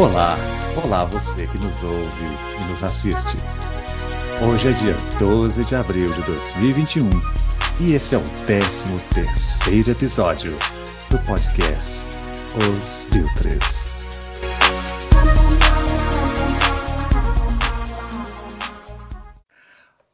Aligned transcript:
Olá, 0.00 0.34
olá 0.82 1.04
você 1.04 1.46
que 1.46 1.58
nos 1.58 1.82
ouve 1.82 2.24
e 2.24 2.70
nos 2.70 2.82
assiste. 2.82 3.36
Hoje 4.42 4.70
é 4.70 4.72
dia 4.72 4.94
12 5.18 5.62
de 5.66 5.74
abril 5.74 6.10
de 6.10 6.22
2021 6.22 7.10
e 7.82 7.92
esse 7.92 8.14
é 8.14 8.18
o 8.18 8.22
13 8.46 8.86
terceiro 9.12 9.90
episódio 9.90 10.52
do 11.10 11.18
podcast 11.26 11.98
Os 12.56 13.02
Filtres. 13.12 13.90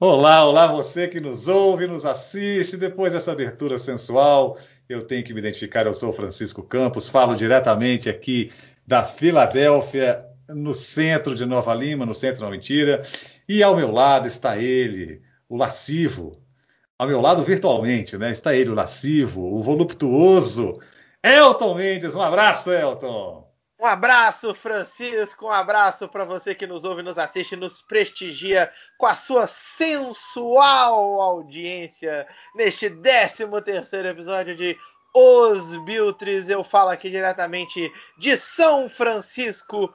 Olá, 0.00 0.44
olá 0.44 0.66
você 0.66 1.06
que 1.06 1.20
nos 1.20 1.46
ouve 1.46 1.84
e 1.84 1.86
nos 1.86 2.04
assiste. 2.04 2.76
Depois 2.76 3.12
dessa 3.12 3.30
abertura 3.30 3.78
sensual, 3.78 4.58
eu 4.88 5.06
tenho 5.06 5.22
que 5.22 5.32
me 5.32 5.38
identificar. 5.38 5.86
Eu 5.86 5.94
sou 5.94 6.12
Francisco 6.12 6.64
Campos, 6.64 7.08
falo 7.08 7.36
diretamente 7.36 8.08
aqui 8.08 8.50
da 8.86 9.02
Filadélfia, 9.02 10.24
no 10.48 10.74
centro 10.74 11.34
de 11.34 11.44
Nova 11.44 11.74
Lima, 11.74 12.06
no 12.06 12.14
centro 12.14 12.42
não 12.42 12.50
mentira. 12.50 13.02
E 13.48 13.62
ao 13.62 13.76
meu 13.76 13.90
lado 13.90 14.26
está 14.26 14.56
ele, 14.56 15.22
o 15.48 15.56
lascivo. 15.56 16.40
Ao 16.98 17.06
meu 17.06 17.20
lado 17.20 17.42
virtualmente, 17.42 18.16
né? 18.16 18.30
Está 18.30 18.54
ele, 18.54 18.70
o 18.70 18.74
lascivo, 18.74 19.54
o 19.54 19.58
voluptuoso, 19.58 20.80
Elton 21.22 21.74
Mendes. 21.74 22.14
Um 22.14 22.22
abraço, 22.22 22.72
Elton. 22.72 23.46
Um 23.78 23.84
abraço, 23.84 24.54
Francisco. 24.54 25.46
Um 25.46 25.50
abraço 25.50 26.08
para 26.08 26.24
você 26.24 26.54
que 26.54 26.66
nos 26.66 26.84
ouve, 26.84 27.02
nos 27.02 27.18
assiste, 27.18 27.54
nos 27.54 27.82
prestigia 27.82 28.70
com 28.96 29.06
a 29.06 29.14
sua 29.14 29.46
sensual 29.46 31.20
audiência 31.20 32.26
neste 32.54 32.88
13 32.88 33.44
terceiro 33.62 34.08
episódio 34.08 34.56
de 34.56 34.78
os 35.16 35.76
Biltres. 35.78 36.48
Eu 36.48 36.62
falo 36.62 36.90
aqui 36.90 37.08
diretamente 37.08 37.92
de 38.18 38.36
São 38.36 38.88
Francisco. 38.88 39.92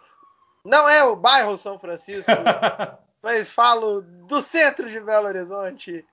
Não 0.65 0.89
é 0.89 1.03
o 1.03 1.15
bairro 1.15 1.57
São 1.57 1.77
Francisco, 1.77 2.31
mas 3.21 3.51
falo 3.51 4.01
do 4.01 4.41
centro 4.41 4.89
de 4.89 4.99
Belo 4.99 5.27
Horizonte. 5.27 6.05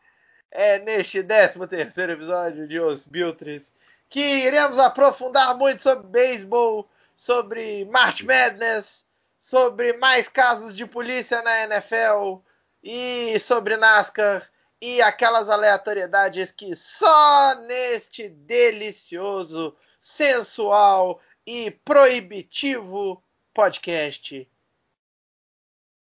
É 0.50 0.78
neste 0.78 1.22
13 1.22 1.66
terceiro 1.66 2.12
episódio 2.12 2.66
de 2.66 2.80
Os 2.80 3.06
Biltres 3.06 3.72
que 4.08 4.20
iremos 4.20 4.78
aprofundar 4.78 5.54
muito 5.56 5.82
sobre 5.82 6.06
beisebol, 6.08 6.88
sobre 7.14 7.84
March 7.86 8.22
Madness, 8.22 9.04
sobre 9.38 9.92
mais 9.94 10.28
casos 10.28 10.74
de 10.74 10.86
polícia 10.86 11.42
na 11.42 11.64
NFL 11.64 12.38
e 12.82 13.38
sobre 13.38 13.76
NASCAR 13.76 14.48
e 14.80 15.02
aquelas 15.02 15.50
aleatoriedades 15.50 16.50
que 16.50 16.74
só 16.74 17.54
neste 17.62 18.28
delicioso, 18.28 19.76
sensual 20.00 21.20
e 21.46 21.70
proibitivo 21.70 23.22
podcast 23.52 24.48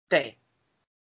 tem. 0.08 0.38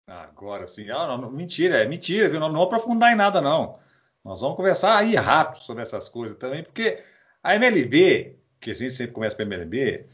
Agora 0.07 0.65
sim. 0.65 0.89
Ah, 0.89 1.17
não, 1.17 1.31
mentira, 1.31 1.81
é 1.81 1.85
mentira, 1.85 2.27
viu? 2.27 2.39
Não, 2.39 2.51
não 2.51 2.63
aprofundar 2.63 3.13
em 3.13 3.15
nada, 3.15 3.39
não. 3.39 3.79
Nós 4.23 4.41
vamos 4.41 4.57
conversar 4.57 4.97
aí 4.97 5.15
rápido 5.15 5.63
sobre 5.63 5.81
essas 5.81 6.09
coisas 6.09 6.37
também, 6.37 6.63
porque 6.63 7.03
a 7.43 7.55
MLB, 7.55 8.37
que 8.59 8.71
a 8.71 8.73
gente 8.73 8.93
sempre 8.93 9.13
começa 9.13 9.35
pela 9.35 9.47
MLB, 9.47 10.05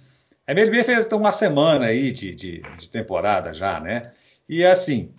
a 0.46 0.52
MLB 0.52 0.84
fez 0.84 1.06
então, 1.06 1.20
uma 1.20 1.32
semana 1.32 1.88
aí 1.88 2.12
de, 2.12 2.34
de, 2.34 2.62
de 2.62 2.90
temporada 2.90 3.54
já, 3.54 3.80
né? 3.80 4.14
E 4.48 4.66
assim, 4.66 5.14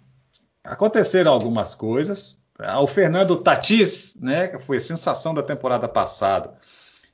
aconteceram 0.69 1.33
algumas 1.33 1.75
coisas. 1.75 2.37
O 2.81 2.87
Fernando 2.87 3.37
Tatis, 3.37 4.15
né, 4.21 4.49
que 4.49 4.59
foi 4.59 4.81
sensação 4.81 5.33
da 5.33 5.43
temporada 5.43 5.89
passada 5.89 6.55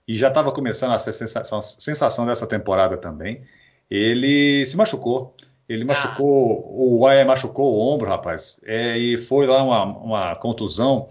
e 0.06 0.14
já 0.14 0.28
estava 0.28 0.50
começando 0.52 0.92
a 0.92 0.98
ser 0.98 1.12
sensação, 1.12 1.60
sensação, 1.60 2.26
dessa 2.26 2.46
temporada 2.46 2.96
também, 2.96 3.42
ele 3.90 4.64
se 4.66 4.76
machucou. 4.76 5.34
Ele 5.68 5.82
ah. 5.82 5.86
machucou, 5.86 6.66
o 6.70 7.06
Aé 7.06 7.24
machucou 7.24 7.74
o 7.74 7.94
ombro, 7.94 8.08
rapaz, 8.08 8.60
é, 8.64 8.98
e 8.98 9.16
foi 9.16 9.46
lá 9.46 9.62
uma, 9.62 9.84
uma, 9.84 10.36
contusão. 10.36 11.08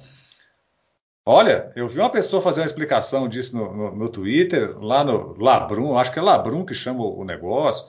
Olha, 1.25 1.71
eu 1.75 1.87
vi 1.87 1.99
uma 1.99 2.09
pessoa 2.09 2.41
fazer 2.41 2.61
uma 2.61 2.67
explicação 2.67 3.27
disso 3.27 3.55
no, 3.57 3.73
no, 3.73 3.95
no 3.95 4.09
Twitter, 4.09 4.77
lá 4.79 5.03
no 5.03 5.35
Labrum, 5.41 5.97
acho 5.97 6.11
que 6.11 6.19
é 6.19 6.21
Labrum 6.21 6.65
que 6.65 6.75
chama 6.75 7.03
o 7.03 7.23
negócio. 7.23 7.87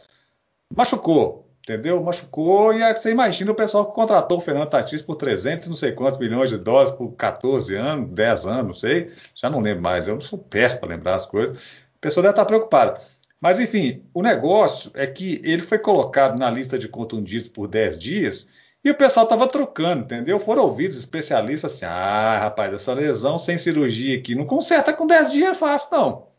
Machucou, 0.75 1.44
entendeu? 1.65 2.01
Machucou 2.03 2.75
e 2.75 2.95
você 2.95 3.11
imagina 3.11 3.51
o 3.51 3.55
pessoal 3.55 3.87
que 3.87 3.95
contratou 3.95 4.37
o 4.37 4.41
Fernando 4.41 4.69
Tatis 4.69 5.01
por 5.03 5.17
300 5.17 5.67
não 5.67 5.75
sei 5.75 5.93
quantos 5.93 6.19
milhões 6.19 6.51
de 6.51 6.59
dólares 6.59 6.91
por 6.91 7.13
14 7.13 7.75
anos, 7.75 8.11
10 8.11 8.47
anos, 8.47 8.65
não 8.65 8.73
sei, 8.73 9.11
já 9.35 9.49
não 9.49 9.61
lembro 9.61 9.83
mais, 9.83 10.07
eu 10.07 10.21
sou 10.21 10.39
péssimo 10.39 10.83
para 10.83 10.91
lembrar 10.91 11.15
as 11.15 11.27
coisas. 11.27 11.79
A 11.97 12.01
pessoa 12.01 12.23
deve 12.23 12.33
estar 12.33 12.45
preocupada. 12.45 13.01
Mas 13.41 13.59
enfim, 13.59 14.05
o 14.13 14.23
negócio 14.23 14.91
é 14.95 15.07
que 15.07 15.41
ele 15.43 15.63
foi 15.63 15.79
colocado 15.79 16.39
na 16.39 16.51
lista 16.51 16.79
de 16.79 16.89
contundidos 16.89 17.49
por 17.49 17.67
10 17.67 17.99
dias 17.99 18.47
e 18.85 18.91
o 18.91 18.95
pessoal 18.95 19.25
estava 19.25 19.47
trocando, 19.49 20.05
entendeu? 20.05 20.39
Foram 20.39 20.65
ouvidos 20.65 20.97
especialistas 20.97 21.75
assim: 21.75 21.87
ah, 21.87 22.39
rapaz, 22.39 22.73
essa 22.75 22.93
lesão 22.93 23.39
sem 23.39 23.57
cirurgia 23.57 24.19
aqui 24.19 24.35
não 24.35 24.45
conserta 24.45 24.93
com 24.93 25.07
10 25.07 25.33
dias 25.33 25.51
é 25.51 25.55
fácil, 25.55 25.89
não. 25.93 26.35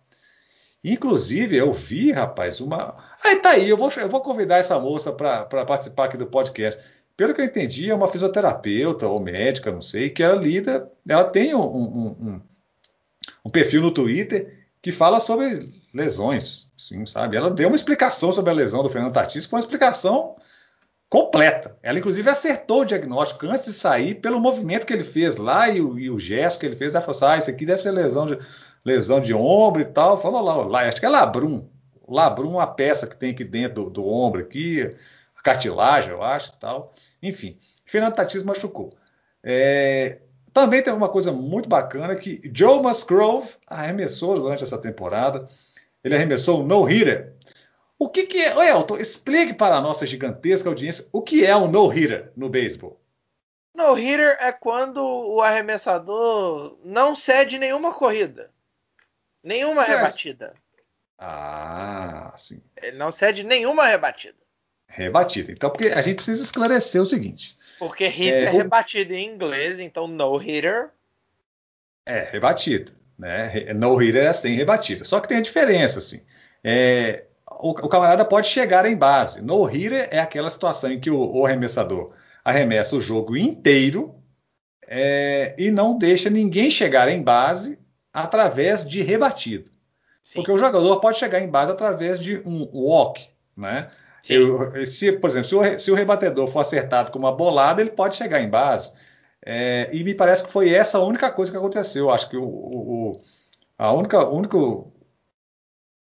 Inclusive, 0.84 1.58
eu 1.58 1.72
vi, 1.72 2.12
rapaz, 2.12 2.62
uma. 2.62 2.96
Aí 3.26 3.38
tá 3.38 3.50
aí, 3.50 3.68
eu 3.68 3.76
vou, 3.76 3.92
eu 3.98 4.08
vou 4.08 4.22
convidar 4.22 4.58
essa 4.58 4.80
moça 4.80 5.12
para 5.12 5.66
participar 5.66 6.06
aqui 6.06 6.16
do 6.16 6.28
podcast. 6.28 6.80
Pelo 7.18 7.34
que 7.34 7.42
eu 7.42 7.46
entendi, 7.46 7.90
é 7.90 7.96
uma 7.96 8.08
fisioterapeuta 8.08 9.08
ou 9.08 9.20
médica, 9.20 9.72
não 9.72 9.82
sei, 9.82 10.12
que 10.12 10.22
ela 10.22 10.36
lida, 10.36 10.92
ela 11.08 11.24
tem 11.24 11.56
um, 11.56 11.60
um, 11.60 12.08
um, 12.08 12.42
um 13.46 13.50
perfil 13.50 13.82
no 13.82 13.90
Twitter 13.92 14.68
que 14.80 14.92
fala 14.92 15.20
sobre 15.20 15.72
lesões, 15.92 16.70
sim, 16.78 17.04
sabe? 17.08 17.36
Ela 17.36 17.50
deu 17.50 17.68
uma 17.70 17.76
explicação 17.76 18.32
sobre 18.32 18.52
a 18.52 18.54
lesão 18.54 18.84
do 18.84 18.90
Fernando 18.90 19.14
Tatis, 19.14 19.46
foi 19.46 19.58
uma 19.58 19.64
explicação 19.64 20.36
completa. 21.10 21.76
Ela, 21.82 21.98
inclusive, 21.98 22.30
acertou 22.30 22.82
o 22.82 22.86
diagnóstico 22.86 23.48
antes 23.48 23.66
de 23.66 23.74
sair, 23.74 24.16
pelo 24.22 24.40
movimento 24.40 24.86
que 24.86 24.94
ele 24.94 25.04
fez 25.04 25.38
lá 25.38 25.68
e 25.68 25.82
o, 25.82 25.98
e 25.98 26.12
o 26.12 26.20
gesto 26.20 26.60
que 26.60 26.68
ele 26.68 26.76
fez. 26.76 26.94
Ela 26.94 27.02
falou 27.02 27.18
assim: 27.18 27.26
ah, 27.26 27.38
isso 27.40 27.50
aqui 27.50 27.66
deve 27.66 27.82
ser 27.82 27.90
lesão 27.90 28.28
de, 28.28 28.38
lesão 28.84 29.20
de 29.20 29.34
ombro 29.34 29.82
e 29.82 29.86
tal. 29.86 30.16
Falou 30.16 30.42
lá, 30.42 30.56
lá 30.58 30.82
acho 30.82 31.00
que 31.00 31.06
é 31.08 31.10
labrum. 31.10 31.68
Labrum 32.08 32.52
é 32.52 32.56
uma 32.56 32.68
peça 32.68 33.08
que 33.08 33.18
tem 33.18 33.32
aqui 33.32 33.44
dentro 33.44 33.86
do, 33.86 33.90
do 33.90 34.08
ombro 34.08 34.42
aqui, 34.42 34.90
a 35.36 35.42
cartilagem, 35.42 36.12
eu 36.12 36.24
acho 36.24 36.54
tal. 36.58 36.94
Enfim, 37.22 37.58
Fernando 37.86 38.16
Tatis 38.16 38.44
machucou. 38.44 38.96
É, 39.44 40.20
também 40.54 40.82
teve 40.82 40.96
uma 40.96 41.10
coisa 41.10 41.32
muito 41.32 41.68
bacana 41.68 42.16
que 42.16 42.42
Joe 42.54 42.82
Musgrove 42.82 43.56
arremessou 43.68 44.40
durante 44.40 44.64
essa 44.64 44.78
temporada. 44.78 45.48
Ele 46.04 46.16
arremessou 46.16 46.62
o 46.62 46.64
no-hitter. 46.66 47.34
O 48.00 48.10
que, 48.10 48.26
que 48.26 48.40
é? 48.40 48.70
Elton, 48.70 48.98
explique 48.98 49.54
para 49.54 49.76
a 49.76 49.82
nossa 49.82 50.06
gigantesca 50.06 50.70
audiência 50.70 51.08
o 51.12 51.22
que 51.22 51.46
é 51.46 51.56
um 51.56 51.68
no-hitter 51.68 52.32
no 52.36 52.50
beisebol. 52.50 53.00
No-hitter 53.74 54.38
é 54.40 54.52
quando 54.54 55.04
o 55.04 55.42
arremessador 55.42 56.78
não 56.84 57.16
cede 57.16 57.60
nenhuma 57.60 57.94
corrida. 57.94 58.50
Nenhuma 59.44 59.84
Cê 59.84 59.92
rebatida. 59.92 60.54
Ah, 61.18 62.34
sim. 62.36 62.62
Ele 62.82 62.98
não 62.98 63.12
cede 63.12 63.44
nenhuma 63.44 63.88
rebatida. 63.88 64.38
Rebatida. 64.88 65.52
Então, 65.52 65.70
porque 65.70 65.88
a 65.88 66.02
gente 66.02 66.16
precisa 66.16 66.44
esclarecer 66.44 67.02
o 67.02 67.06
seguinte. 67.06 67.58
Porque 67.80 68.08
hit 68.08 68.32
é, 68.32 68.44
é 68.44 68.50
rebatida 68.50 69.14
em 69.14 69.34
inglês, 69.34 69.80
então 69.80 70.08
no 70.08 70.38
hitter. 70.38 70.90
É, 72.06 72.20
rebatida. 72.32 72.92
Né? 73.18 73.74
No 73.74 73.96
hitter 73.96 74.26
é 74.26 74.34
sem 74.34 74.56
rebatida. 74.56 75.04
Só 75.04 75.20
que 75.20 75.28
tem 75.28 75.38
a 75.38 75.42
diferença, 75.42 76.00
assim. 76.00 76.24
É, 76.64 77.26
o, 77.50 77.72
o, 77.72 77.90
camarada 77.90 78.26
pode 78.26 78.48
chegar 78.48 78.86
em 78.86 78.96
base. 78.96 79.42
No 79.42 79.64
hitter 79.66 80.08
é 80.12 80.20
aquela 80.20 80.50
situação 80.50 80.92
em 80.92 81.00
que 81.00 81.10
o, 81.10 81.20
o 81.20 81.46
arremessador 81.46 82.14
arremessa 82.44 82.96
o 82.96 83.02
jogo 83.02 83.36
inteiro 83.36 84.16
é, 84.88 85.56
e 85.58 85.72
não 85.72 85.98
deixa 85.98 86.30
ninguém 86.30 86.70
chegar 86.70 87.10
em 87.10 87.22
base 87.22 87.80
através 88.14 88.88
de 88.88 89.02
rebatida. 89.02 89.70
Sim. 90.26 90.34
Porque 90.36 90.52
o 90.52 90.58
jogador 90.58 91.00
pode 91.00 91.20
chegar 91.20 91.40
em 91.40 91.48
base 91.48 91.72
através 91.72 92.20
de 92.20 92.42
um 92.46 92.68
walk, 92.74 93.28
né? 93.56 93.90
Eu, 94.28 94.86
se, 94.86 95.12
por 95.12 95.30
exemplo, 95.30 95.48
se 95.48 95.56
o, 95.56 95.80
se 95.80 95.92
o, 95.92 95.96
rebatedor 95.96 96.48
for 96.48 96.62
acertado 96.62 97.12
com 97.12 97.20
uma 97.20 97.32
bolada, 97.32 97.80
ele 97.80 97.92
pode 97.92 98.16
chegar 98.16 98.42
em 98.42 98.50
base. 98.50 98.92
É, 99.46 99.88
e 99.94 100.04
me 100.04 100.16
parece 100.16 100.44
que 100.44 100.52
foi 100.52 100.74
essa 100.74 100.98
a 100.98 101.04
única 101.04 101.32
coisa 101.32 101.52
que 101.52 101.58
aconteceu. 101.58 102.10
Acho 102.10 102.28
que 102.28 102.36
o, 102.36 102.44
o, 102.44 103.12
a 103.78 103.94
única, 103.94 104.26
única 104.28 104.58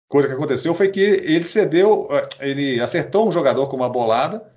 coisa 0.08 0.30
que 0.30 0.34
aconteceu 0.34 0.74
foi 0.74 0.88
que 0.88 1.02
ele 1.02 1.44
cedeu, 1.44 2.08
ele 2.40 2.80
acertou 2.80 3.28
um 3.28 3.32
jogador 3.32 3.68
com 3.68 3.76
uma 3.76 3.90
bolada, 3.90 4.50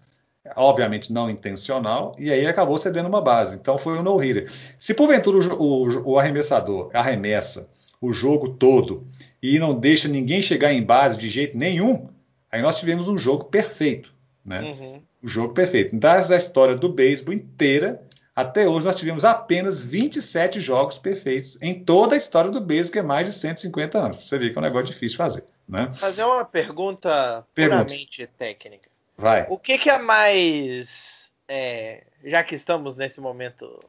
obviamente 0.55 1.13
não 1.13 1.29
intencional, 1.29 2.15
e 2.19 2.31
aí 2.31 2.47
acabou 2.47 2.79
cedendo 2.79 3.09
uma 3.09 3.21
base. 3.21 3.57
Então 3.57 3.77
foi 3.77 3.99
um 3.99 4.03
no-hitter. 4.03 4.49
Se 4.79 4.95
porventura 4.95 5.39
o, 5.39 5.89
o, 5.89 6.13
o, 6.13 6.19
arremessador 6.21 6.89
arremessa 6.95 7.69
o 8.01 8.13
jogo 8.13 8.51
todo 8.51 9.05
e 9.43 9.59
não 9.59 9.79
deixa 9.79 10.09
ninguém 10.09 10.43
chegar 10.43 10.73
em 10.73 10.83
base 10.83 11.17
de 11.17 11.29
jeito 11.29 11.57
nenhum, 11.57 12.09
aí 12.51 12.63
nós 12.63 12.79
tivemos 12.79 13.09
um 13.09 13.19
jogo 13.19 13.45
perfeito. 13.45 14.13
Né? 14.45 14.61
Uhum. 14.63 15.03
O 15.23 15.29
jogo 15.29 15.55
perfeito. 15.55 15.97
Da 15.97 16.21
história 16.37 16.77
do 16.77 16.89
beisebol 16.89 17.35
inteira, 17.35 18.03
até 18.35 18.69
hoje 18.69 18.87
nós 18.87 18.97
tivemos 18.97 19.25
apenas 19.25 19.81
27 19.81 20.61
jogos 20.61 20.99
perfeitos 20.99 21.59
em 21.61 21.83
toda 21.83 22.15
a 22.15 22.19
história 22.19 22.51
do 22.51 22.61
beisebol, 22.61 22.93
que 22.93 22.99
é 22.99 23.03
mais 23.03 23.29
de 23.29 23.35
150 23.35 23.99
anos. 23.99 24.29
Você 24.29 24.39
vê 24.39 24.51
que 24.51 24.57
é 24.57 24.61
um 24.61 24.65
negócio 24.65 24.87
difícil 24.87 25.11
de 25.11 25.17
fazer. 25.17 25.45
Né? 25.69 25.93
Fazer 25.95 26.25
uma 26.25 26.45
pergunta 26.45 27.45
Pergunte. 27.55 27.85
puramente 27.87 28.27
técnica. 28.39 28.89
Vai. 29.17 29.47
O 29.49 29.59
que, 29.59 29.79
que 29.79 29.91
é 29.91 29.99
mais. 29.99 31.33
é, 31.49 32.05
já 32.25 32.45
que 32.45 32.55
estamos 32.55 32.95
nesse 32.95 33.21
momento 33.21 33.83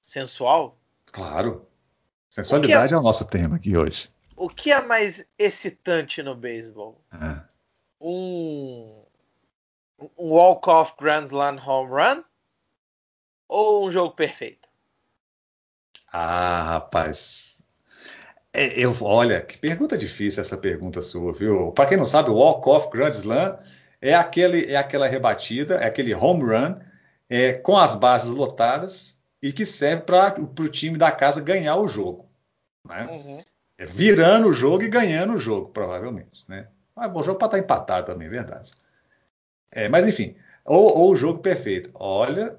sensual, 0.00 0.76
Claro. 1.12 1.66
Sensualidade 2.30 2.94
é 2.94 2.96
o 2.96 3.02
nosso 3.02 3.26
tema 3.26 3.56
aqui 3.56 3.76
hoje. 3.76 4.08
O 4.42 4.48
que 4.48 4.72
é 4.72 4.82
mais 4.82 5.24
excitante 5.38 6.20
no 6.20 6.34
beisebol? 6.34 7.00
É. 7.12 7.40
Um, 8.00 9.04
um 10.18 10.30
walk-off 10.30 10.94
Grand 10.98 11.26
Slam 11.26 11.60
home 11.64 11.90
run? 11.90 12.24
Ou 13.48 13.86
um 13.86 13.92
jogo 13.92 14.16
perfeito? 14.16 14.68
Ah, 16.12 16.62
rapaz. 16.62 17.62
É, 18.52 18.80
eu, 18.80 18.92
olha, 19.02 19.40
que 19.42 19.56
pergunta 19.56 19.96
difícil 19.96 20.40
essa 20.40 20.56
pergunta 20.56 21.00
sua, 21.02 21.32
viu? 21.32 21.70
Para 21.70 21.90
quem 21.90 21.96
não 21.96 22.04
sabe, 22.04 22.30
o 22.30 22.34
walk-off 22.34 22.90
Grand 22.90 23.10
Slam 23.10 23.56
é, 24.00 24.12
aquele, 24.12 24.72
é 24.72 24.76
aquela 24.76 25.06
rebatida, 25.06 25.76
é 25.76 25.86
aquele 25.86 26.12
home 26.12 26.42
run 26.42 26.80
é, 27.30 27.52
com 27.52 27.78
as 27.78 27.94
bases 27.94 28.30
lotadas 28.30 29.16
e 29.40 29.52
que 29.52 29.64
serve 29.64 30.02
para 30.02 30.34
o 30.40 30.68
time 30.68 30.98
da 30.98 31.12
casa 31.12 31.40
ganhar 31.40 31.76
o 31.76 31.86
jogo. 31.86 32.28
Né? 32.84 33.06
Uhum. 33.08 33.38
É 33.78 33.84
virando 33.84 34.48
o 34.48 34.52
jogo 34.52 34.82
e 34.82 34.88
ganhando 34.88 35.34
o 35.34 35.38
jogo, 35.38 35.70
provavelmente. 35.70 36.44
Né? 36.48 36.68
Mas 36.94 37.10
bom, 37.10 37.22
jogo 37.22 37.38
pode 37.38 37.56
estar 37.56 37.64
empatado 37.64 38.06
também, 38.06 38.28
é 38.28 38.30
verdade. 38.30 38.70
É, 39.70 39.88
mas 39.88 40.06
enfim, 40.06 40.36
ou, 40.64 40.98
ou 40.98 41.10
o 41.12 41.16
jogo 41.16 41.40
perfeito. 41.40 41.90
Olha, 41.94 42.56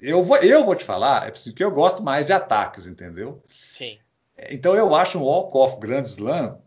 eu 0.00 0.22
vou, 0.22 0.36
eu 0.38 0.64
vou 0.64 0.74
te 0.74 0.84
falar, 0.84 1.28
é 1.28 1.30
preciso 1.30 1.54
que 1.54 1.62
eu 1.62 1.70
gosto 1.70 2.02
mais 2.02 2.26
de 2.26 2.32
ataques, 2.32 2.86
entendeu? 2.86 3.42
Sim. 3.46 3.98
Então 4.50 4.74
eu 4.74 4.94
acho 4.94 5.18
um 5.18 5.22
walk-off 5.22 5.78
Grand 5.78 6.00
Slam 6.00 6.58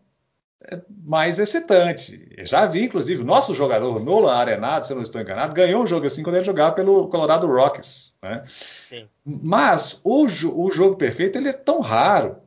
é, 0.70 0.80
mais 1.04 1.38
excitante. 1.38 2.26
Eu 2.36 2.46
já 2.46 2.64
vi, 2.64 2.84
inclusive, 2.84 3.22
o 3.22 3.26
nosso 3.26 3.54
jogador 3.54 4.02
Nolan 4.02 4.32
Arenado, 4.32 4.86
se 4.86 4.92
eu 4.92 4.96
não 4.96 5.02
estou 5.02 5.20
enganado, 5.20 5.54
ganhou 5.54 5.82
um 5.82 5.86
jogo 5.86 6.06
assim 6.06 6.22
quando 6.22 6.36
ele 6.36 6.44
jogava 6.44 6.72
pelo 6.72 7.08
Colorado 7.08 7.46
Rockies. 7.46 8.16
Né? 8.22 8.42
Sim. 8.46 9.08
Mas 9.24 10.00
o, 10.02 10.24
o 10.24 10.70
jogo 10.70 10.96
perfeito 10.96 11.36
ele 11.36 11.50
é 11.50 11.52
tão 11.52 11.80
raro 11.80 12.38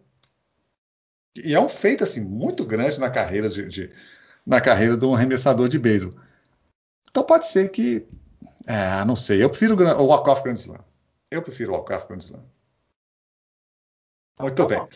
e 1.45 1.53
é 1.53 1.59
um 1.59 1.69
feito 1.69 2.03
assim 2.03 2.21
muito 2.23 2.65
grande 2.65 2.99
na 2.99 3.09
carreira 3.09 3.49
de, 3.49 3.65
de- 3.67 3.91
na 4.45 4.61
carreira 4.61 4.97
de 4.97 5.05
um 5.05 5.15
arremessador 5.15 5.67
de 5.69 5.79
beisebol. 5.79 6.19
Então 7.09 7.23
pode 7.23 7.47
ser 7.47 7.69
que, 7.69 8.07
é, 8.67 9.03
não 9.05 9.15
sei, 9.15 9.43
eu 9.43 9.49
prefiro 9.49 9.75
o 9.75 10.01
o 10.03 10.05
walk-off 10.07 10.43
Grand 10.43 10.53
Slam. 10.55 10.83
Eu 11.31 11.41
prefiro 11.41 11.71
o 11.71 11.75
walk-off 11.75 12.07
Grand 12.07 12.19
Slam. 12.19 12.43
Muito 14.39 14.55
Tá 14.55 14.65
bem. 14.67 14.87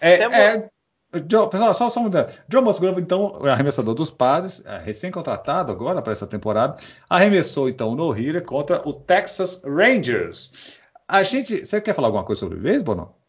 É, 0.00 0.14
é, 0.24 0.70
Joe- 1.28 1.48
pessoal, 1.50 1.74
só, 1.74 1.90
só 1.90 2.00
mudando. 2.00 2.32
John 2.48 2.62
Musgrove, 2.62 3.00
então, 3.00 3.40
é 3.46 3.50
arremessador 3.50 3.94
dos 3.94 4.10
padres, 4.10 4.62
é, 4.64 4.78
recém-contratado 4.78 5.72
agora 5.72 6.00
para 6.02 6.12
essa 6.12 6.26
temporada, 6.26 6.76
arremessou 7.08 7.68
então 7.68 7.90
o 7.90 7.96
no-hitter 7.96 8.44
contra 8.44 8.86
o 8.88 8.92
Texas 8.92 9.62
Rangers. 9.64 10.78
A 11.08 11.22
gente, 11.22 11.64
você 11.64 11.80
quer 11.80 11.94
falar 11.94 12.08
alguma 12.08 12.24
coisa 12.24 12.38
sobre 12.40 12.58
beisebol 12.58 12.94
ou 12.96 13.00
não? 13.02 13.19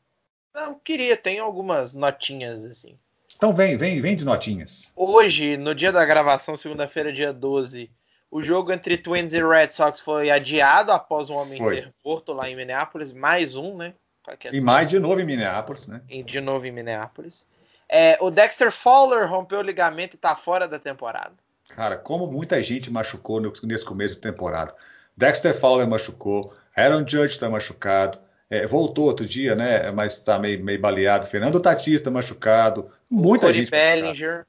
Não, 0.53 0.75
queria, 0.75 1.15
tem 1.15 1.39
algumas 1.39 1.93
notinhas 1.93 2.65
assim. 2.65 2.97
Então 3.35 3.53
vem, 3.53 3.77
vem, 3.77 3.99
vem 3.99 4.15
de 4.15 4.25
notinhas. 4.25 4.91
Hoje, 4.95 5.57
no 5.57 5.73
dia 5.73 5.91
da 5.91 6.05
gravação, 6.05 6.55
segunda-feira, 6.57 7.11
dia 7.11 7.31
12, 7.33 7.89
o 8.29 8.41
jogo 8.41 8.71
entre 8.71 8.97
Twins 8.97 9.33
e 9.33 9.43
Red 9.43 9.71
Sox 9.71 9.99
foi 9.99 10.29
adiado 10.29 10.91
após 10.91 11.29
um 11.29 11.35
homem 11.35 11.57
Foi. 11.57 11.75
ser 11.75 11.93
morto 12.05 12.33
lá 12.33 12.49
em 12.49 12.55
Minneapolis. 12.55 13.13
Mais 13.13 13.55
um, 13.55 13.75
né? 13.77 13.93
As 14.27 14.53
E 14.53 14.61
mais 14.61 14.87
de 14.87 14.99
novo 14.99 15.19
em 15.19 15.25
Minneapolis, 15.25 15.87
né? 15.87 16.01
em- 16.07 16.23
de 16.23 16.39
novo 16.39 16.65
em 16.65 16.71
Minneapolis. 16.71 17.47
É, 17.89 18.17
o 18.21 18.29
Dexter 18.29 18.71
Fowler 18.71 19.27
rompeu 19.27 19.59
o 19.59 19.63
ligamento 19.63 20.15
e 20.15 20.19
tá 20.19 20.35
fora 20.35 20.67
da 20.67 20.77
temporada. 20.79 21.33
Cara, 21.69 21.97
como 21.97 22.27
muita 22.27 22.61
gente 22.61 22.91
machucou 22.91 23.41
nesse 23.63 23.83
começo 23.83 24.15
de 24.15 24.21
temporada. 24.21 24.75
Dexter 25.17 25.53
Fowler 25.57 25.87
machucou, 25.87 26.53
Aaron 26.75 26.99
Judge 26.99 27.33
está 27.33 27.49
machucado, 27.49 28.19
é, 28.51 28.67
voltou 28.67 29.05
outro 29.05 29.25
dia, 29.25 29.55
né? 29.55 29.89
Mas 29.91 30.17
está 30.17 30.37
meio, 30.37 30.61
meio 30.61 30.79
baleado. 30.79 31.25
Fernando 31.25 31.57
Tatis 31.57 31.95
está 31.95 32.11
machucado, 32.11 32.91
muita 33.09 33.47
Cody 33.47 33.59
gente. 33.59 33.71
Bellinger. 33.71 34.45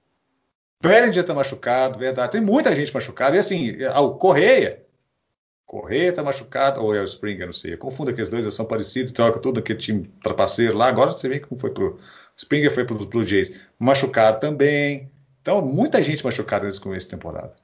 Bellinger 0.83 1.25
tá 1.25 1.33
machucado, 1.33 2.01
verdade. 2.01 2.33
Tem 2.33 2.41
muita 2.41 2.75
gente 2.75 2.93
machucada. 2.93 3.37
E 3.37 3.39
assim, 3.39 3.77
o 3.85 4.11
Correia. 4.17 4.85
Correia 5.65 6.13
tá 6.13 6.23
machucado, 6.23 6.83
ou 6.83 6.93
é 6.93 7.01
o 7.01 7.05
Springer, 7.05 7.47
não 7.47 7.53
sei. 7.53 7.75
Eu 7.75 7.79
confundo 7.79 8.11
aqueles 8.11 8.29
dois, 8.29 8.45
eles 8.45 8.55
são 8.55 8.67
parecidos, 8.67 9.13
troca 9.13 9.39
tudo 9.39 9.61
aquele 9.61 9.79
time 9.79 10.11
trapaceiro 10.21 10.77
lá. 10.77 10.89
Agora 10.89 11.13
você 11.13 11.29
vê 11.29 11.39
como 11.39 11.61
foi 11.61 11.71
pro. 11.71 12.01
Springer 12.37 12.75
foi 12.75 12.85
pro 12.85 13.07
Blue 13.07 13.25
Jays. 13.25 13.55
Machucado 13.79 14.41
também. 14.41 15.11
Então, 15.41 15.63
muita 15.63 16.03
gente 16.03 16.25
machucada 16.25 16.67
nesse 16.67 16.81
começo 16.81 17.07
de 17.07 17.13
temporada. 17.13 17.55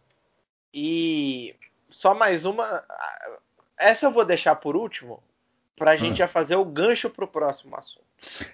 E 0.73 1.57
só 1.91 2.15
mais 2.15 2.47
uma. 2.47 2.85
Essa 3.77 4.07
eu 4.07 4.13
vou 4.13 4.25
deixar 4.25 4.55
por 4.55 4.77
último, 4.77 5.21
pra 5.79 5.97
gente 5.97 6.23
Ah. 6.23 6.27
já 6.27 6.29
fazer 6.29 6.57
o 6.57 6.65
gancho 6.65 7.09
pro 7.09 7.27
próximo 7.29 7.77
assunto. 7.77 8.05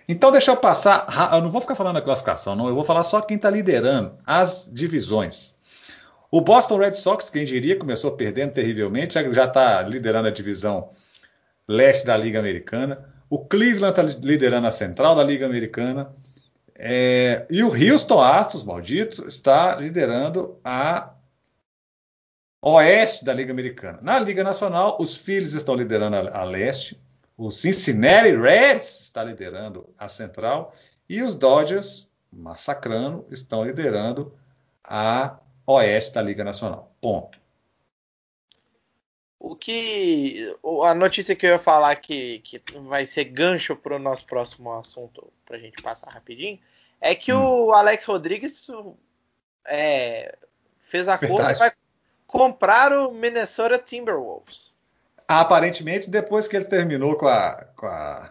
Então, 0.09 0.31
deixa 0.31 0.51
eu 0.51 0.57
passar. 0.57 1.07
Eu 1.33 1.41
não 1.41 1.51
vou 1.51 1.61
ficar 1.61 1.75
falando 1.75 1.95
da 1.95 2.03
classificação, 2.03 2.55
não. 2.55 2.69
Eu 2.69 2.75
vou 2.75 2.85
falar 2.85 3.03
só 3.03 3.21
quem 3.21 3.37
está 3.37 3.49
liderando 3.51 4.17
as 4.27 4.69
divisões. 4.71 5.55
O 6.31 6.41
Boston 6.41 6.79
Red 6.79 6.95
Sox, 6.95 7.31
quem 7.31 7.45
diria, 7.45 7.79
começou 7.79 8.13
perdendo 8.13 8.53
terrivelmente, 8.53 9.15
já 9.15 9.45
está 9.45 9.83
liderando 9.83 10.29
a 10.29 10.33
divisão 10.33 10.91
leste 11.67 12.05
da 12.05 12.17
Liga 12.17 12.39
Americana. 12.39 13.09
O 13.31 13.39
Cleveland 13.45 13.99
está 13.99 14.03
liderando 14.03 14.67
a 14.67 14.71
central 14.71 15.15
da 15.15 15.23
Liga 15.25 15.47
Americana. 15.47 16.13
É, 16.77 17.47
e 17.49 17.63
o 17.63 17.69
Houston 17.69 18.21
Astros, 18.21 18.65
maldito, 18.65 19.27
está 19.27 19.77
liderando 19.77 20.59
a 20.65 21.13
oeste 22.61 23.25
da 23.25 23.33
Liga 23.33 23.53
Americana. 23.53 23.99
Na 24.03 24.19
Liga 24.19 24.43
Nacional, 24.43 24.97
os 25.01 25.17
Phillies 25.17 25.53
estão 25.55 25.75
liderando 25.75 26.17
a, 26.17 26.41
a 26.41 26.45
leste. 26.45 27.01
O 27.37 27.51
Cincinnati 27.51 28.37
Reds 28.37 29.01
está 29.01 29.25
liderando 29.25 29.89
a 29.99 30.09
central. 30.09 30.75
E 31.09 31.23
os 31.23 31.35
Dodgers, 31.35 32.09
massacrando, 32.33 33.27
estão 33.31 33.65
liderando 33.65 34.33
a 34.83 35.39
oeste 35.67 36.15
da 36.15 36.23
Liga 36.23 36.45
Nacional. 36.45 36.93
Ponto. 37.01 37.39
O 39.39 39.55
que. 39.55 40.57
A 40.85 40.95
notícia 40.95 41.37
que 41.37 41.45
eu 41.45 41.51
ia 41.51 41.59
falar 41.59 41.97
que, 41.97 42.39
que 42.41 42.63
vai 42.89 43.05
ser 43.05 43.25
gancho 43.25 43.77
pro 43.77 43.99
nosso 43.99 44.25
próximo 44.25 44.73
assunto, 44.73 45.31
pra 45.45 45.59
gente 45.59 45.83
passar 45.83 46.11
rapidinho, 46.11 46.59
é 47.01 47.15
que 47.15 47.33
Hum. 47.33 47.67
o 47.67 47.73
Alex 47.73 48.07
Rodrigues 48.07 48.67
é, 49.67 50.37
fez 50.81 51.09
a 51.09 51.19
conta 51.19 51.53
e 51.53 51.55
vai 51.55 51.73
comprar 52.27 52.93
o 52.93 53.13
Minnesota 53.13 53.79
Timberwolves. 53.79 54.74
Aparentemente, 55.41 56.11
depois 56.11 56.49
que 56.49 56.57
ele 56.57 56.65
terminou 56.65 57.17
com 57.17 57.27
a, 57.27 57.65
com 57.77 57.87
a, 57.87 58.31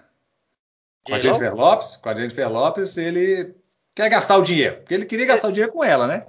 com 1.06 1.16
a? 1.16 1.20
Jennifer 1.20 1.54
Lopes, 1.56 1.98
com 1.98 2.10
a 2.10 2.16
Jennifer 2.16 2.52
Lopes, 2.52 2.98
ele 2.98 3.56
quer 3.96 4.10
gastar 4.10 4.38
o 4.38 4.44
dinheiro. 4.44 4.78
Porque 4.78 4.94
ele 4.94 5.06
queria 5.06 5.26
gastar 5.26 5.50
o 5.50 5.52
dinheiro 5.52 5.72
com 5.72 5.84
ela, 5.84 6.08
né? 6.08 6.28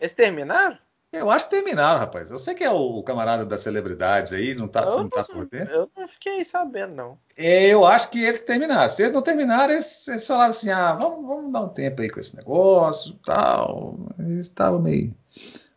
Eles 0.00 0.12
terminaram? 0.12 0.78
Eu 1.12 1.30
acho 1.30 1.46
que 1.46 1.52
terminaram, 1.52 2.00
rapaz. 2.00 2.30
Eu 2.30 2.38
sei 2.38 2.54
que 2.54 2.64
é 2.64 2.70
o 2.70 3.02
camarada 3.02 3.44
das 3.46 3.62
celebridades 3.62 4.32
aí, 4.32 4.54
não 4.54 4.68
tá, 4.68 4.82
eu, 4.82 4.98
não 4.98 5.08
tá 5.08 5.24
não, 5.28 5.34
por 5.34 5.46
dentro. 5.46 5.72
eu 5.72 5.90
não 5.96 6.08
fiquei 6.08 6.44
sabendo, 6.44 6.94
não. 6.94 7.18
É, 7.38 7.68
Eu 7.68 7.86
acho 7.86 8.10
que 8.10 8.22
eles 8.22 8.40
terminaram. 8.40 8.90
Se 8.90 9.02
eles 9.02 9.12
não 9.12 9.22
terminaram, 9.22 9.72
eles, 9.72 10.06
eles 10.08 10.26
falaram 10.26 10.50
assim: 10.50 10.70
ah, 10.70 10.92
vamos, 10.92 11.26
vamos 11.26 11.52
dar 11.52 11.60
um 11.62 11.68
tempo 11.68 12.02
aí 12.02 12.10
com 12.10 12.20
esse 12.20 12.36
negócio 12.36 13.18
tal. 13.24 13.96
Eles 14.18 14.46
estavam 14.46 14.80
meio. 14.80 15.14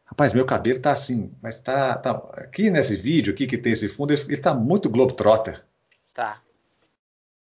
Rapaz, 0.09 0.33
meu 0.33 0.45
cabelo 0.45 0.81
tá 0.81 0.91
assim, 0.91 1.31
mas 1.41 1.59
tá, 1.59 1.95
tá. 1.95 2.11
Aqui 2.33 2.71
nesse 2.71 2.95
vídeo 2.95 3.31
aqui 3.31 3.45
que 3.45 3.57
tem 3.59 3.73
esse 3.73 3.87
fundo, 3.87 4.11
ele, 4.11 4.21
ele 4.23 4.37
tá 4.41 4.53
muito 4.55 4.89
Globetrotter. 4.89 5.63
Tá. 6.15 6.41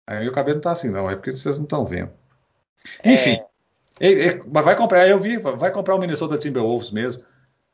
Aí 0.05 0.23
meu 0.23 0.31
cabelo 0.33 0.55
não 0.55 0.61
tá 0.61 0.71
assim, 0.71 0.89
não, 0.89 1.09
é 1.09 1.15
porque 1.15 1.31
vocês 1.31 1.57
não 1.57 1.63
estão 1.63 1.85
vendo. 1.85 2.11
É. 3.01 3.13
Enfim, 3.13 3.39
ele- 3.99 4.43
mas 4.51 4.65
vai 4.65 4.75
comprar, 4.75 5.07
eu 5.07 5.17
vi, 5.19 5.37
vai 5.37 5.71
comprar 5.71 5.95
o 5.95 5.99
Minnesota 5.99 6.37
Timberwolves 6.37 6.91
mesmo. 6.91 7.23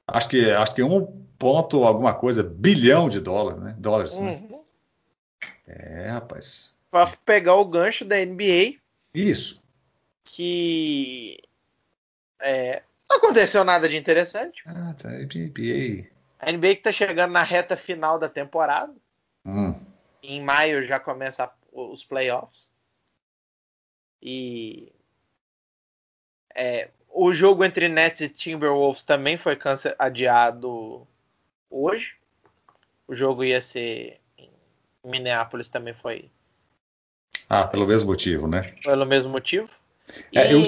Acho 0.08 0.30
que, 0.30 0.52
acho 0.52 0.76
que 0.76 0.84
um 0.84 1.06
ponto 1.40 1.84
alguma 1.84 2.14
coisa, 2.14 2.44
bilhão 2.44 3.10
de 3.10 3.20
dólar, 3.20 3.58
né? 3.58 3.76
Dólares, 3.80 4.20
né? 4.20 4.40
Uhum. 4.50 4.62
É, 5.68 6.10
rapaz. 6.10 6.76
Pra 6.92 7.08
pegar 7.26 7.56
o 7.56 7.66
gancho 7.66 8.06
da 8.06 8.18
NBA, 8.18 8.76
Isso. 9.14 9.62
que 10.24 11.40
é, 12.40 12.84
não 13.10 13.18
aconteceu 13.18 13.64
nada 13.64 13.88
de 13.88 13.98
interessante. 13.98 14.62
Ah, 14.66 14.94
tá. 15.00 15.10
NBA. 15.12 16.08
A 16.40 16.52
NBA 16.52 16.76
que 16.76 16.82
tá 16.84 16.92
chegando 16.92 17.32
na 17.32 17.44
reta 17.44 17.76
final 17.78 18.20
da 18.20 18.30
temporada. 18.30 18.94
Hum. 19.46 19.74
Em 20.22 20.42
maio 20.44 20.84
já 20.84 21.00
começa 21.00 21.52
os 21.72 22.04
playoffs. 22.04 22.74
E 24.22 24.92
é, 26.54 26.90
o 27.10 27.34
jogo 27.34 27.64
entre 27.64 27.88
Nets 27.88 28.22
e 28.22 28.30
Timberwolves 28.30 29.04
também 29.04 29.38
foi 29.38 29.58
adiado 30.00 31.08
hoje. 31.70 32.16
O 33.08 33.14
jogo 33.16 33.44
ia 33.44 33.62
ser 33.62 34.20
em 34.38 34.50
Minneapolis 35.04 35.70
também 35.70 35.94
foi 35.94 36.30
Ah, 37.48 37.68
pelo 37.68 37.86
mesmo 37.86 38.10
motivo, 38.10 38.48
né? 38.48 38.62
pelo 38.84 39.06
mesmo 39.06 39.32
motivo. 39.32 39.70
É, 40.34 40.52
E- 40.52 40.54
eu- 40.54 40.64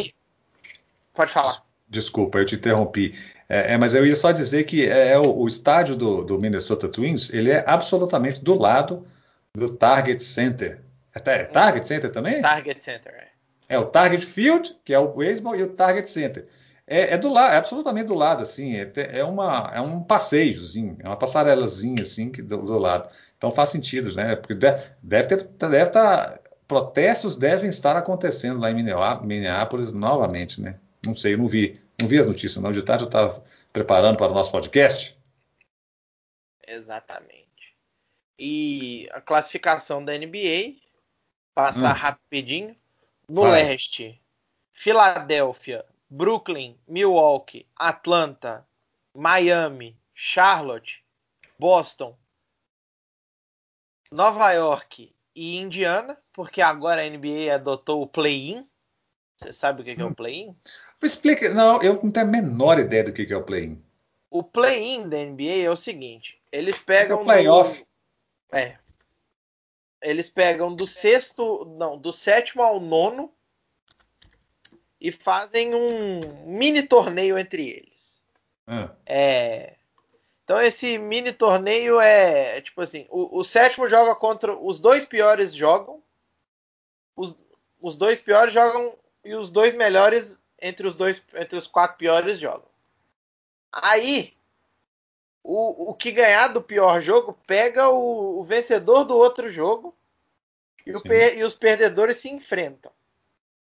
Pode 1.13 1.31
falar. 1.31 1.65
Desculpa, 1.87 2.39
eu 2.39 2.45
te 2.45 2.55
interrompi. 2.55 3.15
É, 3.47 3.73
é, 3.73 3.77
mas 3.77 3.93
eu 3.93 4.05
ia 4.05 4.15
só 4.15 4.31
dizer 4.31 4.65
que 4.65 4.85
é, 4.85 5.13
é, 5.13 5.19
o, 5.19 5.37
o, 5.37 5.47
estádio 5.47 5.95
do, 5.95 6.23
do, 6.23 6.39
Minnesota 6.39 6.89
Twins, 6.89 7.31
ele 7.33 7.49
é 7.49 7.63
absolutamente 7.65 8.43
do 8.43 8.55
lado 8.55 9.07
do 9.55 9.69
Target 9.69 10.21
Center. 10.21 10.81
É, 11.15 11.31
é 11.31 11.45
Target 11.45 11.87
Center 11.87 12.11
também? 12.11 12.41
Target 12.41 12.83
Center, 12.83 13.13
é. 13.13 13.27
É 13.69 13.79
o 13.79 13.85
Target 13.85 14.25
Field, 14.25 14.77
que 14.83 14.93
é 14.93 14.99
o 14.99 15.13
beisebol, 15.13 15.55
e 15.55 15.63
o 15.63 15.69
Target 15.69 16.09
Center. 16.09 16.47
É, 16.85 17.13
é, 17.13 17.17
do 17.17 17.31
lado, 17.31 17.53
é 17.53 17.57
absolutamente 17.57 18.07
do 18.07 18.15
lado, 18.15 18.43
assim, 18.43 18.77
é, 18.77 18.91
é, 18.95 19.23
uma, 19.23 19.71
é 19.73 19.81
um 19.81 20.01
passeiozinho, 20.01 20.97
é 21.01 21.07
uma 21.07 21.17
passarelazinha, 21.17 22.01
assim, 22.01 22.31
que 22.31 22.41
do, 22.41 22.57
do 22.57 22.77
lado. 22.77 23.13
Então 23.37 23.51
faz 23.51 23.69
sentido, 23.69 24.13
né? 24.15 24.35
Porque 24.37 24.55
deve, 24.55 24.83
deve 25.03 25.27
ter, 25.27 25.43
deve 25.43 25.83
estar, 25.83 26.31
tá, 26.31 26.39
protestos 26.65 27.35
devem 27.35 27.69
estar 27.69 27.97
acontecendo 27.97 28.59
lá 28.59 28.71
em 28.71 28.73
Minneapolis 28.73 29.91
novamente, 29.91 30.61
né? 30.61 30.75
Não 31.07 31.15
sei, 31.15 31.33
eu 31.33 31.37
não 31.37 31.47
vi, 31.47 31.73
não 31.99 32.07
vi 32.07 32.19
as 32.19 32.27
notícias, 32.27 32.61
não. 32.61 32.71
De 32.71 32.83
tarde 32.83 33.03
eu 33.03 33.07
estava 33.07 33.43
preparando 33.71 34.17
para 34.17 34.31
o 34.31 34.35
nosso 34.35 34.51
podcast. 34.51 35.17
Exatamente. 36.67 37.47
E 38.37 39.09
a 39.11 39.21
classificação 39.21 40.03
da 40.03 40.17
NBA, 40.17 40.75
passar 41.55 41.95
hum. 41.95 41.99
rapidinho. 41.99 42.75
No 43.27 43.41
Vai. 43.41 43.63
leste, 43.63 44.21
Filadélfia, 44.71 45.85
Brooklyn, 46.09 46.77
Milwaukee, 46.87 47.67
Atlanta, 47.75 48.65
Miami, 49.13 49.97
Charlotte, 50.13 51.03
Boston, 51.59 52.17
Nova 54.11 54.51
York 54.53 55.13
e 55.35 55.57
Indiana, 55.57 56.17
porque 56.31 56.61
agora 56.61 57.01
a 57.01 57.09
NBA 57.09 57.53
adotou 57.53 58.01
o 58.01 58.07
play-in. 58.07 58.65
Você 59.35 59.51
sabe 59.51 59.81
o 59.81 59.83
que 59.83 59.99
é 59.99 60.03
o 60.03 60.07
hum. 60.07 60.55
Explica. 61.01 61.53
Não, 61.53 61.81
eu 61.81 61.99
não 62.01 62.11
tenho 62.11 62.25
a 62.25 62.29
menor 62.29 62.79
ideia 62.79 63.03
do 63.03 63.13
que 63.13 63.31
é 63.31 63.37
o 63.37 63.43
play-in. 63.43 63.81
O 64.29 64.43
play-in 64.43 65.07
da 65.07 65.17
NBA 65.17 65.63
é 65.63 65.69
o 65.69 65.75
seguinte: 65.75 66.41
eles 66.51 66.77
pegam. 66.77 67.19
É 67.19 67.21
o 67.21 67.23
playoff. 67.23 67.79
Do... 67.79 68.57
É. 68.57 68.77
Eles 70.01 70.29
pegam 70.29 70.75
do 70.75 70.87
sexto. 70.87 71.65
Não, 71.77 71.97
do 71.97 72.11
sétimo 72.11 72.63
ao 72.63 72.79
nono. 72.79 73.31
E 74.99 75.11
fazem 75.11 75.75
um 75.75 76.19
mini 76.45 76.81
torneio 76.81 77.37
entre 77.37 77.69
eles. 77.69 78.17
Ah. 78.65 78.91
É. 79.05 79.75
Então 80.43 80.59
esse 80.61 80.97
mini 80.97 81.31
torneio 81.31 81.99
é 81.99 82.61
tipo 82.61 82.81
assim: 82.81 83.05
o, 83.09 83.39
o 83.39 83.43
sétimo 83.43 83.87
joga 83.87 84.15
contra. 84.15 84.57
Os 84.57 84.79
dois 84.79 85.05
piores 85.05 85.53
jogam. 85.53 86.01
Os, 87.15 87.35
os 87.79 87.95
dois 87.95 88.19
piores 88.19 88.53
jogam. 88.53 88.97
E 89.23 89.35
os 89.35 89.51
dois 89.51 89.75
melhores 89.75 90.41
entre 90.61 90.87
os 90.87 90.95
dois, 90.95 91.23
entre 91.35 91.57
os 91.57 91.67
quatro 91.67 91.97
piores 91.97 92.39
jogam. 92.39 92.69
Aí, 93.71 94.33
o, 95.43 95.91
o 95.91 95.93
que 95.93 96.11
ganhar 96.11 96.47
do 96.49 96.61
pior 96.61 97.01
jogo 97.01 97.37
pega 97.45 97.89
o, 97.89 98.39
o 98.39 98.43
vencedor 98.43 99.03
do 99.03 99.15
outro 99.15 99.51
jogo 99.51 99.95
e, 100.85 100.91
e, 100.91 101.43
os 101.43 101.53
perdedores 101.53 102.17
se 102.17 102.29
enfrentam. 102.29 102.91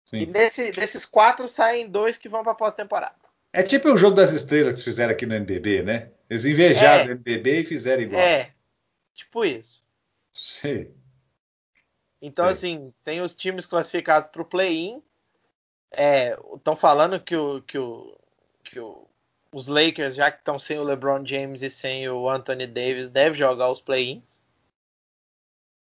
Sim. 0.07 0.19
E 0.19 0.27
nesse, 0.27 0.71
desses 0.71 1.05
quatro 1.05 1.49
saem 1.49 1.89
dois 1.89 2.17
que 2.17 2.29
vão 2.29 2.45
para 2.45 2.55
pós-temporada. 2.55 3.17
É 3.53 3.63
tipo 3.63 3.89
o 3.89 3.97
jogo 3.97 4.15
das 4.15 4.33
estrelas 4.33 4.79
que 4.79 4.85
fizeram 4.85 5.13
aqui 5.13 5.27
no 5.27 5.35
NBB, 5.35 5.83
né? 5.83 6.11
Eles 6.29 6.45
invejaram 6.45 7.05
é, 7.05 7.07
o 7.09 7.11
NBB 7.13 7.61
e 7.61 7.65
fizeram 7.65 8.03
igual. 8.03 8.21
É, 8.21 8.53
tipo 9.15 9.45
isso. 9.45 9.83
Sim. 10.31 10.91
Então, 12.21 12.45
Sei. 12.47 12.53
assim, 12.53 12.95
tem 13.03 13.21
os 13.23 13.35
times 13.35 13.67
classificados 13.67 14.29
para 14.29 14.43
o 14.43 14.45
play-in 14.45 15.03
Estão 15.93 16.75
é, 16.75 16.77
falando 16.77 17.21
que, 17.21 17.37
o, 17.37 17.63
que, 17.63 17.79
o, 17.79 18.17
que 18.65 18.79
o, 18.81 19.07
os 19.53 19.67
Lakers, 19.67 20.17
já 20.17 20.31
que 20.31 20.39
estão 20.39 20.59
sem 20.59 20.79
o 20.79 20.85
LeBron 20.85 21.25
James 21.25 21.63
e 21.63 21.71
sem 21.71 22.09
o 22.09 22.29
Anthony 22.29 22.67
Davis, 22.67 23.09
devem 23.09 23.39
jogar 23.39 23.71
os 23.71 23.81
play-ins 23.81 24.43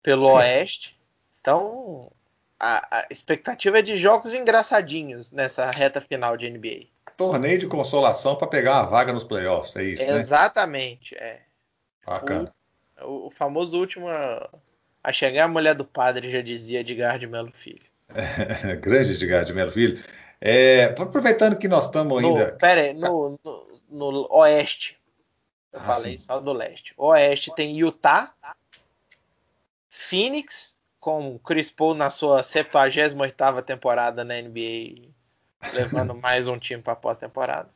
pelo 0.03 0.27
Sim. 0.27 0.34
Oeste. 0.34 1.00
Então, 1.41 2.12
a, 2.60 3.00
a, 3.00 3.08
expectativa 3.10 3.79
é 3.79 3.82
de 3.82 3.98
jogos 3.98 4.34
engraçadinhos 4.34 5.32
nessa 5.32 5.70
reta 5.72 6.01
final 6.01 6.38
de 6.38 6.50
NBA. 6.50 6.88
Torneio 7.15 7.58
de 7.58 7.67
consolação 7.67 8.36
para 8.36 8.48
pegar 8.48 8.75
uma 8.75 8.86
vaga 8.86 9.12
nos 9.12 9.24
playoffs, 9.24 9.75
é 9.75 9.84
isso, 9.84 10.08
né? 10.08 10.17
Exatamente, 10.17 11.15
é. 11.15 11.41
Bacana. 12.06 12.53
O, 13.01 13.27
o, 13.27 13.32
famoso 13.32 13.79
último 13.79 14.08
a 14.10 15.13
chegar 15.13 15.46
a 15.46 15.48
mulher 15.48 15.74
do 15.74 15.86
padre, 15.86 16.29
já 16.29 16.41
dizia 16.41 16.82
Edgar 16.82 17.17
de 17.17 17.25
Melo 17.25 17.51
Filho. 17.51 17.87
Grande 18.82 19.14
Edgar 19.14 19.44
de 19.44 19.54
Melo 19.54 19.72
Filho. 19.72 20.02
É, 20.40 20.86
aproveitando 20.86 21.58
que 21.58 21.68
nós 21.68 21.86
estamos 21.86 22.24
ainda. 22.24 22.52
Pera 22.54 22.82
aí, 22.82 22.94
no, 22.94 23.40
no, 23.44 23.68
no 23.90 24.28
Oeste. 24.32 24.98
Eu 25.74 25.80
ah, 25.80 25.84
falei 25.84 26.18
sim. 26.18 26.26
só 26.26 26.40
do 26.40 26.54
Leste. 26.54 26.94
Oeste 26.98 27.54
tem 27.56 27.76
Utah, 27.76 28.34
Phoenix, 29.90 30.76
com 31.00 31.38
Chris 31.40 31.70
Paul 31.70 31.96
na 31.96 32.10
sua 32.10 32.44
78 32.44 33.62
temporada 33.66 34.24
na 34.24 34.42
NBA, 34.42 35.10
levando 35.74 36.14
mais 36.22 36.48
um 36.48 36.58
time 36.58 36.82
para 36.82 36.96
pós-temporada. 36.96 37.70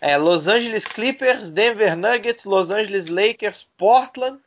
É, 0.00 0.16
Los 0.16 0.46
Angeles 0.48 0.86
Clippers, 0.86 1.50
Denver 1.50 1.96
Nuggets, 1.96 2.44
Los 2.44 2.70
Angeles 2.70 3.08
Lakers, 3.08 3.68
Portland, 3.76 4.40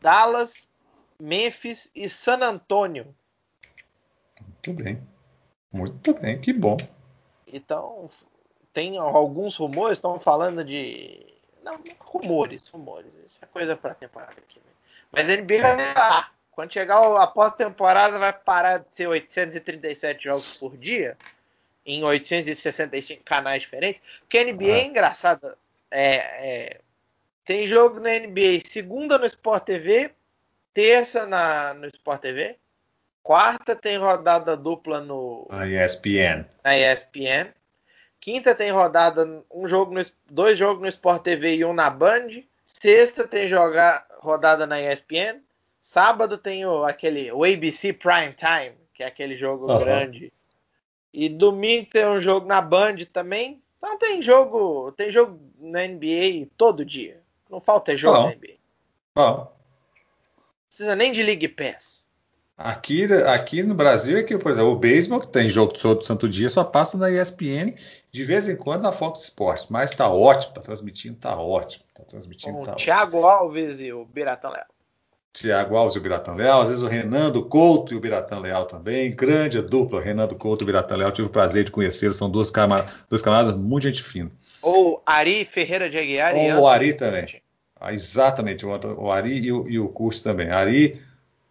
Dallas, 0.00 0.70
Memphis 1.18 1.90
e 1.94 2.08
San 2.08 2.40
Antonio. 2.42 3.14
Muito 4.66 4.82
bem. 4.82 5.02
Muito 5.72 6.14
bem, 6.14 6.38
que 6.40 6.52
bom. 6.52 6.76
Então, 7.46 8.10
tem 8.72 8.98
alguns 8.98 9.56
rumores, 9.56 9.98
estão 9.98 10.20
falando 10.20 10.64
de. 10.64 11.26
Não, 11.62 11.78
rumores, 12.00 12.68
rumores. 12.68 13.12
Isso 13.26 13.38
é 13.42 13.46
coisa 13.46 13.76
para 13.76 13.94
temporada 13.94 14.32
aqui. 14.32 14.58
Né? 14.58 14.72
Mas 15.10 15.30
a 15.30 15.36
NBA 15.36 15.62
vai 15.62 15.94
parar. 15.94 16.34
Quando 16.50 16.72
chegar 16.72 16.98
a 16.98 17.26
pós-temporada, 17.26 18.18
vai 18.18 18.32
parar 18.32 18.78
de 18.78 18.86
ser 18.92 19.06
837 19.06 20.24
jogos 20.24 20.58
por 20.58 20.76
dia, 20.76 21.16
em 21.86 22.04
865 22.04 23.22
canais 23.24 23.62
diferentes. 23.62 24.02
Porque 24.20 24.38
a 24.38 24.44
NBA 24.44 24.64
ah. 24.64 24.78
é 24.78 24.84
engraçada. 24.84 25.58
É, 25.90 26.14
é, 26.14 26.80
tem 27.44 27.66
jogo 27.66 27.98
na 27.98 28.10
NBA 28.10 28.60
segunda 28.64 29.18
no 29.18 29.26
Sport 29.26 29.64
TV, 29.64 30.12
terça 30.74 31.26
na, 31.26 31.74
no 31.74 31.86
Sport 31.86 32.20
TV, 32.20 32.56
Quarta 33.22 33.76
tem 33.76 33.98
rodada 33.98 34.56
dupla 34.56 35.00
no. 35.00 35.46
Na 35.50 35.66
ESPN. 35.66 36.44
Na 36.64 36.76
ESPN. 36.76 37.52
Quinta 38.20 38.54
tem 38.54 38.70
rodada, 38.70 39.42
um 39.50 39.66
jogo 39.66 39.94
no, 39.94 40.04
dois 40.30 40.58
jogos 40.58 40.82
no 40.82 40.88
Sport 40.88 41.22
TV 41.22 41.56
e 41.56 41.64
um 41.64 41.72
na 41.72 41.88
Band. 41.88 42.42
Sexta 42.64 43.26
tem 43.26 43.48
jogar, 43.48 44.06
rodada 44.18 44.66
na 44.66 44.80
ESPN. 44.80 45.40
Sábado 45.80 46.36
tem 46.36 46.66
o, 46.66 46.84
aquele 46.84 47.32
o 47.32 47.44
ABC 47.44 47.92
Prime 47.94 48.34
Time, 48.34 48.76
que 48.92 49.02
é 49.02 49.06
aquele 49.06 49.36
jogo 49.36 49.70
uhum. 49.70 49.78
grande. 49.78 50.32
E 51.12 51.28
domingo 51.28 51.88
tem 51.90 52.06
um 52.06 52.20
jogo 52.20 52.46
na 52.46 52.60
Band 52.60 52.96
também. 53.12 53.62
Então 53.78 53.98
tem 53.98 54.22
jogo, 54.22 54.92
tem 54.92 55.10
jogo 55.10 55.40
na 55.58 55.86
NBA 55.86 56.48
todo 56.56 56.84
dia. 56.84 57.20
Não 57.48 57.60
falta 57.60 57.96
jogo 57.96 58.18
Bom. 58.18 58.28
na 58.28 58.34
NBA. 58.34 58.54
Bom. 59.14 59.36
Não 59.36 59.48
precisa 60.68 60.94
nem 60.94 61.10
de 61.10 61.22
League 61.22 61.48
Pass. 61.48 62.06
Aqui, 62.62 63.06
aqui 63.26 63.62
no 63.62 63.74
Brasil 63.74 64.18
é 64.18 64.22
que, 64.22 64.36
por 64.36 64.50
exemplo, 64.50 64.72
o 64.72 64.76
beisebol, 64.76 65.18
que 65.18 65.28
tem 65.28 65.48
jogo 65.48 65.72
todo 65.72 66.04
santo 66.04 66.28
dia, 66.28 66.50
só 66.50 66.62
passa 66.62 66.98
na 66.98 67.10
ESPN, 67.10 67.74
de 68.12 68.22
vez 68.22 68.50
em 68.50 68.54
quando 68.54 68.82
na 68.82 68.92
Fox 68.92 69.22
Sports. 69.22 69.68
Mas 69.70 69.92
tá 69.92 70.06
ótimo, 70.10 70.52
tá 70.52 70.60
transmitindo, 70.60 71.16
tá 71.16 71.34
ótimo. 71.40 71.86
Tá 71.94 72.04
transmitindo, 72.04 72.58
Com 72.58 72.62
tá 72.64 72.72
o 72.72 72.76
Thiago 72.76 73.24
Alves 73.24 73.80
e 73.80 73.90
o 73.90 74.04
Biratã 74.04 74.50
Leal. 74.50 74.66
Thiago 75.32 75.74
Alves 75.74 75.94
e 75.94 75.98
o 76.00 76.02
Biratã 76.02 76.34
Leal, 76.34 76.60
às 76.60 76.68
vezes 76.68 76.84
o 76.84 76.88
Renando 76.88 77.42
Couto 77.46 77.94
e 77.94 77.96
o 77.96 78.00
Biratã 78.00 78.38
Leal 78.38 78.66
também. 78.66 79.10
Grande 79.10 79.62
dupla, 79.62 80.02
Renando 80.02 80.34
Couto 80.34 80.62
e 80.62 80.64
o 80.64 80.66
Biratã 80.66 80.96
Leal. 80.96 81.12
Tive 81.12 81.28
o 81.28 81.32
prazer 81.32 81.64
de 81.64 81.70
conhecê-los, 81.70 82.18
são 82.18 82.28
duas 82.28 82.50
camaradas, 82.50 82.92
dois 83.08 83.22
camaradas 83.22 83.58
muito 83.58 83.84
gente 83.84 84.02
fina. 84.02 84.30
Ou 84.60 85.02
Ari 85.06 85.46
Ferreira 85.46 85.88
de 85.88 85.96
Aguiar 85.96 86.34
Ou 86.34 86.60
o 86.60 86.68
Ari 86.68 86.92
também. 86.92 87.40
Ah, 87.80 87.94
exatamente, 87.94 88.66
o 88.66 89.10
Ari 89.10 89.38
e 89.38 89.50
o, 89.50 89.66
e 89.66 89.78
o 89.78 89.88
Curso 89.88 90.22
também. 90.22 90.50
Ari 90.50 91.00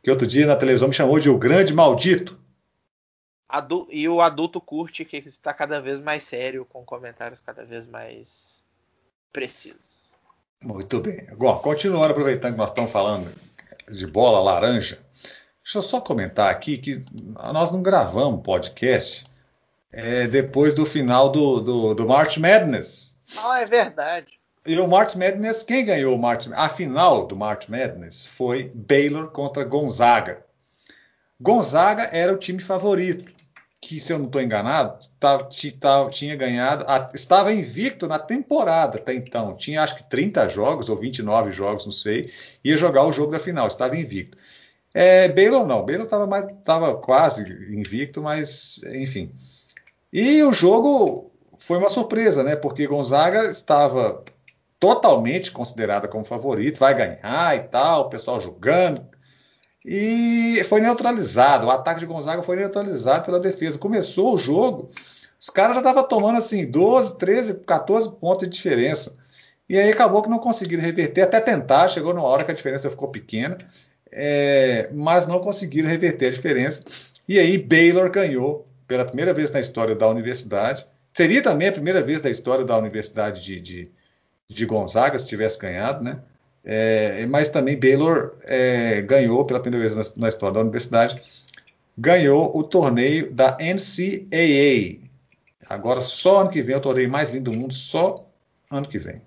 que 0.03 0.09
outro 0.09 0.27
dia 0.27 0.45
na 0.45 0.55
televisão 0.55 0.87
me 0.87 0.93
chamou 0.93 1.19
de 1.19 1.29
o 1.29 1.37
grande 1.37 1.73
maldito. 1.73 2.39
Adu 3.47 3.87
e 3.89 4.07
o 4.07 4.21
adulto 4.21 4.61
curte 4.61 5.03
que 5.03 5.17
está 5.17 5.53
cada 5.53 5.81
vez 5.81 5.99
mais 5.99 6.23
sério, 6.23 6.65
com 6.65 6.85
comentários 6.85 7.39
cada 7.39 7.65
vez 7.65 7.85
mais 7.85 8.63
precisos. 9.33 9.99
Muito 10.61 10.99
bem. 10.99 11.25
Bom, 11.35 11.57
continuando, 11.59 12.11
aproveitando 12.11 12.53
que 12.53 12.57
nós 12.59 12.69
estamos 12.69 12.91
falando 12.91 13.33
de 13.89 14.05
bola 14.05 14.39
laranja, 14.39 14.99
deixa 15.63 15.79
eu 15.79 15.81
só 15.81 15.99
comentar 15.99 16.51
aqui 16.51 16.77
que 16.77 17.03
nós 17.53 17.71
não 17.71 17.81
gravamos 17.81 18.43
podcast 18.43 19.23
é, 19.91 20.27
depois 20.27 20.75
do 20.75 20.85
final 20.85 21.29
do, 21.29 21.59
do, 21.59 21.93
do 21.95 22.07
March 22.07 22.37
Madness. 22.37 23.15
Ah, 23.37 23.61
é 23.61 23.65
verdade. 23.65 24.38
E 24.65 24.77
o 24.77 24.87
March 24.87 25.15
Madness, 25.15 25.63
quem 25.63 25.85
ganhou 25.85 26.15
o 26.15 26.19
March 26.19 26.47
A 26.53 26.67
final 26.67 27.25
do 27.25 27.35
March 27.35 27.67
Madness 27.69 28.25
foi 28.25 28.71
Baylor 28.73 29.29
contra 29.31 29.63
Gonzaga. 29.63 30.43
Gonzaga 31.39 32.09
era 32.11 32.33
o 32.33 32.37
time 32.37 32.61
favorito, 32.61 33.31
que, 33.81 33.99
se 33.99 34.11
eu 34.11 34.19
não 34.19 34.25
estou 34.25 34.41
enganado, 34.41 34.99
tá, 35.19 35.37
tá, 35.79 36.09
tinha 36.09 36.35
ganhado, 36.35 36.85
estava 37.13 37.53
invicto 37.53 38.07
na 38.07 38.19
temporada 38.19 38.97
até 38.97 39.13
então. 39.13 39.55
Tinha 39.55 39.81
acho 39.81 39.95
que 39.95 40.09
30 40.09 40.49
jogos 40.49 40.89
ou 40.89 40.97
29 40.97 41.51
jogos, 41.51 41.85
não 41.85 41.93
sei. 41.93 42.29
Ia 42.63 42.75
jogar 42.75 43.05
o 43.05 43.13
jogo 43.13 43.31
da 43.31 43.39
final, 43.39 43.67
estava 43.67 43.95
invicto. 43.95 44.37
É, 44.93 45.29
Baylor 45.29 45.65
não, 45.65 45.85
Baylor 45.85 46.05
estava 46.05 46.95
quase 46.97 47.43
invicto, 47.71 48.21
mas 48.21 48.81
enfim. 48.83 49.31
E 50.11 50.43
o 50.43 50.51
jogo 50.51 51.31
foi 51.57 51.77
uma 51.77 51.89
surpresa, 51.89 52.43
né? 52.43 52.55
Porque 52.55 52.87
Gonzaga 52.87 53.45
estava 53.45 54.23
totalmente 54.79 55.51
considerada 55.51 56.07
como 56.07 56.23
favorito, 56.23 56.79
vai 56.79 56.95
ganhar 56.95 57.57
e 57.57 57.63
tal, 57.63 58.03
o 58.03 58.09
pessoal 58.09 58.39
julgando. 58.39 59.05
E 59.85 60.61
foi 60.65 60.81
neutralizado. 60.81 61.67
O 61.67 61.71
ataque 61.71 61.99
de 61.99 62.05
Gonzaga 62.05 62.43
foi 62.43 62.55
neutralizado 62.55 63.25
pela 63.25 63.39
defesa. 63.39 63.77
Começou 63.77 64.33
o 64.33 64.37
jogo, 64.37 64.89
os 65.39 65.49
caras 65.49 65.75
já 65.75 65.81
estavam 65.81 66.03
tomando 66.03 66.37
assim 66.37 66.69
12, 66.69 67.17
13, 67.17 67.53
14 67.65 68.11
pontos 68.17 68.47
de 68.47 68.55
diferença. 68.55 69.15
E 69.67 69.77
aí 69.77 69.91
acabou 69.91 70.21
que 70.21 70.29
não 70.29 70.39
conseguiram 70.39 70.81
reverter, 70.81 71.21
até 71.21 71.39
tentar, 71.39 71.87
chegou 71.87 72.13
numa 72.13 72.27
hora 72.27 72.43
que 72.43 72.51
a 72.51 72.55
diferença 72.55 72.89
ficou 72.89 73.09
pequena, 73.09 73.57
é, 74.11 74.89
mas 74.91 75.27
não 75.27 75.39
conseguiram 75.39 75.87
reverter 75.87 76.27
a 76.27 76.31
diferença. 76.31 76.83
E 77.27 77.37
aí 77.37 77.57
Baylor 77.57 78.09
ganhou 78.09 78.65
pela 78.87 79.05
primeira 79.05 79.33
vez 79.33 79.51
na 79.51 79.59
história 79.59 79.95
da 79.95 80.07
universidade. 80.07 80.85
Seria 81.13 81.41
também 81.43 81.67
a 81.67 81.71
primeira 81.71 82.01
vez 82.01 82.21
da 82.21 82.29
história 82.29 82.65
da 82.65 82.77
Universidade 82.77 83.43
de, 83.43 83.59
de, 83.59 83.91
de 84.49 84.65
Gonzaga, 84.65 85.17
se 85.17 85.27
tivesse 85.27 85.59
ganhado, 85.59 86.03
né? 86.03 86.19
É, 86.65 87.25
mas 87.27 87.49
também 87.49 87.79
Baylor 87.79 88.35
é, 88.43 89.01
ganhou 89.01 89.45
pela 89.45 89.59
primeira 89.59 89.87
vez 89.87 89.95
na, 89.95 90.23
na, 90.23 90.27
história 90.27 90.55
da 90.55 90.59
universidade, 90.61 91.21
ganhou 91.97 92.55
o 92.57 92.63
torneio 92.63 93.31
da 93.31 93.55
NCAA. 93.59 95.07
Agora, 95.69 96.01
só 96.01 96.41
ano 96.41 96.49
que 96.49 96.61
vem, 96.61 96.75
é 96.75 96.77
o 96.77 96.81
torneio 96.81 97.09
mais 97.09 97.29
lindo 97.29 97.51
do 97.51 97.57
mundo, 97.57 97.73
só 97.73 98.27
ano 98.69 98.87
que 98.87 98.97
vem. 98.97 99.21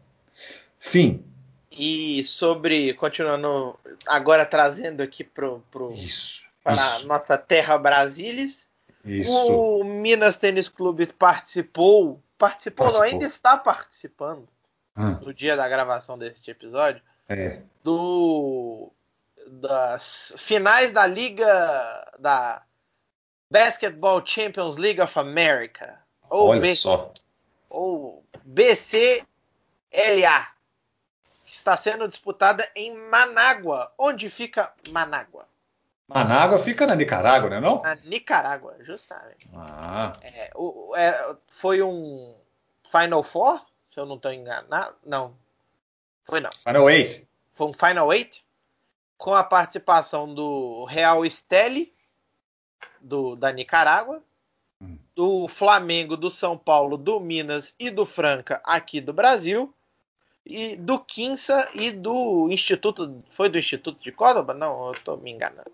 Fim. 0.78 1.24
E 1.70 2.22
sobre, 2.24 2.92
continuando, 2.94 3.78
agora 4.06 4.44
trazendo 4.44 5.00
aqui 5.00 5.24
pro, 5.24 5.62
pro, 5.70 5.88
isso, 5.94 6.42
para 6.62 6.74
isso. 6.74 7.08
nossa 7.08 7.38
terra 7.38 7.78
Brasilis, 7.78 8.68
isso. 9.04 9.32
o 9.32 9.84
Minas 9.84 10.36
Tênis 10.36 10.68
Clube 10.68 11.06
participou, 11.06 12.20
participou, 12.36 12.86
participou. 12.86 12.92
Não, 12.92 13.02
ainda 13.02 13.24
está 13.24 13.56
participando 13.56 14.46
hum. 14.96 15.18
no 15.20 15.34
dia 15.34 15.56
da 15.56 15.68
gravação 15.68 16.18
deste 16.18 16.50
episódio, 16.50 17.02
é. 17.28 17.62
do 17.82 18.92
das 19.46 20.34
finais 20.38 20.92
da 20.92 21.06
liga 21.06 22.12
da 22.18 22.62
Basketball 23.50 24.24
Champions 24.24 24.76
League 24.76 25.00
of 25.00 25.18
America 25.18 25.98
ou 26.30 26.48
Olha 26.48 26.60
BC, 26.60 26.76
só. 26.76 27.12
ou 27.68 28.24
BCLA 28.44 29.26
que 31.44 31.54
está 31.54 31.76
sendo 31.76 32.08
disputada 32.08 32.66
em 32.74 32.96
Manágua 32.96 33.92
onde 33.98 34.30
fica 34.30 34.72
Manágua 34.90 35.46
Manágua 36.14 36.58
fica 36.58 36.86
na 36.86 36.94
Nicarágua, 36.94 37.48
não 37.48 37.56
é 37.56 37.60
não? 37.60 37.82
Na 37.82 37.94
Nicarágua, 38.04 38.76
justamente. 38.80 39.48
Ah. 39.54 40.12
É, 40.22 40.50
o, 40.54 40.92
é, 40.94 41.36
foi 41.56 41.82
um 41.82 42.34
Final 42.90 43.22
Four, 43.22 43.64
se 43.92 44.00
eu 44.00 44.06
não 44.06 44.16
estou 44.16 44.32
enganado. 44.32 44.96
Não, 45.04 45.34
foi 46.24 46.40
não. 46.40 46.50
Final 46.52 46.90
Eight. 46.90 47.28
Foi 47.54 47.66
um 47.66 47.72
Final 47.72 48.12
Eight 48.12 48.44
com 49.18 49.34
a 49.34 49.44
participação 49.44 50.34
do 50.34 50.84
Real 50.84 51.24
Esteli 51.24 51.92
do, 53.00 53.36
da 53.36 53.52
Nicarágua, 53.52 54.22
hum. 54.80 54.98
do 55.14 55.48
Flamengo, 55.48 56.16
do 56.16 56.30
São 56.30 56.56
Paulo, 56.56 56.96
do 56.96 57.20
Minas 57.20 57.74
e 57.78 57.90
do 57.90 58.06
Franca 58.06 58.60
aqui 58.64 59.00
do 59.00 59.12
Brasil, 59.12 59.72
e 60.44 60.76
do 60.76 60.98
Quinça 60.98 61.68
e 61.74 61.90
do 61.90 62.48
Instituto. 62.50 63.22
Foi 63.30 63.48
do 63.48 63.58
Instituto 63.58 64.02
de 64.02 64.10
Córdoba? 64.10 64.54
Não, 64.54 64.86
eu 64.86 64.92
estou 64.92 65.16
me 65.16 65.30
enganando. 65.30 65.70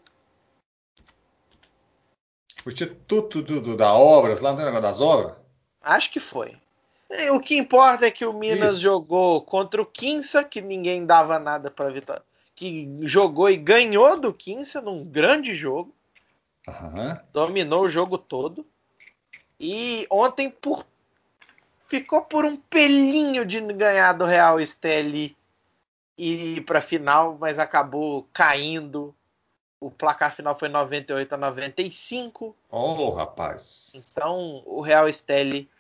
O 2.67 2.69
Instituto 2.69 3.41
do, 3.43 3.61
do, 3.61 3.77
da 3.77 3.95
Obras, 3.95 4.41
lá 4.41 4.53
no 4.53 4.59
negócio 4.59 4.83
das 4.83 5.01
obras? 5.01 5.37
Acho 5.81 6.11
que 6.11 6.21
foi. 6.21 6.55
O 7.33 7.41
que 7.41 7.57
importa 7.57 8.07
é 8.07 8.11
que 8.11 8.27
o 8.27 8.33
Minas 8.33 8.73
Isso. 8.73 8.83
jogou 8.83 9.41
contra 9.41 9.81
o 9.81 9.87
Quinça, 9.87 10.45
que 10.45 10.61
ninguém 10.61 11.07
dava 11.07 11.39
nada 11.39 11.71
para 11.71 11.91
vitória. 11.91 12.23
Que 12.55 12.89
jogou 13.03 13.49
e 13.49 13.57
ganhou 13.57 14.19
do 14.19 14.33
Quinça 14.33 14.81
num 14.83 15.05
grande 15.05 15.55
jogo. 15.55 15.95
Uhum. 16.67 17.17
Dominou 17.33 17.85
o 17.85 17.89
jogo 17.89 18.19
todo. 18.19 18.67
E 19.59 20.07
ontem 20.11 20.51
por 20.51 20.85
ficou 21.89 22.21
por 22.21 22.45
um 22.45 22.57
pelinho 22.57 23.47
de 23.47 23.61
ganhar 23.73 24.13
do 24.13 24.27
Real 24.27 24.61
Esteli 24.61 25.35
e 26.17 26.57
ir 26.57 26.61
para 26.63 26.83
final, 26.83 27.39
mas 27.41 27.59
acabou 27.59 28.29
caindo. 28.33 29.15
O 29.81 29.91
placar 29.91 30.35
final 30.35 30.59
foi 30.59 30.69
98 30.69 31.33
a 31.33 31.39
95. 31.39 32.55
Oh, 32.69 33.11
rapaz. 33.11 33.93
Então, 33.95 34.63
o 34.67 34.81
Real 34.81 35.09
Esteli 35.09 35.71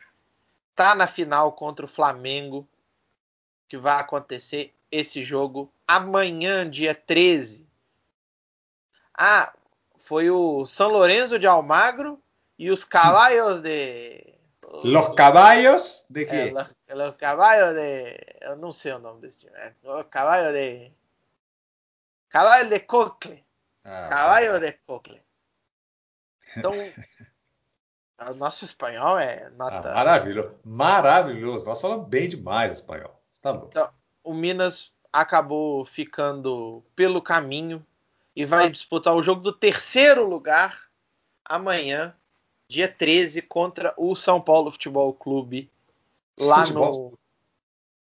está 0.78 0.94
na 0.94 1.08
final 1.08 1.50
contra 1.52 1.84
o 1.84 1.88
Flamengo, 1.88 2.66
que 3.68 3.76
vai 3.76 4.00
acontecer 4.00 4.72
esse 4.92 5.24
jogo 5.24 5.72
amanhã, 5.84 6.70
dia 6.70 6.94
13. 6.94 7.68
Ah, 9.12 9.52
foi 9.96 10.30
o 10.30 10.64
São 10.66 10.90
Lourenço 10.90 11.36
de 11.36 11.48
Almagro 11.48 12.22
e 12.56 12.70
os 12.70 12.84
Caballos 12.84 13.60
de. 13.60 14.38
Los 14.84 15.16
Caballos 15.16 16.06
de 16.08 16.24
quê? 16.24 16.54
É, 16.86 16.94
los, 16.94 17.16
Caballos 17.16 17.74
de. 17.74 18.16
Eu 18.40 18.56
não 18.56 18.72
sei 18.72 18.92
o 18.92 19.00
nome 19.00 19.20
desse 19.20 19.40
time. 19.40 19.56
É, 19.56 19.74
los 19.82 20.04
Caballos 20.04 20.52
de. 20.52 20.92
Caballos 22.28 22.70
de 22.70 22.78
Cocle. 22.80 23.44
Ah, 23.84 24.60
de 24.60 24.72
Cocle. 24.86 25.20
Então, 26.56 26.72
O 28.18 28.34
nosso 28.34 28.64
espanhol 28.64 29.18
é 29.18 29.48
nota. 29.50 29.90
Ah, 29.90 29.94
maravilhoso. 29.94 30.54
Maravilhoso. 30.64 31.66
Nós 31.66 31.80
falamos 31.80 32.08
bem 32.08 32.28
demais 32.28 32.72
espanhol. 32.72 33.20
Tá 33.40 33.52
bom. 33.52 33.66
Então, 33.68 33.88
o 34.24 34.34
Minas 34.34 34.92
acabou 35.12 35.84
ficando 35.84 36.82
pelo 36.96 37.22
caminho 37.22 37.84
e 38.34 38.44
vai 38.44 38.68
disputar 38.70 39.14
o 39.14 39.22
jogo 39.22 39.40
do 39.40 39.52
terceiro 39.52 40.28
lugar 40.28 40.88
amanhã, 41.44 42.14
dia 42.68 42.88
13, 42.88 43.42
contra 43.42 43.94
o 43.96 44.14
São 44.16 44.40
Paulo 44.40 44.72
Futebol 44.72 45.12
Clube. 45.14 45.70
Lá 46.38 46.60
Futebol? 46.60 47.10
no. 47.12 47.18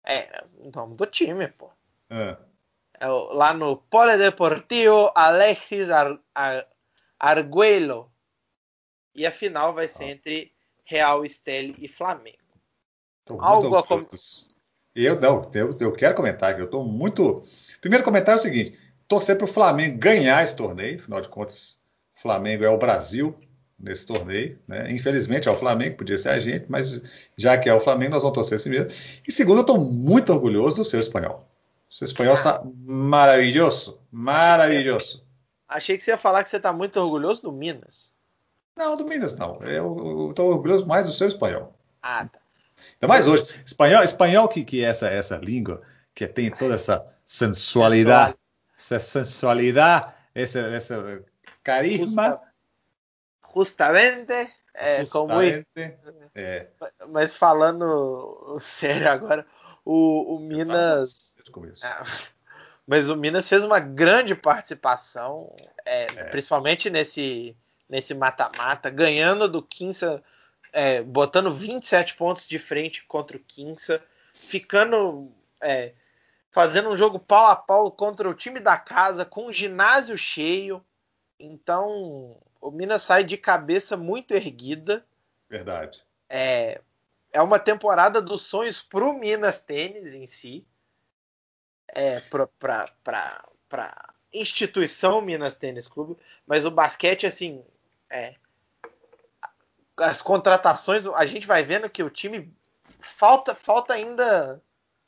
É, 0.04 0.44
o 0.60 0.72
nome 0.74 0.96
do 0.96 1.06
time, 1.06 1.48
pô. 1.50 1.70
É. 2.10 2.38
É, 3.00 3.08
lá 3.08 3.54
no 3.54 3.78
Polideportivo 3.78 5.12
Alexis 5.14 5.90
Ar 5.90 6.18
Ar 6.34 6.66
Arguello 7.20 8.12
e 9.16 9.26
a 9.26 9.32
final 9.32 9.74
vai 9.74 9.88
ser 9.88 10.04
ah. 10.04 10.10
entre 10.10 10.52
Real 10.84 11.26
Esteli 11.26 11.76
e 11.80 11.88
Flamengo. 11.88 12.38
Algo 13.40 13.76
a 13.76 13.84
com... 13.84 14.02
Eu 14.96 15.20
não, 15.20 15.50
eu, 15.54 15.76
eu 15.80 15.92
quero 15.92 16.16
comentar 16.16 16.56
que 16.56 16.62
eu 16.62 16.66
estou 16.66 16.86
muito. 16.86 17.44
Primeiro 17.82 18.04
comentário 18.04 18.38
é 18.38 18.40
o 18.40 18.44
seguinte: 18.44 18.80
torcer 19.08 19.38
para 19.38 19.46
o 19.46 19.48
Flamengo 19.48 19.98
ganhar 19.98 20.44
esse 20.44 20.56
torneio, 20.56 20.98
afinal 20.98 21.22
de 21.22 21.28
contas, 21.28 21.80
o 22.16 22.22
Flamengo 22.22 22.64
é 22.64 22.70
o 22.70 22.78
Brasil 22.78 23.36
nesse 23.78 24.06
torneio, 24.06 24.58
né? 24.68 24.90
Infelizmente 24.92 25.50
é 25.50 25.52
o 25.52 25.56
Flamengo, 25.56 25.98
podia 25.98 26.18
ser 26.18 26.30
a 26.30 26.40
gente, 26.40 26.66
mas 26.70 27.02
já 27.38 27.58
que 27.58 27.68
é 27.68 27.74
o 27.74 27.80
Flamengo, 27.80 28.12
nós 28.12 28.24
vamos 28.24 28.36
torcer 28.36 28.56
esse 28.56 28.70
mesmo. 28.70 28.90
E 29.28 29.32
segundo, 29.32 29.58
eu 29.58 29.62
estou 29.62 29.80
muito 29.80 30.32
orgulhoso 30.32 30.78
do 30.78 30.86
seu 30.86 31.00
espanhol. 31.00 31.46
O 31.90 31.94
seu 31.94 32.06
espanhol 32.06 32.34
ah. 32.34 32.36
está 32.36 32.64
maravilhoso, 32.86 34.00
maravilhoso. 34.10 35.26
Achei 35.68 35.98
que 35.98 36.04
você 36.04 36.12
ia 36.12 36.18
falar 36.18 36.44
que 36.44 36.50
você 36.50 36.58
está 36.58 36.72
muito 36.72 36.98
orgulhoso 37.00 37.42
do 37.42 37.52
Minas. 37.52 38.15
Não, 38.76 38.98
do 38.98 39.06
Minas 39.06 39.36
não. 39.38 39.62
Eu 39.64 40.30
estou 40.32 40.50
orgulhoso 40.50 40.86
mais 40.86 41.06
do 41.06 41.14
seu 41.14 41.28
espanhol. 41.28 41.74
Ah, 42.02 42.26
tá. 42.26 42.40
Ainda 42.94 43.08
mais 43.08 43.28
hoje. 43.28 43.48
Espanhol, 43.66 44.04
espanhol 44.04 44.48
que, 44.48 44.64
que 44.64 44.84
é 44.84 44.90
essa, 44.90 45.08
essa 45.08 45.38
língua 45.38 45.82
que 46.14 46.28
tem 46.28 46.52
toda 46.52 46.76
essa 46.76 47.06
sensualidade, 47.26 48.36
essa 48.78 49.00
sensualidade, 49.00 50.14
essa, 50.34 50.60
essa 50.60 51.24
carisma. 51.64 52.06
Justa, 52.06 52.42
justamente. 53.56 54.54
É, 54.74 55.00
justamente 55.06 55.66
como... 55.74 55.92
é. 56.36 56.68
Mas 57.10 57.36
falando 57.36 58.58
sério 58.60 59.10
agora, 59.10 59.46
o, 59.86 60.36
o 60.36 60.40
Minas. 60.40 61.36
Ah, 61.82 62.04
mas 62.86 63.10
o 63.10 63.16
Minas 63.16 63.48
fez 63.48 63.64
uma 63.64 63.80
grande 63.80 64.36
participação, 64.36 65.56
é, 65.86 66.04
é. 66.04 66.24
principalmente 66.26 66.90
nesse 66.90 67.56
nesse 67.90 68.14
mata-mata, 68.14 68.90
ganhando 68.90 69.48
do 69.48 69.62
Quinça, 69.62 70.24
é, 70.74 71.02
botando 71.02 71.54
27 71.54 72.16
pontos 72.16 72.48
de 72.48 72.60
frente 72.60 73.04
contra 73.06 73.38
o 73.38 73.40
Quinça, 73.40 74.04
ficando. 74.34 75.32
É, 75.62 75.94
fazendo 76.52 76.90
um 76.90 76.96
jogo 76.96 77.20
pau 77.20 77.48
a 77.48 77.56
pau 77.56 77.92
contra 77.92 78.30
o 78.30 78.34
time 78.34 78.62
da 78.62 78.78
casa, 78.78 79.26
com 79.26 79.48
o 79.48 79.54
ginásio 79.54 80.18
cheio. 80.18 80.84
Então, 81.38 82.38
o 82.62 82.72
Minas 82.72 83.02
sai 83.02 83.26
de 83.26 83.38
cabeça 83.38 83.98
muito 83.98 84.32
erguida. 84.32 85.06
Verdade. 85.50 86.02
É, 86.30 86.82
é 87.34 87.42
uma 87.42 87.60
temporada 87.60 88.22
dos 88.22 88.44
sonhos 88.44 88.82
pro 88.82 89.14
Minas 89.14 89.62
Tênis 89.62 90.14
em 90.14 90.26
si. 90.26 90.66
É, 91.90 92.22
para 92.22 92.88
pra 93.68 94.16
instituição 94.34 95.22
Minas 95.22 95.56
Tênis 95.56 95.88
Clube. 95.88 96.18
Mas 96.48 96.66
o 96.66 96.72
basquete, 96.72 97.26
assim, 97.26 97.64
é, 98.10 98.36
as 99.98 100.22
contratações, 100.22 101.06
a 101.08 101.26
gente 101.26 101.48
vai 101.48 101.64
vendo 101.64 101.90
que 101.90 102.04
o 102.04 102.10
time 102.10 102.54
falta, 103.00 103.56
falta 103.56 103.94
ainda 103.94 104.62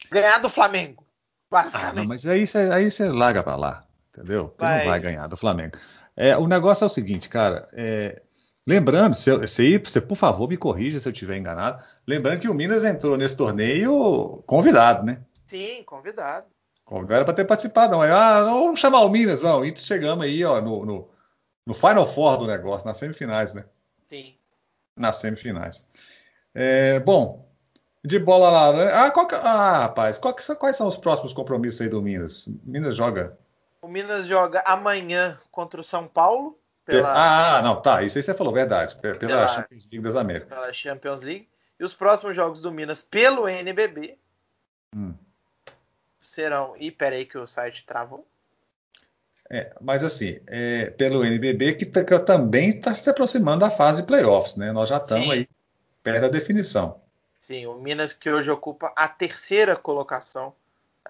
ganhar 0.10 0.40
do 0.40 0.50
Flamengo. 0.50 1.06
Ah, 1.52 1.94
não, 1.94 2.06
mas 2.06 2.26
aí 2.26 2.46
você 2.46 2.58
aí 2.58 2.90
larga 3.10 3.42
para 3.42 3.56
lá, 3.56 3.84
entendeu? 4.10 4.54
Mas... 4.58 4.80
não 4.80 4.92
vai 4.92 5.00
ganhar 5.00 5.28
do 5.28 5.38
Flamengo. 5.38 5.78
É, 6.16 6.36
o 6.36 6.48
negócio 6.48 6.84
é 6.84 6.88
o 6.88 6.90
seguinte, 6.90 7.30
cara. 7.30 7.70
É, 7.74 8.22
lembrando, 8.66 9.16
se 9.16 9.34
você, 9.38 9.80
você, 9.80 10.02
por 10.02 10.16
favor, 10.16 10.50
me 10.50 10.58
corrija 10.58 11.00
se 11.00 11.08
eu 11.08 11.14
estiver 11.14 11.38
enganado. 11.38 11.82
Lembrando 12.06 12.42
que 12.42 12.50
o 12.50 12.54
Minas 12.54 12.84
entrou 12.84 13.16
nesse 13.16 13.38
torneio 13.38 14.44
convidado, 14.46 15.06
né? 15.06 15.22
Sim, 15.46 15.84
convidado. 15.86 16.48
Não 16.90 17.06
era 17.10 17.24
para 17.24 17.34
ter 17.34 17.46
participado, 17.46 17.92
não. 17.92 18.02
Ah, 18.02 18.42
não 18.44 18.66
vamos 18.66 18.80
chamar 18.80 19.02
o 19.02 19.10
Minas, 19.10 19.42
não. 19.42 19.64
E 19.64 19.76
chegamos 19.78 20.26
aí, 20.26 20.44
ó, 20.44 20.62
no, 20.62 20.86
no, 20.86 21.10
no 21.68 21.74
Final 21.74 22.08
Four 22.08 22.38
do 22.38 22.48
negócio, 22.48 22.88
nas 22.88 22.96
semifinais, 22.96 23.54
né? 23.54 23.66
Sim. 24.08 24.38
Nas 24.96 25.18
semifinais. 25.18 25.86
É, 26.56 26.98
bom, 27.02 27.46
de 28.02 28.18
bola 28.18 28.50
laranja. 28.50 29.04
Ah, 29.04 29.12
qual 29.12 29.28
que, 29.28 29.36
ah 29.36 29.80
rapaz, 29.80 30.18
que, 30.18 30.56
quais 30.56 30.78
são 30.78 30.88
os 30.88 30.96
próximos 30.96 31.34
compromissos 31.34 31.82
aí 31.82 31.90
do 31.90 32.02
Minas? 32.02 32.48
Minas 32.64 32.96
joga. 32.96 33.38
O 33.82 33.88
Minas 33.90 34.26
joga 34.26 34.64
amanhã 34.66 35.38
contra 35.52 35.82
o 35.82 35.84
São 35.84 36.08
Paulo. 36.08 36.58
Pela... 36.86 37.58
Ah, 37.58 37.62
não, 37.62 37.82
tá. 37.82 38.02
Isso 38.02 38.18
aí 38.18 38.24
você 38.24 38.34
falou, 38.34 38.54
verdade. 38.54 38.96
Pela, 38.96 39.16
pela 39.16 39.48
Champions 39.50 39.90
League 39.92 40.00
das 40.00 40.16
Américas. 40.16 40.58
Pela 40.58 40.72
Champions 40.72 41.22
League. 41.22 41.50
E 41.78 41.84
os 41.84 41.94
próximos 41.94 42.34
jogos 42.34 42.62
do 42.62 42.72
Minas 42.72 43.04
pelo 43.04 43.46
NBB 43.46 44.18
hum. 44.96 45.14
serão. 46.22 46.78
E 46.78 46.90
peraí 46.92 47.26
que 47.26 47.38
o 47.38 47.46
site 47.46 47.86
travou. 47.86 48.26
É, 49.50 49.74
mas 49.80 50.04
assim, 50.04 50.40
é, 50.48 50.90
pelo 50.92 51.24
NBB 51.24 51.74
que, 51.74 51.86
que 51.86 52.20
também 52.20 52.70
está 52.70 52.94
se 52.94 53.10
aproximando 53.10 53.60
da 53.60 53.70
fase 53.70 54.04
playoffs, 54.04 54.56
né? 54.56 54.72
Nós 54.72 54.90
já 54.90 54.98
estamos 54.98 55.30
aí 55.30 55.48
perto 56.04 56.22
da 56.22 56.28
definição. 56.28 57.00
Sim, 57.40 57.66
o 57.66 57.76
Minas 57.76 58.12
que 58.12 58.30
hoje 58.30 58.52
ocupa 58.52 58.92
a 58.96 59.08
terceira 59.08 59.76
colocação. 59.76 60.54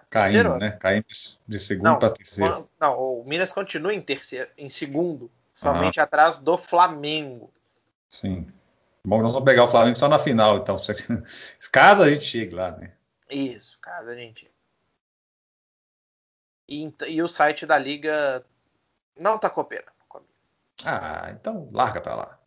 Caindo, 0.09 0.55
né? 0.57 0.71
Caindo 0.79 1.05
de 1.47 1.59
segundo 1.59 1.97
para 1.97 2.11
terceiro. 2.11 2.69
Não, 2.79 2.99
o 2.99 3.23
Minas 3.25 3.51
continua 3.51 3.93
em 3.93 4.01
terceiro, 4.01 4.47
em 4.57 4.69
segundo, 4.69 5.31
somente 5.55 5.99
ah. 5.99 6.03
atrás 6.03 6.37
do 6.37 6.57
Flamengo. 6.57 7.51
Sim. 8.09 8.47
Bom, 9.03 9.21
nós 9.21 9.33
vamos 9.33 9.45
pegar 9.45 9.63
o 9.63 9.67
Flamengo 9.67 9.97
só 9.97 10.07
na 10.07 10.19
final, 10.19 10.57
então. 10.57 10.75
Caso 11.71 12.03
a 12.03 12.09
gente 12.09 12.23
chegue 12.23 12.53
lá, 12.53 12.71
né? 12.71 12.91
Isso, 13.29 13.77
caso 13.81 14.09
a 14.09 14.15
gente. 14.15 14.49
E, 16.67 16.93
e 17.07 17.21
o 17.21 17.27
site 17.27 17.65
da 17.65 17.77
liga 17.77 18.43
não 19.17 19.35
está 19.35 19.49
cooperando 19.49 19.91
comigo. 20.07 20.29
Ah, 20.83 21.29
então 21.31 21.69
larga 21.71 22.01
para 22.01 22.15
lá. 22.15 22.39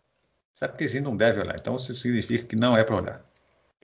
Sabe 0.52 0.72
porque 0.72 0.84
a 0.84 0.88
gente 0.88 1.04
não 1.04 1.16
deve 1.16 1.40
olhar. 1.40 1.56
Então 1.58 1.76
isso 1.76 1.94
significa 1.94 2.44
que 2.44 2.56
não 2.56 2.76
é 2.76 2.84
para 2.84 2.96
olhar. 2.96 3.20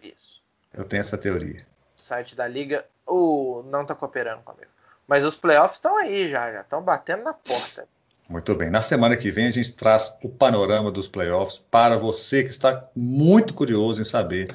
Isso. 0.02 0.42
Eu 0.74 0.84
tenho 0.84 1.00
essa 1.00 1.16
teoria. 1.16 1.66
O 1.96 2.00
site 2.00 2.36
da 2.36 2.46
liga 2.46 2.84
o 3.06 3.64
não 3.70 3.82
está 3.82 3.94
cooperando 3.94 4.42
comigo. 4.42 4.70
Mas 5.06 5.24
os 5.24 5.34
playoffs 5.36 5.76
estão 5.76 5.96
aí 5.96 6.28
já, 6.28 6.52
já 6.52 6.60
estão 6.60 6.82
batendo 6.82 7.22
na 7.22 7.32
porta. 7.32 7.88
Muito 8.28 8.54
bem. 8.56 8.68
Na 8.70 8.82
semana 8.82 9.16
que 9.16 9.30
vem 9.30 9.46
a 9.46 9.52
gente 9.52 9.72
traz 9.72 10.18
o 10.22 10.28
panorama 10.28 10.90
dos 10.90 11.08
playoffs 11.08 11.58
para 11.70 11.96
você 11.96 12.42
que 12.42 12.50
está 12.50 12.88
muito 12.94 13.54
curioso 13.54 14.02
em 14.02 14.04
saber 14.04 14.54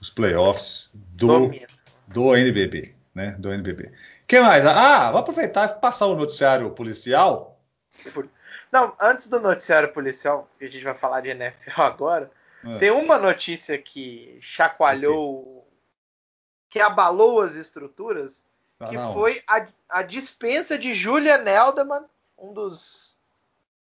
os 0.00 0.08
playoffs 0.08 0.90
do, 0.94 1.50
do 2.08 2.34
NBB, 2.34 2.94
né? 3.14 3.36
Do 3.38 3.52
NBB 3.52 3.92
que 4.30 4.40
mais? 4.40 4.64
Ah, 4.64 5.10
vou 5.10 5.18
aproveitar 5.18 5.68
e 5.68 5.80
passar 5.80 6.06
o 6.06 6.14
noticiário 6.14 6.70
policial. 6.70 7.58
Não, 8.70 8.94
antes 9.00 9.26
do 9.26 9.40
noticiário 9.40 9.92
policial, 9.92 10.48
que 10.56 10.66
a 10.66 10.70
gente 10.70 10.84
vai 10.84 10.94
falar 10.94 11.20
de 11.22 11.30
NFL 11.30 11.82
agora, 11.82 12.30
é. 12.64 12.78
tem 12.78 12.92
uma 12.92 13.18
notícia 13.18 13.76
que 13.76 14.38
chacoalhou, 14.40 15.66
que 16.68 16.78
abalou 16.78 17.40
as 17.40 17.56
estruturas, 17.56 18.44
ah, 18.78 18.86
que 18.86 18.94
não. 18.94 19.12
foi 19.12 19.42
a, 19.48 19.66
a 19.88 20.02
dispensa 20.04 20.78
de 20.78 20.94
Julia 20.94 21.36
Neldeman, 21.36 22.04
um 22.38 22.52
dos 22.52 23.18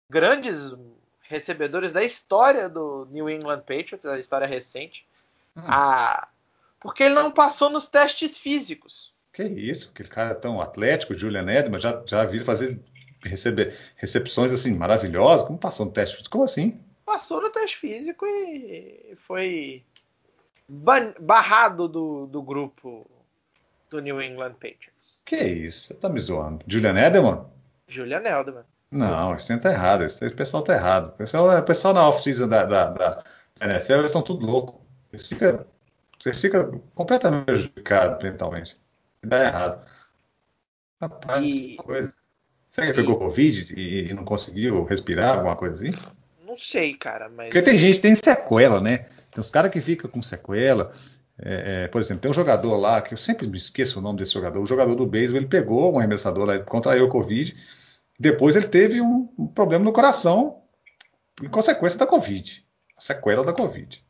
grandes 0.10 0.76
recebedores 1.22 1.94
da 1.94 2.04
história 2.04 2.68
do 2.68 3.08
New 3.10 3.30
England 3.30 3.62
Patriots, 3.62 4.06
a 4.06 4.20
história 4.20 4.46
recente, 4.46 5.08
hum. 5.56 5.62
a, 5.66 6.28
porque 6.82 7.02
ele 7.02 7.16
não 7.16 7.32
passou 7.32 7.70
nos 7.70 7.88
testes 7.88 8.38
físicos. 8.38 9.13
Que 9.34 9.44
isso, 9.44 9.90
aquele 9.92 10.10
cara 10.10 10.30
é 10.30 10.36
tão 10.36 10.62
atlético, 10.62 11.16
Julian 11.16 11.50
Edman, 11.52 11.80
já, 11.80 12.04
já 12.06 12.24
vi 12.24 12.40
fazer 12.40 12.80
receber 13.24 13.76
recepções 13.96 14.52
assim 14.52 14.76
maravilhosas. 14.76 15.46
Como 15.46 15.58
passou 15.58 15.88
no 15.88 15.92
teste 15.92 16.18
físico? 16.18 16.32
Como 16.32 16.44
assim? 16.44 16.80
Passou 17.04 17.42
no 17.42 17.50
teste 17.50 17.78
físico 17.78 18.26
e 18.26 19.16
foi 19.18 19.84
barrado 21.20 21.88
do, 21.88 22.28
do 22.28 22.42
grupo 22.42 23.10
do 23.90 24.00
New 24.00 24.22
England 24.22 24.54
Patriots. 24.54 25.18
Que 25.26 25.38
isso? 25.38 25.88
Você 25.88 25.94
tá 25.96 26.10
me 26.10 26.20
zoando. 26.20 26.64
Julian 26.68 26.96
Edelman? 26.96 27.46
Julian 27.88 28.22
Edelman. 28.22 28.64
Não, 28.92 29.36
isso 29.36 29.58
tá 29.60 29.72
errado. 29.72 30.04
Esse 30.04 30.30
pessoal 30.30 30.64
tá 30.64 30.74
errado. 30.74 31.08
O 31.08 31.12
pessoal, 31.12 31.58
o 31.58 31.64
pessoal 31.64 31.94
na 31.94 32.08
off-season 32.08 32.48
da, 32.48 32.66
da, 32.66 32.90
da, 32.92 33.24
NFL, 33.60 33.94
eles 33.94 34.06
estão 34.06 34.22
tudo 34.22 34.46
louco. 34.46 34.80
Eles 35.12 35.28
ficam, 35.28 35.66
você 36.20 36.34
fica 36.34 36.72
completamente 36.94 37.46
prejudicado 37.46 38.24
mentalmente 38.24 38.78
dá 39.28 39.46
errado. 39.46 39.86
Rapaz, 41.02 41.46
e... 41.46 41.76
coisa. 41.76 42.14
Será 42.72 42.88
que 42.88 42.94
ele 42.94 43.02
pegou 43.02 43.20
Covid 43.20 43.74
e, 43.78 44.10
e, 44.10 44.14
não 44.14 44.26
conseguiu 44.26 44.84
respirar, 44.84 45.36
alguma 45.36 45.56
coisa 45.56 45.76
assim? 45.76 45.96
Não 46.46 46.58
sei, 46.58 46.96
cara, 46.96 47.30
mas. 47.30 47.46
Porque 47.46 47.62
tem 47.62 47.78
gente 47.78 47.96
que 47.96 48.02
tem 48.02 48.16
sequela, 48.16 48.82
né? 48.82 49.06
Tem 49.32 49.40
uns 49.40 49.52
caras 49.52 49.72
que 49.72 49.80
ficam 49.80 50.10
com 50.10 50.22
sequela. 50.22 50.92
É, 51.38 51.84
é, 51.84 51.88
por 51.88 52.00
exemplo, 52.00 52.22
tem 52.22 52.32
um 52.32 52.34
jogador 52.34 52.76
lá, 52.78 53.02
que 53.02 53.14
eu 53.14 53.18
sempre 53.18 53.48
me 53.48 53.58
esqueço 53.58 54.00
o 54.00 54.02
nome 54.02 54.20
desse 54.20 54.34
jogador, 54.34 54.62
o 54.62 54.66
jogador 54.66 54.96
do 54.96 55.06
beisebol, 55.06 55.42
ele 55.42 55.50
pegou 55.50 55.94
um 55.94 56.00
arremessador 56.00 56.46
lá, 56.46 56.60
contraiu 56.60 57.06
o 57.06 57.10
Covid, 57.10 57.56
depois 58.20 58.56
ele 58.56 58.68
teve 58.68 59.02
um, 59.02 59.30
um 59.38 59.48
problema 59.48 59.84
no 59.84 59.92
coração 59.92 60.62
em 61.42 61.50
consequência 61.50 61.98
da 61.98 62.06
Covid, 62.06 62.64
a 62.96 63.02
sequela 63.02 63.44
da 63.44 63.52
Covid. 63.52 64.04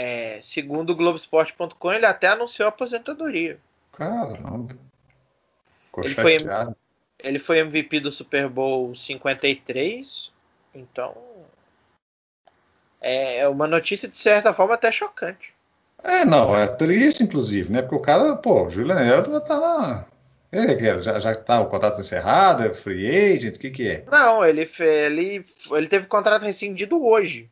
É, 0.00 0.38
segundo 0.44 0.90
o 0.90 0.94
Globoesporte.com, 0.94 1.92
ele 1.92 2.06
até 2.06 2.28
anunciou 2.28 2.66
a 2.66 2.68
aposentadoria. 2.68 3.58
Caramba. 3.90 4.76
ele 5.96 6.14
foi, 6.14 6.36
ele 7.18 7.38
foi 7.40 7.58
MVP 7.58 7.98
do 7.98 8.12
Super 8.12 8.48
Bowl 8.48 8.94
53, 8.94 10.30
então 10.72 11.16
é 13.00 13.48
uma 13.48 13.66
notícia 13.66 14.08
de 14.08 14.16
certa 14.16 14.54
forma 14.54 14.74
até 14.74 14.92
chocante. 14.92 15.52
É, 16.04 16.24
não, 16.24 16.56
é 16.56 16.68
triste, 16.68 17.24
inclusive, 17.24 17.72
né? 17.72 17.82
Porque 17.82 17.96
o 17.96 18.00
cara, 18.00 18.36
pô, 18.36 18.66
o 18.66 18.70
Julian 18.70 19.00
Edelman 19.00 19.40
tá 19.40 19.58
lá. 19.58 20.06
Ele, 20.52 21.02
já, 21.02 21.18
já 21.18 21.34
tá 21.34 21.60
o 21.60 21.66
contrato 21.66 22.00
encerrado, 22.00 22.64
é 22.64 22.72
free 22.72 23.34
agent, 23.34 23.56
o 23.56 23.58
que 23.58 23.70
que 23.72 23.88
é? 23.88 24.04
Não, 24.08 24.44
ele, 24.44 24.70
ele, 24.78 25.44
ele 25.72 25.88
teve 25.88 26.06
contrato 26.06 26.44
rescindido 26.44 27.04
hoje. 27.04 27.50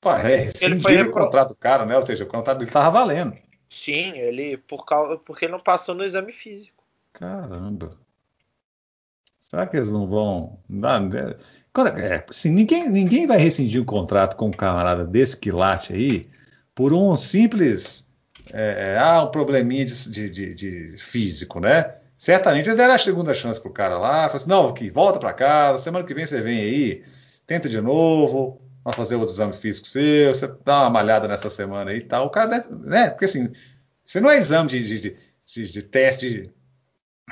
Pô, 0.00 0.12
é, 0.12 0.50
ele 0.62 0.80
foi 0.80 1.02
o 1.02 1.10
contrato 1.10 1.54
caro, 1.54 1.84
né? 1.84 1.96
Ou 1.96 2.02
seja, 2.02 2.24
o 2.24 2.26
contrato 2.26 2.58
dele 2.58 2.70
estava 2.70 2.90
valendo. 2.90 3.36
Sim, 3.68 4.16
ele 4.16 4.56
por 4.56 4.84
causa 4.84 5.16
porque 5.18 5.46
não 5.46 5.60
passou 5.60 5.94
no 5.94 6.04
exame 6.04 6.32
físico. 6.32 6.82
Caramba. 7.12 7.98
Será 9.38 9.66
que 9.66 9.76
eles 9.76 9.90
não 9.90 10.06
vão. 10.06 10.58
Não, 10.68 11.10
é, 11.12 11.36
é, 12.00 12.24
assim, 12.28 12.50
ninguém, 12.50 12.88
ninguém 12.88 13.26
vai 13.26 13.38
rescindir 13.38 13.80
um 13.80 13.84
contrato 13.84 14.36
com 14.36 14.46
um 14.46 14.52
camarada 14.52 15.04
desse 15.04 15.36
quilate 15.36 15.92
aí 15.92 16.26
por 16.74 16.92
um 16.92 17.16
simples. 17.16 18.08
É, 18.52 18.94
é 18.94 18.98
ah, 18.98 19.24
um 19.24 19.30
probleminha 19.30 19.84
de, 19.84 20.10
de, 20.10 20.30
de, 20.30 20.54
de, 20.54 20.96
físico, 20.96 21.60
né? 21.60 21.94
Certamente 22.16 22.66
eles 22.66 22.76
deram 22.76 22.94
a 22.94 22.98
segunda 22.98 23.34
chance 23.34 23.60
pro 23.60 23.72
cara 23.72 23.98
lá. 23.98 24.12
Falaram 24.12 24.36
assim: 24.36 24.48
não, 24.48 24.66
aqui, 24.68 24.90
volta 24.90 25.18
para 25.18 25.32
casa, 25.32 25.78
semana 25.78 26.06
que 26.06 26.14
vem 26.14 26.26
você 26.26 26.40
vem 26.40 26.60
aí, 26.60 27.04
tenta 27.46 27.68
de 27.68 27.80
novo, 27.80 28.60
Vamos 28.84 28.96
fazer 28.96 29.16
outro 29.16 29.34
exame 29.34 29.52
físico 29.52 29.86
seu, 29.86 30.34
você 30.34 30.46
dá 30.64 30.82
uma 30.82 30.90
malhada 30.90 31.28
nessa 31.28 31.50
semana 31.50 31.90
aí 31.90 31.98
e 31.98 32.02
tal. 32.02 32.26
O 32.26 32.30
cara, 32.30 32.46
deve, 32.46 32.74
né? 32.86 33.10
Porque 33.10 33.26
assim, 33.26 33.52
você 34.04 34.20
não 34.20 34.30
é 34.30 34.38
exame 34.38 34.68
de, 34.68 35.00
de, 35.00 35.16
de, 35.44 35.70
de 35.70 35.82
teste, 35.82 36.52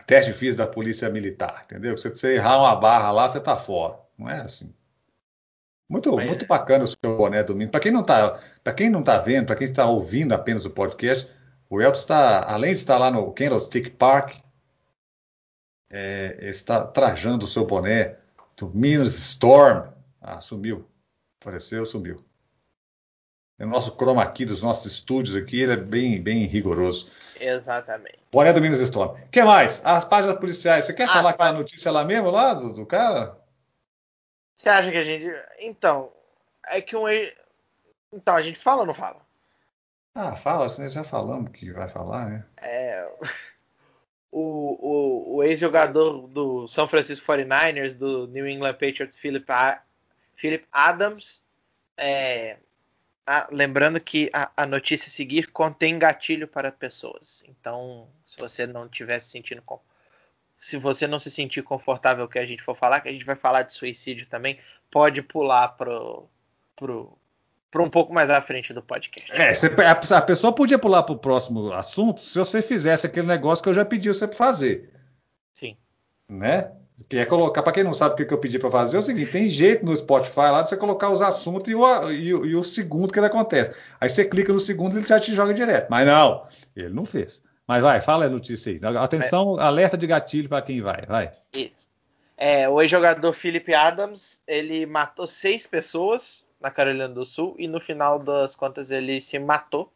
teste 0.07 0.33
físico 0.33 0.59
da 0.59 0.71
polícia 0.71 1.09
militar, 1.09 1.63
entendeu? 1.65 1.97
Se 1.97 2.09
você 2.11 2.35
errar 2.35 2.59
uma 2.59 2.77
barra 2.77 3.11
lá, 3.11 3.29
você 3.29 3.41
tá 3.41 3.57
fora. 3.57 3.99
Não 4.19 4.29
é 4.29 4.41
assim. 4.41 4.75
Muito, 5.89 6.15
Mas, 6.15 6.27
muito 6.27 6.47
bacana 6.47 6.85
o 6.85 6.87
seu 6.87 7.17
boné 7.17 7.43
domingo. 7.43 7.71
Para 7.71 7.81
quem 7.81 7.91
não 7.91 8.03
tá, 8.03 8.39
para 8.63 8.75
quem 8.75 8.91
não 8.91 9.03
tá 9.03 9.19
vendo, 9.19 9.47
para 9.47 9.57
quem 9.57 9.65
está 9.65 9.87
ouvindo 9.87 10.35
apenas 10.35 10.67
o 10.67 10.71
podcast, 10.71 11.31
o 11.71 11.81
Elton 11.81 11.99
está, 11.99 12.45
além 12.53 12.73
de 12.73 12.79
estar 12.79 12.99
lá 12.99 13.11
no 13.11 13.33
Candlestick 13.33 13.91
Park, 13.93 14.37
é, 15.91 16.37
está 16.43 16.87
trajando 16.87 17.47
o 17.47 17.49
seu 17.49 17.65
boné 17.65 18.19
do 18.57 18.69
Minas 18.69 19.15
Storm. 19.15 19.89
Ah, 20.21 20.41
sumiu. 20.41 20.87
Apareceu, 21.41 21.87
sumiu. 21.87 22.17
O 23.59 23.67
nosso 23.67 23.97
chroma 23.97 24.25
key 24.31 24.45
dos 24.45 24.63
nossos 24.63 24.93
estúdios 24.93 25.35
aqui, 25.35 25.61
ele 25.61 25.73
é 25.73 25.77
bem, 25.77 26.23
bem 26.23 26.45
rigoroso. 26.45 27.11
Exatamente. 27.41 28.19
Boné 28.31 28.53
do 28.53 28.61
Minas 28.61 28.81
Storm. 28.81 29.17
O 29.21 29.29
que 29.31 29.43
mais? 29.43 29.85
As 29.85 30.05
páginas 30.05 30.39
policiais. 30.39 30.85
Você 30.85 30.95
quer 30.95 31.05
ah, 31.05 31.13
falar 31.13 31.31
aquela 31.31 31.53
notícia 31.53 31.91
lá 31.91 32.05
mesmo, 32.05 32.31
lá, 32.31 32.55
do, 32.55 32.73
do 32.73 32.87
cara? 32.87 33.37
Você 34.55 34.69
acha 34.69 34.91
que 34.91 34.97
a 34.97 35.05
gente. 35.05 35.29
Então, 35.61 36.13
é 36.69 36.81
que 36.81 36.97
um. 36.97 37.07
Então, 38.13 38.37
a 38.37 38.43
gente 38.43 38.59
fala 38.59 38.83
ou 38.83 38.87
não 38.87 38.95
fala? 38.95 39.21
Ah, 40.15 40.35
fala, 40.35 40.69
senão 40.69 40.89
já 40.89 41.05
falamos 41.05 41.51
que 41.51 41.73
vai 41.73 41.89
falar, 41.89 42.27
né? 42.27 42.45
É. 42.61 43.09
O, 44.31 45.31
o, 45.31 45.37
o 45.37 45.43
ex-jogador 45.43 46.29
do 46.29 46.69
São 46.69 46.87
Francisco 46.87 47.27
49ers, 47.33 47.95
do 47.95 48.27
New 48.27 48.47
England 48.47 48.75
Patriots, 48.75 49.17
Philip, 49.17 49.47
Philip 50.39 50.65
Adams, 50.71 51.43
é, 51.97 52.59
a, 53.27 53.49
lembrando 53.51 54.01
que 54.01 54.31
a, 54.33 54.51
a, 54.57 54.65
notícia 54.65 55.09
a 55.09 55.11
seguir 55.11 55.49
contém 55.49 55.99
gatilho 55.99 56.47
para 56.47 56.71
pessoas. 56.71 57.43
Então, 57.49 58.07
se 58.25 58.39
você 58.39 58.65
não 58.65 58.87
estiver 58.87 59.19
se 59.19 59.31
sentindo. 59.31 59.63
Se 60.57 60.77
você 60.77 61.07
não 61.09 61.19
se 61.19 61.31
sentir 61.31 61.63
confortável 61.63 62.29
que 62.29 62.39
a 62.39 62.47
gente 62.47 62.63
for 62.63 62.77
falar, 62.77 63.01
que 63.01 63.09
a 63.09 63.13
gente 63.13 63.25
vai 63.25 63.35
falar 63.35 63.63
de 63.63 63.73
suicídio 63.73 64.27
também, 64.29 64.59
pode 64.91 65.23
pular 65.23 65.69
pro, 65.69 66.29
pro, 66.77 67.19
para 67.69 67.83
um 67.83 67.91
pouco 67.91 68.15
mais 68.15 68.31
à 68.31 68.41
frente 68.41 68.73
do 68.73 68.83
podcast. 68.83 69.33
É, 69.33 69.53
você, 69.53 69.67
a, 69.67 70.19
a, 70.19 70.23
pessoa 70.23 70.53
podia 70.53 70.79
pular 70.79 71.03
para 71.03 71.15
o 71.15 71.19
próximo 71.19 71.73
assunto 71.73 72.23
se 72.23 72.39
você 72.39 72.63
fizesse 72.63 73.07
aquele 73.07 73.27
negócio 73.27 73.63
que 73.63 73.69
eu 73.69 73.75
já 73.75 73.85
pedi 73.85 74.09
você 74.09 74.27
para 74.27 74.37
fazer. 74.37 74.89
Sim. 75.53 75.77
Né? 76.29 76.73
Que 77.09 77.19
é 77.19 77.25
colocar, 77.25 77.63
para 77.63 77.73
quem 77.73 77.85
não 77.85 77.93
sabe 77.93 78.15
o 78.15 78.27
que, 78.27 78.35
eu 78.35 78.39
pedi 78.39 78.59
para 78.59 78.71
fazer, 78.71 78.97
é 78.97 78.99
o 78.99 79.03
seguinte: 79.03 79.31
tem 79.31 79.49
jeito 79.49 79.85
no 79.85 79.97
Spotify 79.97 80.51
lá 80.51 80.63
de 80.63 80.69
você 80.69 80.77
colocar 80.77 81.11
os 81.11 81.23
assuntos 81.23 81.69
e 81.69 81.75
o, 81.75 82.11
e, 82.11 82.29
e 82.29 82.57
o 82.57 82.65
segundo 82.65 83.13
que 83.13 83.19
ele 83.19 83.27
acontece. 83.27 83.73
Aí 84.01 84.09
você 84.09 84.25
clica 84.25 84.53
no 84.53 84.59
segundo 84.59 84.95
e 84.95 84.99
ele 84.99 85.07
já 85.07 85.21
te 85.21 85.33
joga 85.33 85.55
direto. 85.55 85.89
Mas 85.89 86.07
não, 86.07 86.47
ele 86.75 86.91
não 86.91 87.05
fez. 87.05 87.41
Mas 87.67 87.83
vai, 87.83 88.01
fala 88.01 88.25
a 88.25 88.29
notícia 88.31 88.73
aí. 88.73 88.81
Atenção, 88.97 89.61
é. 89.61 89.63
alerta 89.63 89.97
de 89.97 90.07
gatilho 90.07 90.49
para 90.49 90.63
quem 90.63 90.81
vai. 90.81 91.05
Vai. 91.07 91.31
Isso. 91.53 91.89
É, 92.37 92.69
o 92.69 92.81
ex-jogador 92.81 93.33
Philip 93.33 93.75
Adams, 93.75 94.41
ele 94.47 94.87
matou 94.87 95.27
seis 95.27 95.67
pessoas 95.67 96.47
na 96.61 96.71
Carolina 96.71 97.09
do 97.09 97.25
Sul 97.25 97.55
e 97.59 97.69
no 97.69 97.81
final 97.81 98.19
das 98.19 98.57
contas 98.57 98.91
ele 98.91 99.21
se 99.21 99.39
matou. 99.39 99.93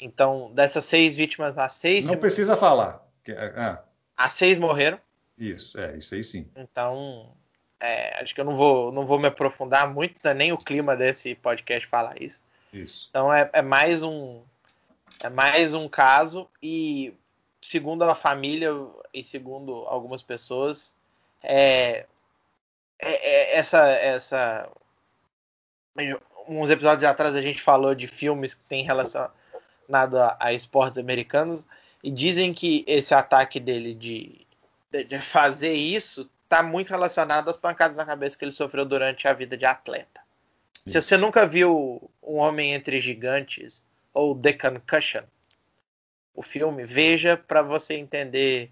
Então, 0.00 0.50
dessas 0.54 0.84
seis 0.84 1.14
vítimas, 1.14 1.56
as 1.56 1.74
seis. 1.74 2.06
Não 2.06 2.16
precisa 2.16 2.56
falar. 2.56 3.06
Ah. 3.56 3.80
As 4.16 4.32
seis 4.32 4.58
morreram. 4.58 4.98
Isso, 5.38 5.78
é, 5.78 5.96
isso 5.96 6.14
aí 6.14 6.22
sim. 6.22 6.46
Então, 6.56 7.32
é, 7.82 8.22
acho 8.22 8.32
que 8.32 8.40
eu 8.40 8.44
não 8.44 8.56
vou, 8.56 8.92
não 8.92 9.04
vou 9.04 9.18
me 9.18 9.26
aprofundar 9.26 9.92
muito, 9.92 10.14
né, 10.22 10.32
nem 10.32 10.52
o 10.52 10.58
clima 10.58 10.96
desse 10.96 11.34
podcast 11.34 11.88
falar 11.88 12.20
isso. 12.22 12.40
Isso. 12.72 13.08
Então 13.10 13.32
é, 13.32 13.50
é 13.52 13.60
mais 13.60 14.02
um 14.02 14.40
é 15.22 15.28
mais 15.28 15.74
um 15.74 15.88
caso 15.88 16.48
e 16.62 17.12
segundo 17.60 18.02
a 18.02 18.14
família 18.14 18.70
e 19.12 19.22
segundo 19.22 19.84
algumas 19.86 20.22
pessoas 20.22 20.94
é, 21.42 22.06
é, 22.98 23.10
é 23.10 23.56
essa 23.56 23.88
essa 23.88 24.70
uns 26.48 26.70
episódios 26.70 27.04
atrás 27.04 27.36
a 27.36 27.42
gente 27.42 27.60
falou 27.60 27.94
de 27.94 28.06
filmes 28.06 28.54
que 28.54 28.64
tem 28.64 28.82
relacionado 28.82 29.34
a, 30.18 30.36
a 30.40 30.52
esportes 30.52 30.98
americanos 30.98 31.66
e 32.02 32.10
dizem 32.10 32.54
que 32.54 32.84
esse 32.86 33.12
ataque 33.14 33.60
dele 33.60 33.94
de, 33.94 34.46
de 35.08 35.20
fazer 35.20 35.72
isso 35.72 36.30
está 36.44 36.62
muito 36.62 36.90
relacionado 36.90 37.48
às 37.48 37.56
pancadas 37.56 37.96
na 37.96 38.04
cabeça 38.04 38.36
que 38.36 38.44
ele 38.44 38.52
sofreu 38.52 38.84
durante 38.84 39.26
a 39.26 39.32
vida 39.32 39.56
de 39.56 39.64
atleta. 39.64 40.20
Se 40.84 41.00
você 41.00 41.16
nunca 41.16 41.46
viu 41.46 42.10
Um 42.22 42.36
Homem 42.36 42.74
Entre 42.74 43.00
Gigantes 43.00 43.84
ou 44.12 44.38
The 44.38 44.52
Concussion, 44.52 45.22
o 46.34 46.42
filme, 46.42 46.84
veja 46.84 47.36
para 47.36 47.62
você 47.62 47.94
entender 47.94 48.70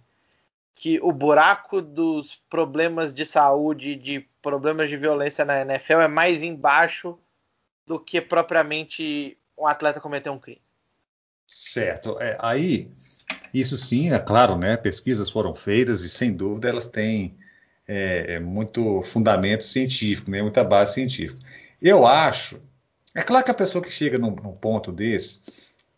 que 0.75 0.99
o 1.01 1.13
buraco 1.13 1.81
dos 1.81 2.37
problemas 2.49 3.13
de 3.13 3.25
saúde, 3.25 3.95
de 3.95 4.21
problemas 4.43 4.89
de 4.89 4.97
violência 4.97 5.45
na 5.45 5.61
NFL 5.61 6.01
é 6.01 6.09
mais 6.09 6.43
embaixo 6.43 7.19
do 7.87 7.99
que 7.99 8.21
propriamente 8.21 9.37
um 9.57 9.67
atleta 9.67 10.01
cometer 10.01 10.31
um 10.31 10.39
crime. 10.39 10.63
Certo. 11.47 12.19
É, 12.21 12.37
aí, 12.41 12.91
isso 13.53 13.77
sim, 13.77 14.13
é 14.13 14.19
claro, 14.19 14.57
né? 14.57 14.77
Pesquisas 14.77 15.31
foram 15.31 15.55
feitas 15.55 16.03
e 16.03 16.09
sem 16.09 16.33
dúvida 16.33 16.69
elas 16.69 16.87
têm 16.87 17.35
é, 17.87 18.35
é 18.35 18.41
muito 18.41 19.03
fundamento 19.03 19.65
científico, 19.65 20.31
né? 20.31 20.41
Muita 20.43 20.63
base 20.63 20.95
científica. 20.95 21.41
Eu 21.83 22.07
acho, 22.07 22.61
é 23.15 23.23
claro 23.23 23.45
que 23.45 23.51
a 23.51 23.55
pessoa 23.55 23.83
que 23.83 23.91
chega 23.91 24.19
num, 24.19 24.31
num 24.31 24.53
ponto 24.53 24.93
desse 24.93 25.41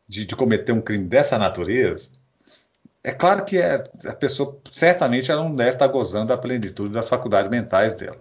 de, 0.08 0.24
de 0.24 0.36
cometer 0.36 0.72
um 0.72 0.80
crime 0.80 1.06
dessa 1.06 1.38
natureza 1.38 2.10
é 3.04 3.12
claro 3.12 3.44
que 3.44 3.58
é, 3.58 3.84
a 4.06 4.14
pessoa 4.14 4.58
certamente 4.70 5.30
ela 5.30 5.42
não 5.42 5.54
deve 5.54 5.72
estar 5.72 5.88
gozando 5.88 6.26
da 6.26 6.38
plenitude 6.38 6.92
das 6.92 7.08
faculdades 7.08 7.50
mentais 7.50 7.94
dela. 7.94 8.18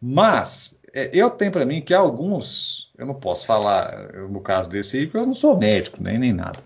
Mas 0.00 0.74
é, 0.94 1.10
eu 1.12 1.28
tenho 1.30 1.52
para 1.52 1.66
mim 1.66 1.82
que 1.82 1.92
alguns, 1.92 2.90
eu 2.96 3.06
não 3.06 3.14
posso 3.14 3.44
falar 3.44 4.12
no 4.28 4.40
caso 4.40 4.70
desse 4.70 4.96
aí, 4.96 5.06
porque 5.06 5.18
eu 5.18 5.26
não 5.26 5.34
sou 5.34 5.58
médico 5.58 6.02
nem, 6.02 6.18
nem 6.18 6.32
nada. 6.32 6.58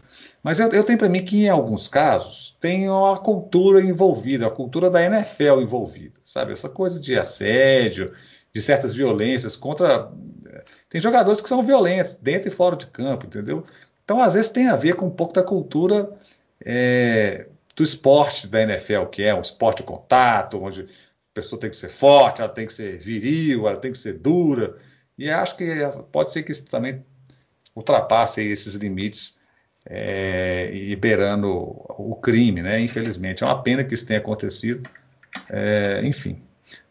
Mas 0.43 0.59
eu, 0.59 0.69
eu 0.71 0.83
tenho 0.83 0.99
para 0.99 1.09
mim 1.09 1.25
que 1.25 1.45
em 1.45 1.49
alguns 1.49 1.87
casos 1.87 2.57
tem 2.61 2.89
a 2.89 3.17
cultura 3.17 3.81
envolvida, 3.81 4.47
a 4.47 4.51
cultura 4.51 4.91
da 4.91 5.03
NFL 5.03 5.61
envolvida, 5.61 6.19
sabe? 6.25 6.53
Essa 6.53 6.69
coisa 6.69 7.01
de 7.01 7.19
assédio, 7.19 8.13
de 8.53 8.61
certas 8.61 8.95
violências 8.95 9.57
contra. 9.57 10.11
Tem 10.89 11.01
jogadores 11.01 11.41
que 11.41 11.49
são 11.49 11.65
violentos, 11.65 12.15
dentro 12.21 12.49
e 12.49 12.53
fora 12.53 12.77
de 12.77 12.87
campo, 12.87 13.27
entendeu? 13.27 13.65
Então, 14.05 14.21
às 14.21 14.35
vezes, 14.35 14.51
tem 14.51 14.69
a 14.69 14.77
ver 14.77 14.95
com 14.95 15.07
um 15.07 15.11
pouco 15.11 15.33
da 15.33 15.43
cultura 15.43 16.13
é, 16.65 17.47
do 17.75 17.83
esporte 17.83 18.47
da 18.47 18.63
NFL, 18.63 19.07
que 19.07 19.23
é 19.23 19.35
um 19.35 19.41
esporte 19.41 19.79
de 19.79 19.85
contato, 19.85 20.63
onde 20.63 20.83
a 20.83 20.87
pessoa 21.35 21.59
tem 21.59 21.71
que 21.71 21.77
ser 21.77 21.89
forte, 21.89 22.43
ela 22.43 22.51
tem 22.51 22.67
que 22.67 22.73
ser 22.73 22.99
viril, 22.99 23.67
ela 23.67 23.79
tem 23.79 23.93
que 23.93 23.99
ser 23.99 24.15
dura. 24.15 24.77
E 25.17 25.31
acho 25.31 25.57
que 25.57 25.67
pode 26.11 26.33
ser 26.33 26.43
que 26.43 26.53
isso 26.53 26.67
também 26.67 27.05
ultrapasse 27.75 28.43
esses 28.43 28.75
limites, 28.75 29.39
é, 29.87 30.71
liberando 30.73 31.51
o 31.51 32.17
crime, 32.21 32.63
né? 32.63 32.81
Infelizmente. 32.81 33.43
É 33.43 33.47
uma 33.47 33.63
pena 33.63 33.85
que 33.85 33.95
isso 33.95 34.07
tenha 34.07 34.21
acontecido. 34.21 34.89
É, 35.49 36.01
enfim. 36.05 36.41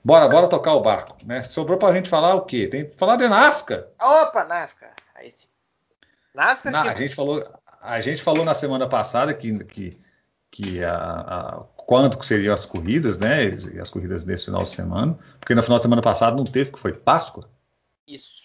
Bora, 0.03 0.27
bora 0.27 0.47
tocar 0.47 0.73
o 0.73 0.81
barco, 0.81 1.15
né? 1.25 1.43
Sobrou 1.43 1.77
pra 1.77 1.93
gente 1.93 2.09
falar 2.09 2.35
o 2.35 2.41
quê? 2.41 2.67
Tem 2.67 2.89
que 2.89 2.97
falar 2.97 3.15
de 3.15 3.27
Nascar. 3.27 3.85
Opa, 4.01 4.43
Nascar. 4.43 4.93
Aí 5.15 5.31
sim. 5.31 5.47
Nascar. 6.33 6.71
Na, 6.71 6.83
que... 6.83 6.89
A 6.89 6.95
gente 6.95 7.15
falou, 7.15 7.47
a 7.81 8.01
gente 8.01 8.21
falou 8.21 8.43
na 8.43 8.53
semana 8.53 8.87
passada 8.87 9.33
que, 9.33 9.63
que, 9.63 10.01
que 10.49 10.83
a, 10.83 10.95
a, 10.95 11.63
quando 11.77 12.17
que 12.17 12.25
seriam 12.25 12.53
as 12.53 12.65
corridas, 12.65 13.17
né? 13.17 13.45
As 13.79 13.89
corridas 13.89 14.23
desse 14.23 14.45
final 14.45 14.63
de 14.63 14.69
semana, 14.69 15.17
porque 15.39 15.55
no 15.55 15.63
final 15.63 15.77
de 15.77 15.83
semana 15.83 16.01
passado 16.01 16.37
não 16.37 16.45
teve, 16.45 16.71
que 16.71 16.79
foi 16.79 16.93
Páscoa. 16.93 17.47
Isso. 18.07 18.41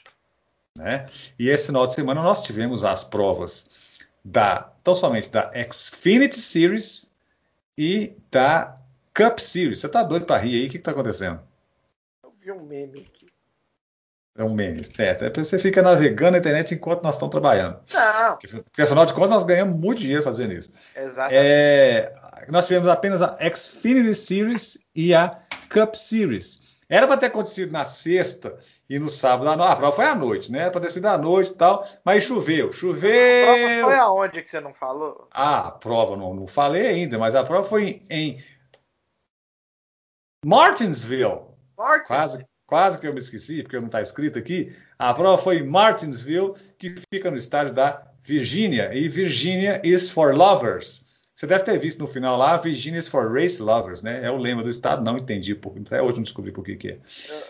Né? 0.76 1.06
E 1.38 1.48
esse 1.48 1.66
final 1.66 1.86
de 1.86 1.94
semana 1.94 2.22
nós 2.22 2.42
tivemos 2.42 2.84
as 2.84 3.02
provas 3.02 3.95
da, 4.26 4.72
tão 4.82 4.94
somente 4.94 5.30
da 5.30 5.50
Xfinity 5.72 6.40
Series 6.40 7.08
e 7.78 8.12
da 8.30 8.74
Cup 9.14 9.38
Series. 9.38 9.80
Você 9.80 9.88
tá 9.88 10.02
doido 10.02 10.26
para 10.26 10.40
rir 10.40 10.60
aí? 10.60 10.66
O 10.66 10.70
que, 10.70 10.78
que 10.78 10.84
tá 10.84 10.90
acontecendo? 10.90 11.40
Eu 12.22 12.32
vi 12.40 12.50
um 12.50 12.62
meme 12.62 13.06
aqui. 13.08 13.26
É 14.36 14.44
um 14.44 14.52
meme, 14.52 14.84
certo. 14.84 15.24
É 15.24 15.30
você 15.30 15.58
fica 15.58 15.80
navegando 15.80 16.32
na 16.32 16.38
internet 16.38 16.74
enquanto 16.74 17.02
nós 17.02 17.14
estamos 17.14 17.30
trabalhando. 17.30 17.78
Não. 17.94 18.36
Porque, 18.36 18.82
afinal 18.82 19.06
de 19.06 19.14
contas 19.14 19.30
nós 19.30 19.44
ganhamos 19.44 19.78
muito 19.78 20.00
dinheiro 20.00 20.22
fazendo 20.22 20.52
isso. 20.52 20.70
Exatamente. 20.94 21.34
É, 21.34 22.14
nós 22.48 22.66
tivemos 22.66 22.88
apenas 22.88 23.22
a 23.22 23.38
Xfinity 23.54 24.14
Series 24.14 24.76
e 24.94 25.14
a 25.14 25.40
Cup 25.72 25.94
Series. 25.94 26.65
Era 26.88 27.06
para 27.06 27.16
ter 27.16 27.26
acontecido 27.26 27.72
na 27.72 27.84
sexta 27.84 28.58
e 28.88 28.98
no 28.98 29.08
sábado. 29.08 29.60
A 29.62 29.76
prova 29.76 29.96
foi 29.96 30.04
à 30.04 30.14
noite, 30.14 30.52
né? 30.52 30.60
Era 30.60 30.70
para 30.70 30.82
ter 30.82 30.90
sido 30.90 31.06
à 31.06 31.18
noite 31.18 31.50
e 31.50 31.56
tal, 31.56 31.84
mas 32.04 32.22
choveu. 32.22 32.70
Choveu. 32.70 33.50
A 33.50 33.54
prova 33.54 33.84
foi 33.84 33.94
aonde 33.96 34.42
que 34.42 34.48
você 34.48 34.60
não 34.60 34.72
falou? 34.72 35.28
Ah, 35.32 35.66
a 35.66 35.70
prova 35.72 36.16
não, 36.16 36.32
não 36.32 36.46
falei 36.46 36.86
ainda, 36.86 37.18
mas 37.18 37.34
a 37.34 37.42
prova 37.42 37.64
foi 37.64 38.02
em 38.08 38.40
Martinsville. 40.44 41.42
Martinsville. 41.76 42.06
Quase, 42.06 42.46
quase 42.66 43.00
que 43.00 43.08
eu 43.08 43.12
me 43.12 43.18
esqueci, 43.18 43.64
porque 43.64 43.80
não 43.80 43.86
está 43.86 44.00
escrito 44.00 44.38
aqui. 44.38 44.76
A 44.96 45.12
prova 45.12 45.42
foi 45.42 45.58
em 45.58 45.66
Martinsville, 45.66 46.54
que 46.78 46.94
fica 47.12 47.32
no 47.32 47.36
estádio 47.36 47.74
da 47.74 48.06
Virgínia. 48.22 48.94
E 48.94 49.08
Virginia 49.08 49.80
is 49.84 50.08
for 50.08 50.36
lovers. 50.36 51.15
Você 51.36 51.46
deve 51.46 51.64
ter 51.64 51.78
visto 51.78 51.98
no 51.98 52.06
final 52.06 52.38
lá, 52.38 52.56
Virginia 52.56 52.98
is 52.98 53.06
for 53.06 53.30
race 53.30 53.60
lovers, 53.60 54.00
né? 54.00 54.24
É 54.24 54.30
o 54.30 54.38
lema 54.38 54.62
do 54.62 54.70
estado, 54.70 55.04
não 55.04 55.18
entendi, 55.18 55.54
por, 55.54 55.76
até 55.78 56.00
hoje 56.00 56.16
não 56.16 56.22
descobri 56.22 56.50
por 56.50 56.64
que, 56.64 56.76
que 56.76 56.88
é. 56.92 56.98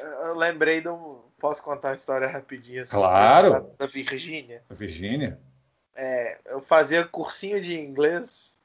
Eu, 0.01 0.09
eu 0.27 0.35
lembrei 0.35 0.81
do. 0.81 1.25
Posso 1.39 1.63
contar 1.63 1.91
uma 1.91 1.95
história 1.95 2.27
rapidinha 2.27 2.85
claro. 2.85 3.71
da 3.79 3.87
Virgínia? 3.87 4.61
Da 4.69 4.75
Virgínia? 4.75 5.39
É, 5.95 6.37
eu 6.47 6.61
fazia 6.61 7.05
cursinho 7.05 7.63
de 7.63 7.79
inglês. 7.79 8.59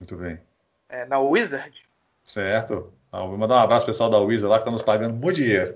Muito 0.00 0.16
bem. 0.16 0.40
É, 0.88 1.04
na 1.04 1.18
Wizard. 1.20 1.74
Certo. 2.24 2.90
Ah, 3.12 3.26
vou 3.26 3.36
mandar 3.36 3.56
um 3.56 3.64
abraço 3.64 3.84
pro 3.84 3.92
pessoal 3.92 4.08
da 4.08 4.18
Wizard 4.18 4.50
lá 4.50 4.58
que 4.58 4.64
tá 4.64 4.70
nos 4.70 4.80
pagando 4.80 5.14
muito 5.14 5.36
dinheiro. 5.36 5.74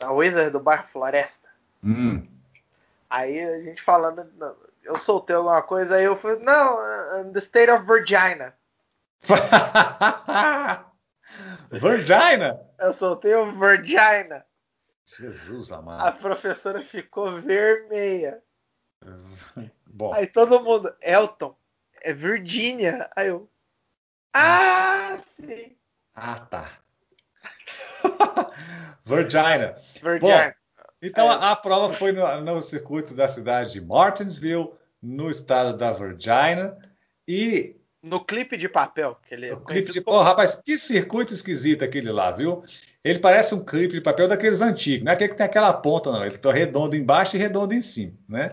A 0.00 0.12
Wizard 0.12 0.50
do 0.50 0.60
bairro 0.60 0.88
Floresta. 0.88 1.48
Hum. 1.82 2.26
Aí 3.14 3.40
a 3.40 3.60
gente 3.60 3.80
falando, 3.80 4.28
eu 4.82 4.98
soltei 4.98 5.36
alguma 5.36 5.62
coisa, 5.62 5.94
aí 5.94 6.04
eu 6.04 6.16
falei, 6.16 6.40
não, 6.40 7.20
uh, 7.20 7.32
the 7.32 7.38
state 7.38 7.70
of 7.70 7.86
Virginia. 7.86 8.52
Virginia? 11.70 12.60
Eu 12.76 12.92
soltei 12.92 13.32
o 13.36 13.52
Virginia. 13.52 14.44
Jesus 15.04 15.70
A 15.70 15.76
amado. 15.78 16.20
professora 16.20 16.82
ficou 16.82 17.40
vermelha. 17.40 18.42
Bom, 19.86 20.12
Aí 20.12 20.26
todo 20.26 20.64
mundo, 20.64 20.92
Elton, 21.00 21.56
é 22.02 22.12
Virgínia. 22.12 23.08
Aí 23.14 23.28
eu, 23.28 23.48
ah, 24.32 25.18
sim, 25.36 25.76
ah 26.16 26.40
tá. 26.50 26.68
Virginia. 29.06 29.76
Virgínia. 30.02 30.56
Então 31.06 31.30
É. 31.30 31.34
a, 31.34 31.50
a 31.52 31.56
prova 31.56 31.92
foi 31.92 32.12
no, 32.12 32.40
no 32.40 32.62
circuito 32.62 33.14
da 33.14 33.28
cidade 33.28 33.72
de 33.72 33.80
Martinsville, 33.80 34.70
no 35.02 35.28
estado 35.28 35.76
da 35.76 35.92
Virginia, 35.92 36.76
e 37.28 37.76
No 38.02 38.24
clipe 38.24 38.56
de 38.56 38.68
papel, 38.68 39.16
que 39.26 39.34
ele 39.34 39.48
é 39.48 39.54
o 39.54 39.60
clipe 39.60 39.92
de. 39.92 40.00
como- 40.00 40.18
Pô, 40.18 40.22
rapaz, 40.22 40.54
que 40.56 40.76
circuito 40.78 41.32
esquisito 41.34 41.84
aquele 41.84 42.10
lá, 42.12 42.30
viu? 42.30 42.62
Ele 43.02 43.18
parece 43.18 43.54
um 43.54 43.64
clipe 43.64 43.94
de 43.94 44.00
papel 44.00 44.26
daqueles 44.28 44.60
antigos, 44.62 45.04
não 45.04 45.12
é 45.12 45.14
aquele 45.14 45.30
que 45.32 45.36
tem 45.36 45.46
aquela 45.46 45.72
ponta, 45.72 46.10
não. 46.10 46.24
Ele 46.24 46.36
tá 46.38 46.52
redondo 46.52 46.96
embaixo 46.96 47.36
e 47.36 47.38
redondo 47.38 47.74
em 47.74 47.80
cima, 47.82 48.14
né? 48.28 48.52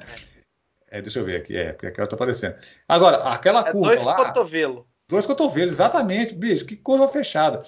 É, 0.90 1.02
deixa 1.02 1.20
eu 1.20 1.26
ver 1.26 1.38
aqui, 1.38 1.56
é, 1.56 1.72
porque 1.72 1.88
aquela 1.88 2.08
tá 2.08 2.16
aparecendo. 2.16 2.56
Agora, 2.88 3.18
aquela 3.32 3.62
é 3.62 3.72
curva 3.72 3.88
dois 3.88 4.04
lá. 4.04 4.16
cotovelos. 4.16 4.84
Dois 5.08 5.26
cotovelos, 5.26 5.74
exatamente, 5.76 6.34
bicho, 6.36 6.66
que 6.66 6.76
curva 6.76 7.08
fechada. 7.08 7.62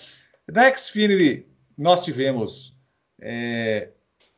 Na 0.51 0.73
Xfinity, 0.75 1.45
nós 1.77 2.01
tivemos 2.01 2.77
é, 3.21 3.91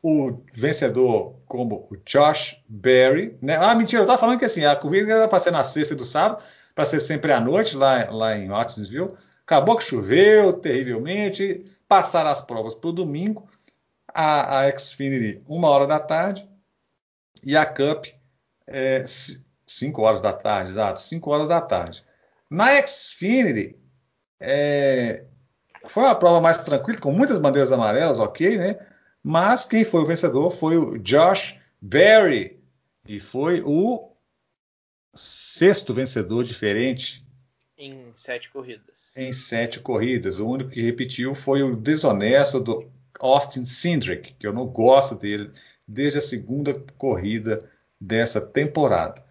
o 0.08 0.40
vencedor 0.52 1.34
como 1.46 1.88
o 1.90 1.96
Josh 2.06 2.62
Berry. 2.68 3.36
Né? 3.42 3.56
Ah, 3.56 3.74
mentira, 3.74 3.98
eu 4.00 4.04
estava 4.04 4.20
falando 4.20 4.38
que 4.38 4.44
assim, 4.44 4.64
a 4.64 4.76
corrida 4.76 5.10
era 5.10 5.26
para 5.26 5.40
ser 5.40 5.50
na 5.50 5.64
sexta 5.64 5.94
e 5.94 5.96
do 5.96 6.04
sábado, 6.04 6.44
para 6.76 6.84
ser 6.84 7.00
sempre 7.00 7.32
à 7.32 7.40
noite, 7.40 7.76
lá, 7.76 8.08
lá 8.10 8.38
em 8.38 8.46
Martinsville. 8.46 9.16
Acabou 9.42 9.76
que 9.76 9.82
choveu 9.82 10.52
terrivelmente, 10.52 11.64
passaram 11.88 12.30
as 12.30 12.40
provas 12.40 12.76
para 12.76 12.88
o 12.88 12.92
domingo, 12.92 13.48
a, 14.14 14.60
a 14.60 14.78
Xfinity, 14.78 15.42
uma 15.48 15.68
hora 15.70 15.88
da 15.88 15.98
tarde, 15.98 16.48
e 17.42 17.56
a 17.56 17.66
Cup, 17.66 18.06
é, 18.64 19.02
5 19.66 20.02
horas 20.02 20.20
da 20.20 20.32
tarde, 20.32 20.70
exato, 20.70 21.00
5 21.00 21.30
horas 21.30 21.48
da 21.48 21.60
tarde. 21.60 22.04
Na 22.48 22.80
Xfinity, 22.86 23.76
é, 24.38 25.24
foi 25.84 26.04
uma 26.04 26.14
prova 26.14 26.40
mais 26.40 26.58
tranquila, 26.58 27.00
com 27.00 27.10
muitas 27.10 27.40
bandeiras 27.40 27.72
amarelas, 27.72 28.20
ok, 28.20 28.56
né? 28.56 28.78
Mas 29.28 29.64
quem 29.64 29.82
foi 29.84 30.02
o 30.02 30.06
vencedor 30.06 30.50
foi 30.52 30.76
o 30.76 30.98
Josh 30.98 31.58
Berry. 31.82 32.60
E 33.08 33.18
foi 33.18 33.60
o 33.60 34.12
sexto 35.14 35.92
vencedor 35.92 36.44
diferente 36.44 37.26
Em 37.76 38.12
sete 38.14 38.48
corridas. 38.50 39.12
em 39.16 39.32
sete 39.32 39.80
corridas. 39.80 40.38
O 40.38 40.48
único 40.48 40.70
que 40.70 40.80
repetiu 40.80 41.34
foi 41.34 41.62
o 41.64 41.74
desonesto 41.74 42.60
do 42.60 42.88
Austin 43.18 43.64
Cindric, 43.64 44.34
que 44.34 44.46
eu 44.46 44.52
não 44.52 44.64
gosto 44.66 45.16
dele 45.16 45.50
desde 45.88 46.18
a 46.18 46.22
segunda 46.22 46.74
corrida 46.96 47.68
dessa 48.00 48.40
temporada. 48.40 49.24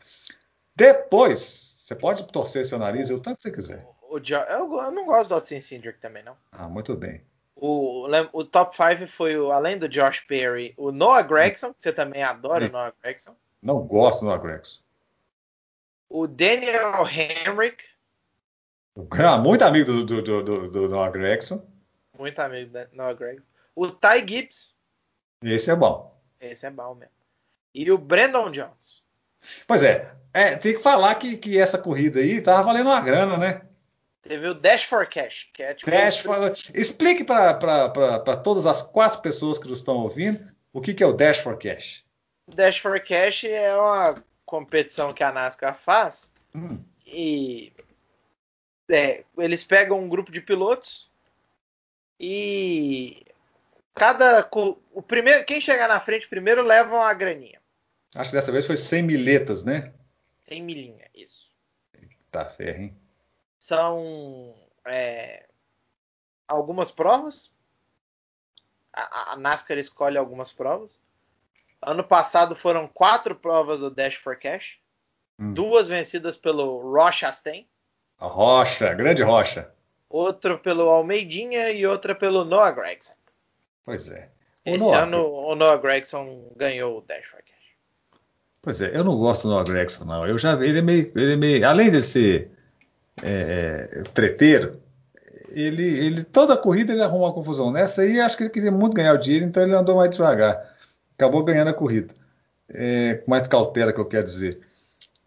Depois, 0.76 1.76
você 1.80 1.96
pode 1.96 2.28
torcer 2.28 2.66
seu 2.66 2.78
nariz 2.80 3.10
o 3.12 3.20
tanto 3.20 3.38
que 3.38 3.44
você 3.44 3.52
quiser. 3.52 3.88
O 4.10 4.20
Jo- 4.20 4.36
eu, 4.36 4.74
eu 4.82 4.92
não 4.92 5.06
gosto 5.06 5.30
do 5.30 5.36
Austin 5.36 5.62
Cindric 5.62 6.00
também, 6.00 6.24
não. 6.24 6.36
Ah, 6.52 6.68
muito 6.68 6.96
bem. 6.96 7.22
O, 7.56 8.06
o 8.34 8.44
top 8.44 8.76
5 8.76 9.08
foi, 9.08 9.38
o, 9.38 9.52
além 9.52 9.78
do 9.78 9.88
Josh 9.88 10.20
Perry, 10.22 10.74
o 10.78 10.92
Noah 10.92 11.22
Gregson, 11.24 11.74
que 11.74 11.82
você 11.84 11.94
também 11.94 12.22
adora 12.22 12.66
o 12.66 12.72
Noah 12.72 12.94
Gregson. 13.02 13.36
Não 13.62 13.80
gosto 13.82 14.26
do 14.26 14.32
Agrex. 14.32 14.84
O 16.10 16.28
Daniel 16.28 17.06
Henrik, 17.08 17.84
Muito 19.42 19.64
amigo 19.64 19.86
do, 19.92 20.06
do, 20.06 20.22
do, 20.22 20.44
do, 20.44 20.72
do 20.72 20.90
Noah 20.90 21.10
Gregson. 21.12 21.66
muito 22.18 22.40
amigo 22.40 22.72
do 22.72 22.96
Noah 22.96 23.14
Gregson. 23.14 23.44
O 23.76 23.88
Ty 23.90 24.20
Gibbs, 24.28 24.74
Esse 25.42 25.72
é 25.72 25.76
bom. 25.76 26.16
esse 26.40 26.66
é 26.66 26.70
bom 26.70 26.94
mesmo. 26.96 27.14
E 27.74 27.92
o 27.92 27.98
Brandon 27.98 28.52
Jones. 28.52 29.04
Pois 29.68 29.84
é, 29.84 30.14
é, 30.34 30.56
tem 30.56 30.74
que 30.74 30.80
falar 30.80 31.16
que, 31.16 31.38
que 31.38 31.58
essa 31.60 31.78
corrida 31.78 32.20
aí 32.20 32.42
tava 32.42 32.64
valendo 32.64 32.88
uma 32.88 33.02
grana, 33.02 33.38
né? 33.38 33.62
Teve 34.28 34.48
o 34.48 34.54
Dash 34.56 34.84
for 34.84 35.08
Cash, 35.08 35.50
que 35.54 35.62
é 35.62 35.74
tipo. 35.74 35.90
Dash 35.90 36.20
for... 36.20 36.52
Explique 36.74 37.24
para 37.24 38.38
todas 38.38 38.66
as 38.66 38.82
quatro 38.82 39.22
pessoas 39.22 39.60
que 39.60 39.68
nos 39.68 39.80
estão 39.80 39.98
ouvindo 39.98 40.44
o 40.74 40.82
que, 40.82 40.94
que 40.94 41.04
é 41.04 41.08
o 41.08 41.14
Dash 41.14 41.38
for 41.38 41.58
Cash. 41.58 42.04
O 42.48 42.56
Dash 42.56 42.80
for 42.80 43.00
Cash 43.02 43.44
é 43.44 43.76
uma 43.76 44.16
competição 44.46 45.14
que 45.14 45.24
a 45.24 45.32
NASCAR 45.32 45.80
faz 45.80 46.32
Hum, 46.56 46.82
e 47.06 47.74
é, 48.90 49.26
eles 49.38 49.64
pegam 49.66 50.00
um 50.00 50.08
grupo 50.08 50.32
de 50.32 50.40
pilotos 50.40 51.12
e 52.18 53.26
cada 53.94 54.50
o 54.94 55.02
primeiro 55.02 55.44
quem 55.44 55.60
chegar 55.60 55.90
na 55.90 56.00
frente 56.00 56.30
primeiro 56.30 56.64
leva 56.64 56.96
uma 56.96 57.14
graninha, 57.14 57.60
acho 58.16 58.32
que 58.32 58.38
dessa 58.38 58.54
vez 58.54 58.66
foi 58.66 58.78
100 58.78 59.04
miletas, 59.04 59.66
né? 59.66 59.94
sem 60.48 60.64
milinha, 60.64 61.10
isso. 61.14 61.52
Tá 62.32 62.46
ferro, 62.46 62.84
hein? 62.84 62.98
São 63.66 64.54
é, 64.86 65.44
algumas 66.48 66.92
provas. 66.92 67.50
A, 68.94 69.34
a 69.34 69.36
NASCAR 69.38 69.80
escolhe 69.80 70.20
algumas 70.20 70.52
provas. 70.52 71.00
Ano 71.82 72.04
passado 72.04 72.56
foram 72.56 72.88
quatro 72.88 73.34
provas 73.36 73.80
do 73.80 73.90
Dash 73.90 74.14
for 74.18 74.36
Cash, 74.38 74.78
Hum. 75.40 75.52
duas 75.54 75.90
vencidas 75.90 76.38
pelo 76.38 76.78
Ross 76.80 77.16
Chastain. 77.16 77.68
A 78.20 78.28
rocha, 78.28 78.90
a 78.92 78.94
grande 78.94 79.24
rocha. 79.24 79.74
outra 80.08 80.58
pelo 80.60 80.88
Almeidinha 80.90 81.72
e 81.72 81.86
outra 81.88 82.14
pelo 82.14 82.46
Noah 82.46 82.72
Gregson. 82.72 83.16
Pois 83.84 84.10
é. 84.12 84.30
O 84.64 84.70
Esse 84.76 84.86
Noah- 84.86 85.02
ano 85.04 85.26
o 85.28 85.56
Noah 85.56 85.78
Gregson 85.82 86.52
ganhou 86.56 87.00
o 87.00 87.02
Dash 87.02 87.26
for 87.26 87.42
Cash. 87.42 87.76
Pois 88.62 88.80
é, 88.80 88.96
eu 88.96 89.04
não 89.04 89.18
gosto 89.18 89.42
do 89.44 89.50
Noah 89.50 89.66
Gregson, 89.66 90.06
não. 90.06 90.26
Eu 90.28 90.38
já 90.38 90.56
vi, 90.56 90.68
ele 90.70 90.80
é 90.80 90.82
meio, 90.84 91.12
ele 91.16 91.34
é 91.34 91.36
meio 91.36 91.68
além 91.68 91.90
de 91.92 92.02
ser 92.04 92.55
é, 93.24 93.90
é, 93.92 94.04
treteiro, 94.14 94.80
ele, 95.50 95.84
ele 95.84 96.24
toda 96.24 96.58
corrida 96.58 96.94
ele 96.94 97.02
arruma 97.02 97.26
uma 97.26 97.34
confusão. 97.34 97.72
Nessa 97.72 98.02
aí, 98.02 98.20
acho 98.20 98.36
que 98.38 98.44
ele 98.44 98.50
queria 98.50 98.72
muito 98.72 98.94
ganhar 98.94 99.14
o 99.14 99.18
dinheiro, 99.18 99.46
então 99.46 99.64
ele 99.64 99.74
andou 99.74 99.96
mais 99.96 100.12
devagar. 100.12 100.76
Acabou 101.18 101.44
ganhando 101.44 101.70
a 101.70 101.74
corrida. 101.74 102.14
É, 102.70 103.16
com 103.16 103.32
mais 103.32 103.48
cautela, 103.48 103.94
que 103.94 104.00
eu 104.00 104.06
quero 104.06 104.26
dizer. 104.26 104.60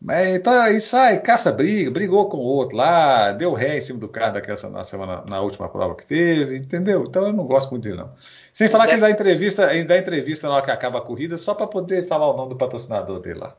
Mas 0.01 0.29
então 0.29 0.53
aí 0.53 0.81
sai, 0.81 1.21
caça 1.21 1.51
briga, 1.51 1.91
brigou 1.91 2.29
com 2.29 2.37
o 2.37 2.43
outro 2.43 2.77
lá, 2.77 3.33
deu 3.33 3.53
ré 3.53 3.79
em 3.79 3.81
cima 3.81 3.99
do 3.99 4.09
carro 4.09 4.35
daquela 4.35 4.71
na 4.71 4.85
semana, 4.85 5.25
na 5.29 5.41
última 5.41 5.69
prova 5.69 5.97
que 5.97 6.07
teve, 6.07 6.57
entendeu? 6.57 7.05
Então 7.09 7.27
eu 7.27 7.33
não 7.33 7.45
gosto 7.45 7.71
muito 7.71 7.83
dele, 7.83 7.97
não. 7.97 8.13
Sem 8.53 8.69
falar 8.69 8.87
que 8.87 8.93
ele 8.93 9.01
dá 9.01 9.11
entrevista, 9.11 9.75
ele 9.75 9.85
dá 9.85 9.99
entrevista 9.99 10.47
na 10.47 10.55
hora 10.55 10.65
que 10.65 10.71
acaba 10.71 10.99
a 10.99 11.03
corrida, 11.03 11.37
só 11.37 11.53
para 11.53 11.67
poder 11.67 12.07
falar 12.07 12.31
o 12.31 12.37
nome 12.37 12.51
do 12.51 12.57
patrocinador 12.57 13.19
dele 13.19 13.41
lá. 13.41 13.57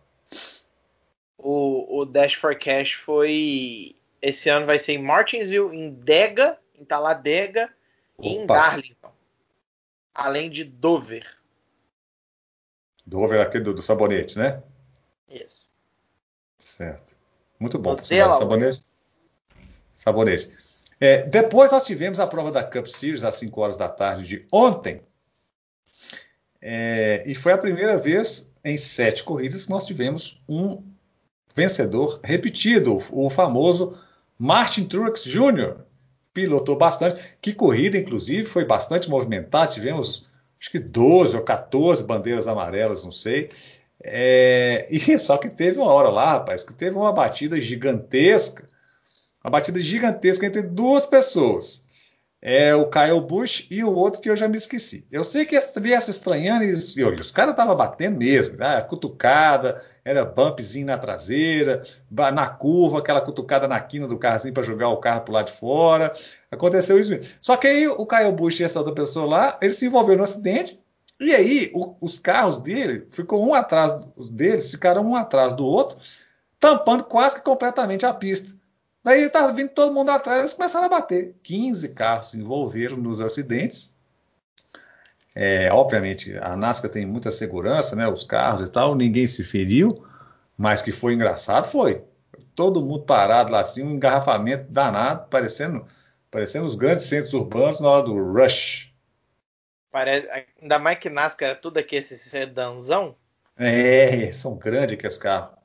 O, 1.37 2.01
o 2.01 2.05
Dash 2.05 2.35
for 2.35 2.55
Cash 2.55 2.93
foi. 2.93 3.95
Esse 4.21 4.49
ano 4.49 4.65
vai 4.65 4.79
ser 4.79 4.93
em 4.93 4.97
Martinsville, 5.01 5.75
em 5.75 5.91
Dega, 5.91 6.57
em 6.75 6.83
Talladega 6.83 7.69
e 8.19 8.29
em 8.29 8.43
Opa. 8.43 8.55
Darlington. 8.55 9.11
Além 10.13 10.49
de 10.49 10.63
Dover. 10.63 11.25
Do 13.05 13.21
over 13.21 13.41
aqui 13.41 13.59
do, 13.59 13.73
do 13.73 13.81
sabonete, 13.81 14.37
né? 14.37 14.61
Isso. 15.29 15.69
Certo. 16.57 17.15
Muito 17.59 17.79
bom. 17.79 17.95
Delaware. 17.95 18.37
Sabonete. 18.37 18.83
Sabonete. 19.95 20.51
É, 20.99 21.23
depois 21.23 21.71
nós 21.71 21.85
tivemos 21.85 22.19
a 22.19 22.27
prova 22.27 22.51
da 22.51 22.63
Cup 22.63 22.85
Series 22.87 23.23
às 23.23 23.35
5 23.35 23.61
horas 23.61 23.77
da 23.77 23.87
tarde 23.87 24.27
de 24.27 24.47
ontem. 24.51 25.01
É, 26.61 27.23
e 27.25 27.33
foi 27.33 27.53
a 27.53 27.57
primeira 27.57 27.97
vez 27.97 28.51
em 28.63 28.77
sete 28.77 29.23
corridas 29.23 29.65
que 29.65 29.71
nós 29.71 29.85
tivemos 29.85 30.41
um 30.47 30.83
vencedor 31.55 32.19
repetido, 32.23 32.97
o 33.11 33.29
famoso 33.29 33.97
Martin 34.39 34.85
Truex 34.85 35.25
Jr. 35.25 35.81
Pilotou 36.33 36.77
bastante. 36.77 37.21
Que 37.41 37.53
corrida, 37.53 37.97
inclusive, 37.97 38.45
foi 38.45 38.63
bastante 38.63 39.09
movimentada. 39.09 39.71
Tivemos 39.73 40.29
acho 40.57 40.71
que 40.71 40.79
12 40.79 41.35
ou 41.35 41.43
14 41.43 42.03
bandeiras 42.05 42.47
amarelas, 42.47 43.03
não 43.03 43.11
sei. 43.11 43.49
É, 44.01 44.87
e 44.89 44.97
só 45.19 45.37
que 45.37 45.49
teve 45.49 45.79
uma 45.79 45.91
hora 45.91 46.09
lá, 46.09 46.31
rapaz, 46.31 46.63
que 46.63 46.73
teve 46.73 46.95
uma 46.95 47.11
batida 47.11 47.59
gigantesca, 47.59 48.65
uma 49.43 49.51
batida 49.51 49.81
gigantesca 49.81 50.45
entre 50.45 50.61
duas 50.61 51.05
pessoas. 51.05 51.85
É 52.41 52.73
o 52.73 52.89
Kyle 52.89 53.19
Busch 53.19 53.67
e 53.69 53.83
o 53.83 53.93
outro 53.93 54.21
que 54.21 54.29
eu 54.29 54.35
já 54.35 54.47
me 54.47 54.55
esqueci. 54.55 55.05
Eu 55.11 55.23
sei 55.23 55.45
que 55.45 55.59
viesse 55.77 56.09
estranhando 56.09 56.63
e, 56.63 56.69
e 56.69 57.03
os 57.03 57.31
caras 57.31 57.51
estavam 57.51 57.75
batendo 57.75 58.17
mesmo, 58.17 58.57
né? 58.57 58.81
cutucada, 58.81 59.81
era 60.05 60.23
bumpzinho 60.23 60.85
na 60.85 60.97
traseira, 60.97 61.83
na 62.09 62.47
curva, 62.47 62.99
aquela 62.99 63.19
cutucada 63.19 63.67
na 63.67 63.79
quina 63.79 64.07
do 64.07 64.17
carro 64.17 64.37
assim 64.37 64.53
para 64.53 64.63
jogar 64.63 64.89
o 64.89 64.97
carro 64.97 65.21
pro 65.21 65.33
lado 65.33 65.47
de 65.47 65.51
fora. 65.51 66.13
Aconteceu 66.49 66.97
isso 66.97 67.11
mesmo. 67.11 67.31
Só 67.41 67.57
que 67.57 67.67
aí 67.67 67.87
o 67.87 68.05
Kyle 68.05 68.31
Busch 68.31 68.61
e 68.61 68.63
essa 68.63 68.79
outra 68.79 68.93
pessoa 68.93 69.25
lá, 69.25 69.57
ele 69.61 69.73
se 69.73 69.85
envolveu 69.85 70.15
no 70.15 70.23
acidente 70.23 70.81
e 71.19 71.35
aí 71.35 71.69
o, 71.73 71.95
os 71.99 72.17
carros 72.17 72.57
dele 72.57 73.05
ficou 73.11 73.45
um 73.45 73.53
atrás 73.53 73.93
deles, 74.31 74.71
ficaram 74.71 75.05
um 75.05 75.15
atrás 75.15 75.53
do 75.53 75.65
outro, 75.65 75.99
tampando 76.57 77.03
quase 77.03 77.35
que 77.35 77.41
completamente 77.41 78.05
a 78.05 78.13
pista. 78.13 78.57
Daí 79.03 79.23
estava 79.23 79.53
vindo 79.53 79.69
todo 79.69 79.93
mundo 79.93 80.09
atrás, 80.09 80.39
eles 80.39 80.53
começaram 80.53 80.85
a 80.85 80.89
bater. 80.89 81.35
15 81.41 81.89
carros 81.89 82.31
se 82.31 82.37
envolveram 82.37 82.97
nos 82.97 83.21
acidentes. 83.21 83.93
É, 85.35 85.71
obviamente, 85.71 86.37
a 86.37 86.55
NASCAR 86.55 86.91
tem 86.91 87.05
muita 87.05 87.31
segurança, 87.31 87.95
né? 87.95 88.07
Os 88.07 88.23
carros 88.23 88.61
e 88.61 88.71
tal, 88.71 88.95
ninguém 88.95 89.25
se 89.25 89.43
feriu, 89.43 90.05
mas 90.57 90.81
que 90.81 90.91
foi 90.91 91.13
engraçado 91.13 91.65
foi. 91.65 92.03
Todo 92.55 92.83
mundo 92.83 93.03
parado 93.03 93.51
lá, 93.53 93.61
assim, 93.61 93.81
um 93.83 93.91
engarrafamento 93.91 94.69
danado, 94.69 95.29
parecendo, 95.29 95.87
parecendo 96.29 96.65
os 96.65 96.75
grandes 96.75 97.03
centros 97.03 97.33
urbanos 97.33 97.79
na 97.79 97.89
hora 97.89 98.03
do 98.03 98.33
rush. 98.33 98.93
Parece, 99.91 100.27
ainda 100.61 100.77
mais 100.77 100.99
que 100.99 101.09
NASCAR 101.09 101.51
é 101.51 101.55
tudo 101.55 101.77
aqui 101.77 101.95
esse 101.95 102.17
sedanzão. 102.17 103.15
É, 103.55 104.31
são 104.31 104.55
grandes 104.55 104.97
aqueles 104.97 105.17
carros. 105.17 105.57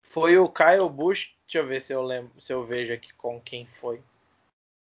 Foi 0.00 0.36
o 0.38 0.48
Kyle 0.48 0.88
Busch 0.88 1.28
Deixa 1.52 1.66
eu 1.66 1.68
ver 1.68 1.82
se 1.82 1.92
eu 1.92 2.02
lembro, 2.02 2.30
se 2.38 2.50
eu 2.50 2.64
vejo 2.64 2.94
aqui 2.94 3.12
com 3.12 3.38
quem 3.38 3.68
foi. 3.78 4.00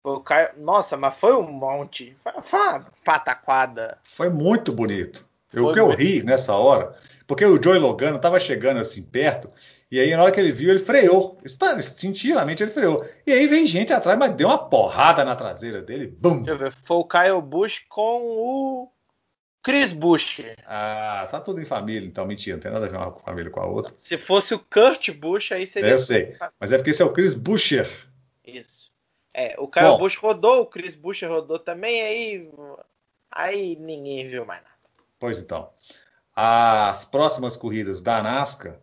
Foi 0.03 0.13
o 0.13 0.19
Caio. 0.19 0.49
Nossa, 0.57 0.95
mas 0.95 1.15
foi 1.15 1.33
um 1.35 1.51
monte. 1.51 2.15
Foi, 2.43 2.59
uma 2.59 2.85
pataquada. 3.03 3.97
Foi 4.03 4.29
muito 4.29 4.71
bonito. 4.71 5.27
Eu, 5.51 5.65
o 5.65 5.73
que 5.73 5.79
eu 5.79 5.89
ri 5.89 6.21
nessa 6.21 6.53
hora, 6.55 6.95
porque 7.25 7.43
o 7.43 7.61
Joey 7.61 7.79
Logano 7.79 8.17
estava 8.17 8.39
chegando 8.39 8.79
assim 8.79 9.01
perto, 9.01 9.49
e 9.91 9.99
aí 9.99 10.15
na 10.15 10.21
hora 10.21 10.31
que 10.31 10.39
ele 10.39 10.51
viu, 10.51 10.69
ele 10.69 10.77
freou. 10.77 11.35
Instintivamente 11.43 12.61
ele 12.61 12.71
freou. 12.71 13.03
E 13.25 13.33
aí 13.33 13.47
vem 13.47 13.65
gente 13.65 13.91
atrás, 13.91 14.19
mas 14.19 14.35
deu 14.35 14.47
uma 14.47 14.69
porrada 14.69 15.25
na 15.25 15.35
traseira 15.35 15.81
dele. 15.81 16.15
Bum! 16.19 16.43
Deixa 16.43 16.51
eu 16.51 16.57
ver. 16.59 16.73
Foi 16.83 16.97
o 16.97 17.05
Kyle 17.05 17.41
Busch 17.41 17.79
com 17.89 18.21
o 18.21 18.91
Chris 19.63 19.93
Bush. 19.93 20.41
Ah, 20.65 21.27
tá 21.29 21.39
tudo 21.39 21.61
em 21.61 21.65
família, 21.65 22.07
então 22.07 22.25
mentira, 22.25 22.55
não 22.55 22.61
tem 22.61 22.71
nada 22.71 22.85
a 22.85 22.89
ver 22.89 22.97
uma 22.97 23.11
família 23.19 23.51
com 23.51 23.59
a 23.59 23.65
outra. 23.65 23.93
Se 23.95 24.17
fosse 24.17 24.53
o 24.53 24.59
Kurt 24.59 25.11
Bush, 25.11 25.51
aí 25.51 25.67
seria. 25.67 25.89
É, 25.89 25.93
eu 25.93 25.99
sei, 25.99 26.35
mas 26.59 26.71
é 26.71 26.77
porque 26.77 26.89
esse 26.89 27.01
é 27.01 27.05
o 27.05 27.13
Chris 27.13 27.35
Busher. 27.35 27.87
Isso. 28.45 28.91
É, 29.33 29.55
o 29.57 29.67
Kyle 29.67 29.85
Bom, 29.85 29.99
Bush 29.99 30.17
rodou, 30.17 30.61
o 30.61 30.65
Chris 30.65 30.95
Busher 30.95 31.29
rodou 31.29 31.57
também, 31.57 32.01
aí, 32.01 32.49
aí 33.31 33.75
ninguém 33.77 34.27
viu 34.27 34.45
mais 34.45 34.61
nada. 34.61 34.75
Pois 35.19 35.39
então. 35.39 35.69
As 36.35 37.05
próximas 37.05 37.55
corridas 37.55 38.01
da 38.01 38.21
NASCAR 38.21 38.79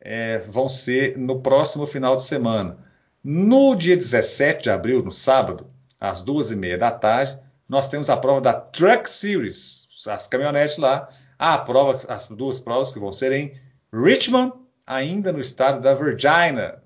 é, 0.00 0.38
vão 0.38 0.68
ser 0.68 1.16
no 1.16 1.40
próximo 1.40 1.86
final 1.86 2.16
de 2.16 2.24
semana. 2.24 2.78
No 3.22 3.74
dia 3.74 3.96
17 3.96 4.64
de 4.64 4.70
abril, 4.70 5.02
no 5.02 5.10
sábado, 5.10 5.70
às 6.00 6.22
duas 6.22 6.50
e 6.50 6.56
meia 6.56 6.78
da 6.78 6.90
tarde, 6.90 7.38
nós 7.68 7.88
temos 7.88 8.08
a 8.08 8.16
prova 8.16 8.40
da 8.40 8.54
Truck 8.54 9.08
Series, 9.08 9.77
as 10.08 10.26
caminhonetes 10.26 10.78
lá. 10.78 11.08
Ah, 11.38 11.54
a 11.54 11.58
prova, 11.58 11.98
as 12.08 12.26
duas 12.28 12.58
provas 12.58 12.90
que 12.90 12.98
vão 12.98 13.12
ser 13.12 13.32
em 13.32 13.60
Richmond, 13.92 14.52
ainda 14.86 15.32
no 15.32 15.40
estado 15.40 15.80
da 15.80 15.94
Virginia. 15.94 16.82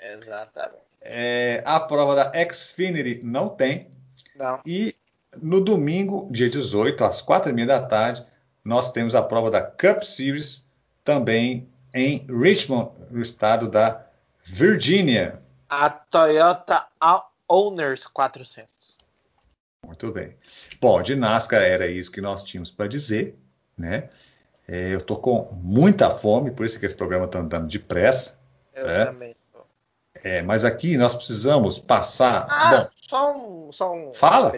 Exatamente. 0.00 0.84
É, 1.00 1.62
a 1.66 1.78
prova 1.78 2.14
da 2.14 2.32
Xfinity 2.50 3.24
não 3.24 3.48
tem. 3.48 3.90
Não. 4.34 4.60
E 4.64 4.96
no 5.40 5.60
domingo, 5.60 6.28
dia 6.30 6.48
18, 6.48 7.04
às 7.04 7.20
quatro 7.20 7.50
e 7.50 7.52
meia 7.52 7.66
da 7.66 7.82
tarde, 7.82 8.24
nós 8.64 8.90
temos 8.90 9.14
a 9.14 9.22
prova 9.22 9.50
da 9.50 9.62
Cup 9.62 10.02
Series, 10.02 10.68
também 11.04 11.68
em 11.92 12.26
Richmond, 12.26 12.90
no 13.10 13.20
estado 13.20 13.68
da 13.68 14.06
Virgínia. 14.42 15.40
A 15.68 15.90
Toyota 15.90 16.86
Owners 17.48 18.06
400. 18.06 18.73
Muito 19.86 20.12
bem. 20.12 20.36
Bom, 20.80 21.00
de 21.02 21.14
NASCAR 21.14 21.62
era 21.62 21.86
isso 21.86 22.10
que 22.10 22.20
nós 22.20 22.42
tínhamos 22.42 22.70
para 22.70 22.86
dizer, 22.86 23.36
né? 23.76 24.08
É, 24.66 24.94
eu 24.94 25.00
tô 25.00 25.16
com 25.16 25.50
muita 25.52 26.10
fome, 26.10 26.50
por 26.50 26.64
isso 26.64 26.80
que 26.80 26.86
esse 26.86 26.96
programa 26.96 27.26
está 27.26 27.40
andando 27.40 27.68
depressa. 27.68 28.38
Eu 28.74 28.86
né? 28.86 29.04
também. 29.06 29.36
É, 30.22 30.40
mas 30.40 30.64
aqui 30.64 30.96
nós 30.96 31.14
precisamos 31.14 31.78
passar. 31.78 32.46
Ah, 32.48 32.70
Bom, 32.70 32.88
só 32.96 33.36
um, 33.36 33.72
só 33.72 33.92
um. 33.92 34.14
Fala. 34.14 34.52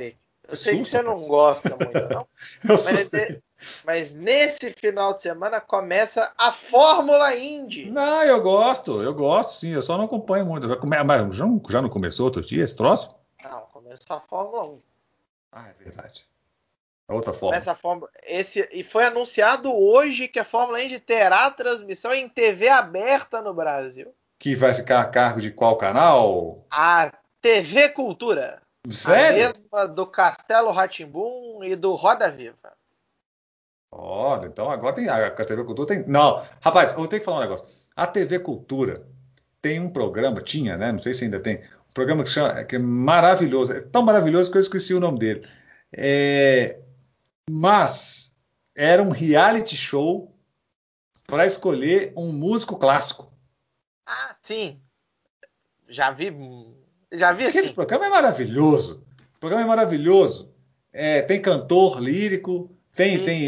Eu 0.48 0.54
sei 0.54 0.78
que 0.78 0.84
você 0.84 1.02
não 1.02 1.20
gosta 1.22 1.70
muito, 1.70 1.92
não. 1.92 2.28
eu 2.62 2.76
mas, 2.76 3.14
é, 3.14 3.40
mas 3.84 4.14
nesse 4.14 4.70
final 4.70 5.14
de 5.14 5.22
semana 5.22 5.60
começa 5.60 6.32
a 6.38 6.52
Fórmula 6.52 7.34
Indy. 7.34 7.90
Não, 7.90 8.22
eu 8.22 8.40
gosto, 8.40 9.02
eu 9.02 9.12
gosto 9.12 9.54
sim, 9.54 9.70
eu 9.70 9.82
só 9.82 9.98
não 9.98 10.04
acompanho 10.04 10.46
muito. 10.46 10.68
Mas 10.86 11.36
já, 11.36 11.46
já 11.68 11.82
não 11.82 11.88
começou 11.88 12.26
outro 12.26 12.42
dia 12.42 12.62
esse 12.62 12.76
troço? 12.76 13.12
Não, 13.42 13.62
começou 13.72 14.16
a 14.16 14.20
Fórmula 14.20 14.66
1. 14.66 14.80
Ah, 15.56 15.70
é 15.70 15.82
verdade. 15.82 16.26
É 17.08 17.14
outra 17.14 17.32
forma. 17.32 17.56
Essa 17.56 17.74
forma 17.74 18.10
esse, 18.24 18.68
e 18.70 18.84
foi 18.84 19.06
anunciado 19.06 19.74
hoje 19.74 20.28
que 20.28 20.38
a 20.38 20.44
Fórmula 20.44 20.82
Indy 20.82 20.98
terá 20.98 21.50
transmissão 21.50 22.12
em 22.12 22.28
TV 22.28 22.68
aberta 22.68 23.40
no 23.40 23.54
Brasil. 23.54 24.14
Que 24.38 24.54
vai 24.54 24.74
ficar 24.74 25.00
a 25.00 25.06
cargo 25.06 25.40
de 25.40 25.50
qual 25.50 25.78
canal? 25.78 26.66
A 26.70 27.10
TV 27.40 27.88
Cultura. 27.88 28.60
Sério? 28.90 29.44
A 29.44 29.46
mesma 29.46 29.88
do 29.88 30.06
Castelo 30.06 30.70
Ratimbum 30.70 31.64
e 31.64 31.74
do 31.74 31.94
Roda 31.94 32.30
Viva. 32.30 32.74
Olha, 33.90 34.46
então 34.46 34.70
agora 34.70 34.94
tem 34.94 35.08
a, 35.08 35.28
a 35.28 35.30
TV 35.30 35.64
Cultura 35.64 35.88
tem. 35.88 36.04
Não, 36.06 36.38
rapaz, 36.60 36.92
eu 36.92 37.08
tenho 37.08 37.20
que 37.20 37.24
falar 37.24 37.38
um 37.38 37.40
negócio. 37.40 37.66
A 37.96 38.06
TV 38.06 38.40
Cultura 38.40 39.06
tem 39.62 39.80
um 39.80 39.88
programa, 39.88 40.42
tinha, 40.42 40.76
né? 40.76 40.92
Não 40.92 40.98
sei 40.98 41.14
se 41.14 41.24
ainda 41.24 41.40
tem, 41.40 41.62
programa 41.96 42.22
que, 42.22 42.30
chama, 42.30 42.62
que 42.62 42.76
é 42.76 42.78
maravilhoso, 42.78 43.72
é 43.72 43.80
tão 43.80 44.02
maravilhoso 44.02 44.50
que 44.50 44.58
eu 44.58 44.60
esqueci 44.60 44.92
o 44.92 45.00
nome 45.00 45.18
dele. 45.18 45.48
É, 45.90 46.78
mas 47.48 48.34
era 48.76 49.02
um 49.02 49.08
reality 49.08 49.74
show 49.74 50.30
para 51.26 51.46
escolher 51.46 52.12
um 52.14 52.30
músico 52.32 52.76
clássico. 52.76 53.32
Ah, 54.06 54.36
sim. 54.42 54.78
Já 55.88 56.10
vi. 56.10 56.30
Já 57.12 57.32
vi 57.32 57.44
Esse 57.44 57.72
programa 57.72 58.06
é 58.06 58.10
maravilhoso. 58.10 59.02
O 59.36 59.40
programa 59.40 59.64
é 59.64 59.66
maravilhoso. 59.66 60.52
É, 60.92 61.22
tem 61.22 61.40
cantor 61.40 61.98
lírico, 61.98 62.70
tem, 62.94 63.24
tem. 63.24 63.42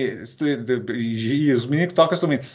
E 0.95 1.53
os 1.53 1.67
meninos 1.67 1.93
tocam 1.93 2.15
instrumento. 2.15 2.49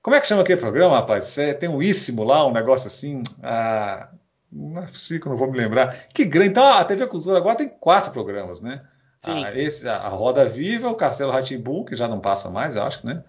Como 0.00 0.14
é 0.14 0.20
que 0.20 0.26
chama 0.26 0.42
aquele 0.42 0.60
programa, 0.60 0.96
rapaz? 0.96 1.36
É, 1.36 1.52
tem 1.52 1.68
um 1.68 1.82
íssimo 1.82 2.22
lá, 2.22 2.46
um 2.46 2.52
negócio 2.52 2.86
assim. 2.86 3.22
Ah, 3.42 4.08
não 4.52 4.82
é 4.82 4.86
possível, 4.86 5.30
não 5.30 5.36
vou 5.36 5.50
me 5.50 5.56
lembrar. 5.56 6.08
Que 6.08 6.24
grande. 6.24 6.50
Então 6.50 6.64
a 6.64 6.84
TV 6.84 7.06
Cultura 7.06 7.38
agora 7.38 7.56
tem 7.56 7.68
quatro 7.68 8.12
programas, 8.12 8.60
né? 8.60 8.86
Sim. 9.18 9.44
A, 9.44 9.56
esse, 9.56 9.88
a 9.88 10.08
Roda 10.08 10.44
Viva, 10.44 10.90
o 10.90 10.94
Castelo 10.94 11.32
Ratimbu, 11.32 11.84
que 11.84 11.96
já 11.96 12.06
não 12.06 12.20
passa 12.20 12.50
mais, 12.50 12.76
acho, 12.76 13.06
né? 13.06 13.24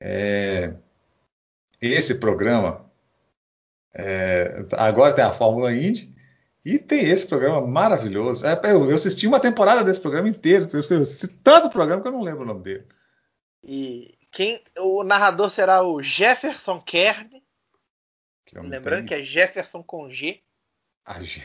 É, 0.00 0.74
esse 1.80 2.16
programa. 2.16 2.86
É, 3.94 4.66
agora 4.72 5.14
tem 5.14 5.24
a 5.24 5.32
Fórmula 5.32 5.72
Indy 5.72 6.14
e 6.64 6.78
tem 6.78 7.08
esse 7.08 7.26
programa 7.26 7.66
maravilhoso. 7.66 8.46
É, 8.46 8.60
eu, 8.64 8.90
eu, 8.90 8.94
assisti 8.94 9.26
uma 9.26 9.40
temporada 9.40 9.82
desse 9.82 10.00
programa 10.00 10.28
inteiro. 10.28 10.68
Eu 10.72 11.00
assisti 11.00 11.28
tanto 11.28 11.70
programa 11.70 12.02
que 12.02 12.08
eu 12.08 12.12
não 12.12 12.22
lembro 12.22 12.42
o 12.42 12.46
nome 12.46 12.62
dele. 12.62 12.84
E 13.64 14.14
quem 14.30 14.62
o 14.78 15.02
narrador 15.02 15.50
será 15.50 15.82
o 15.82 16.02
Jefferson 16.02 16.80
Kern 16.80 17.42
que 18.48 18.58
Lembrando 18.58 19.06
que 19.06 19.14
é 19.14 19.22
Jefferson 19.22 19.82
com 19.82 20.10
G. 20.10 20.40
Ah, 21.04 21.20
G... 21.22 21.42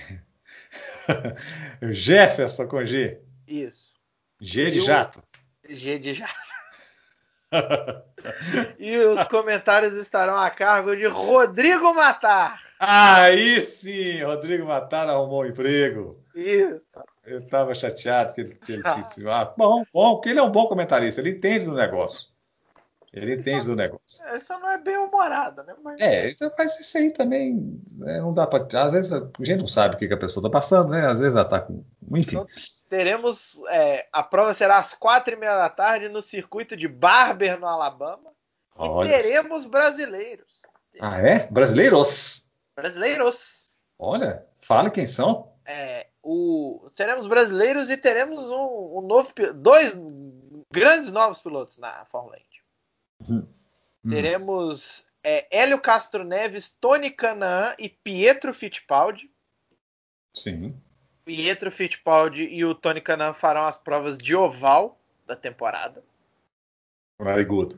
Jefferson 1.92 2.68
com 2.68 2.86
G. 2.86 3.20
Isso. 3.46 3.96
G 4.40 4.72
de 4.72 4.80
jato. 4.80 5.22
G 5.68 6.00
de 6.00 6.14
jato. 6.14 6.34
e 8.80 8.98
os 8.98 9.24
comentários 9.28 9.94
estarão 9.94 10.36
a 10.36 10.50
cargo 10.50 10.96
de 10.96 11.06
Rodrigo 11.06 11.94
Matar. 11.94 12.62
Aí 12.80 13.62
sim, 13.62 14.22
Rodrigo 14.24 14.66
Matar 14.66 15.10
arrumou 15.10 15.44
um 15.44 15.46
emprego. 15.46 16.24
Isso. 16.34 16.82
Eu 17.26 17.40
estava 17.40 17.74
chateado 17.74 18.34
que 18.34 18.42
ele, 18.42 18.58
ele 18.68 18.84
disse, 18.96 19.26
ah, 19.28 19.46
bom, 19.58 19.86
bom, 19.94 20.16
porque 20.16 20.30
ele 20.30 20.40
é 20.40 20.44
um 20.44 20.52
bom 20.52 20.68
comentarista, 20.68 21.22
ele 21.22 21.32
entende 21.32 21.66
do 21.66 21.74
negócio. 21.74 22.33
Ele 23.14 23.36
entende 23.36 23.68
do 23.68 23.76
negócio. 23.76 24.26
Ele 24.28 24.40
só 24.40 24.60
não 24.60 24.70
é 24.70 24.78
bem 24.80 24.98
humorado, 24.98 25.64
né? 25.64 25.76
Mas... 25.84 26.02
É, 26.02 26.34
mas 26.58 26.80
isso 26.80 26.98
aí 26.98 27.12
também 27.12 27.80
né, 27.96 28.20
não 28.20 28.34
dá 28.34 28.48
para. 28.48 28.66
Às 28.82 28.94
vezes 28.94 29.14
a 29.14 29.30
gente 29.40 29.60
não 29.60 29.68
sabe 29.68 29.94
o 29.94 29.98
que, 30.00 30.08
que 30.08 30.14
a 30.16 30.18
pessoa 30.18 30.42
está 30.42 30.50
passando, 30.50 30.90
né? 30.90 31.06
Às 31.06 31.20
vezes 31.20 31.36
ela 31.36 31.46
está 31.46 31.60
com. 31.60 31.86
Enfim. 32.16 32.38
Então, 32.38 32.48
teremos. 32.90 33.62
É, 33.70 34.08
a 34.12 34.24
prova 34.24 34.52
será 34.56 34.78
às 34.78 34.96
quatro 34.96 35.32
e 35.32 35.38
meia 35.38 35.56
da 35.56 35.70
tarde 35.70 36.10
no 36.10 36.24
circuito 36.24 36.76
de 36.76 36.88
Barber, 36.88 37.60
no 37.60 37.68
Alabama. 37.68 38.32
Olha. 38.76 39.08
E 39.08 39.22
teremos 39.22 39.66
brasileiros. 39.66 40.64
Ah, 41.00 41.20
é? 41.22 41.48
Brasileiros? 41.52 42.48
Brasileiros. 42.76 43.70
Olha, 44.00 44.44
fale 44.60 44.90
quem 44.90 45.06
são. 45.06 45.54
É, 45.66 46.08
o, 46.24 46.90
teremos 46.96 47.28
brasileiros 47.28 47.92
e 47.92 47.98
teremos 47.98 48.44
um, 48.50 48.98
um 48.98 49.02
novo 49.02 49.32
dois 49.54 49.96
grandes 50.72 51.12
novos 51.12 51.40
pilotos 51.40 51.78
na 51.78 52.06
Fórmula 52.06 52.38
Indy. 52.38 52.53
Hum. 53.30 53.46
Teremos 54.10 55.06
é, 55.24 55.48
Hélio 55.50 55.80
Castro 55.80 56.24
Neves, 56.24 56.70
Tony 56.70 57.10
Canaan 57.10 57.74
e 57.80 57.88
Pietro 57.88 58.54
Fittipaldi. 58.54 59.30
Sim. 60.34 60.76
Pietro 61.24 61.72
Fittipaldi 61.72 62.44
e 62.44 62.66
o 62.66 62.76
Tony 62.76 63.00
Canaan 63.00 63.34
farão 63.34 63.66
as 63.66 63.78
provas 63.78 64.18
de 64.18 64.36
oval 64.36 65.00
da 65.26 65.36
temporada. 65.36 66.04
Very 67.20 67.46
good. 67.46 67.78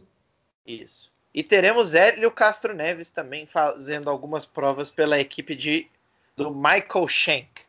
Isso. 0.65 1.13
E 1.33 1.43
teremos 1.43 1.93
Hélio 1.93 2.31
Castro 2.31 2.73
Neves 2.73 3.09
também 3.09 3.45
fazendo 3.45 4.09
algumas 4.09 4.45
provas 4.45 4.89
pela 4.89 5.19
equipe 5.19 5.53
de, 5.53 5.87
do 6.35 6.49
Michael 6.49 7.07
Schenck. 7.07 7.61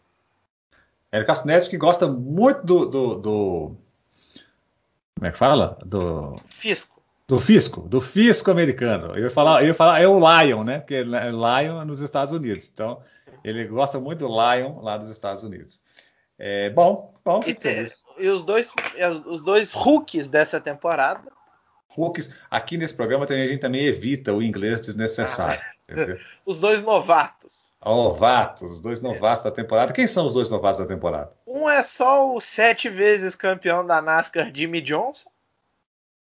Hélio 1.13 1.27
Castro 1.27 1.49
Neves 1.49 1.69
que 1.69 1.77
gosta 1.77 2.07
muito 2.07 2.65
do, 2.65 2.87
do, 2.87 3.15
do, 3.17 3.77
Como 5.17 5.27
é 5.27 5.33
que 5.33 5.37
fala? 5.37 5.79
Do. 5.85 6.37
Fisco. 6.49 6.96
Do 7.29 7.39
fisco, 7.41 7.81
do 7.81 8.01
fisco 8.01 8.51
americano. 8.51 9.17
Eu 9.17 9.25
ia 9.25 9.31
falar, 9.31 9.63
eu 9.63 9.69
ia 9.69 9.75
falar 9.75 10.01
é 10.01 10.07
o 10.07 10.19
Lion, 10.19 10.63
né? 10.63 10.79
Porque 10.79 10.95
é 10.95 11.03
Lion 11.03 11.85
nos 11.85 12.01
Estados 12.01 12.33
Unidos. 12.33 12.71
Então, 12.73 13.01
ele 13.43 13.65
gosta 13.65 13.99
muito 13.99 14.21
do 14.21 14.29
Lion 14.29 14.81
lá 14.81 14.97
dos 14.97 15.11
Estados 15.11 15.43
Unidos. 15.43 15.81
É, 16.39 16.71
bom, 16.71 17.15
bom. 17.25 17.41
E, 17.47 17.55
te, 17.55 17.87
e 18.19 18.29
os 18.29 18.45
dois, 18.45 18.73
os 19.27 19.43
dois 19.43 19.73
rookies 19.73 20.29
dessa 20.29 20.61
temporada 20.61 21.37
Hooks. 21.97 22.31
Aqui 22.51 22.77
nesse 22.77 22.95
programa 22.95 23.27
também 23.27 23.45
a 23.45 23.49
gente 23.49 23.61
também 23.61 23.85
evita 23.85 24.33
o 24.33 24.43
inglês 24.43 24.81
desnecessário. 24.81 25.61
Ah, 25.91 26.17
os 26.45 26.59
dois 26.59 26.83
novatos. 26.83 27.73
Novatos, 27.85 28.73
os 28.73 28.81
dois 28.81 29.01
novatos 29.01 29.45
é. 29.45 29.51
da 29.51 29.55
temporada. 29.55 29.93
Quem 29.93 30.07
são 30.07 30.27
os 30.27 30.35
dois 30.35 30.51
novatos 30.51 30.79
da 30.79 30.87
temporada? 30.87 31.33
Um 31.47 31.69
é 31.69 31.83
só 31.83 32.35
o 32.35 32.41
sete 32.41 32.89
vezes 32.89 33.37
campeão 33.37 33.87
da 33.87 34.03
NASCAR, 34.03 34.51
Jimmy 34.53 34.81
Johnson. 34.81 35.31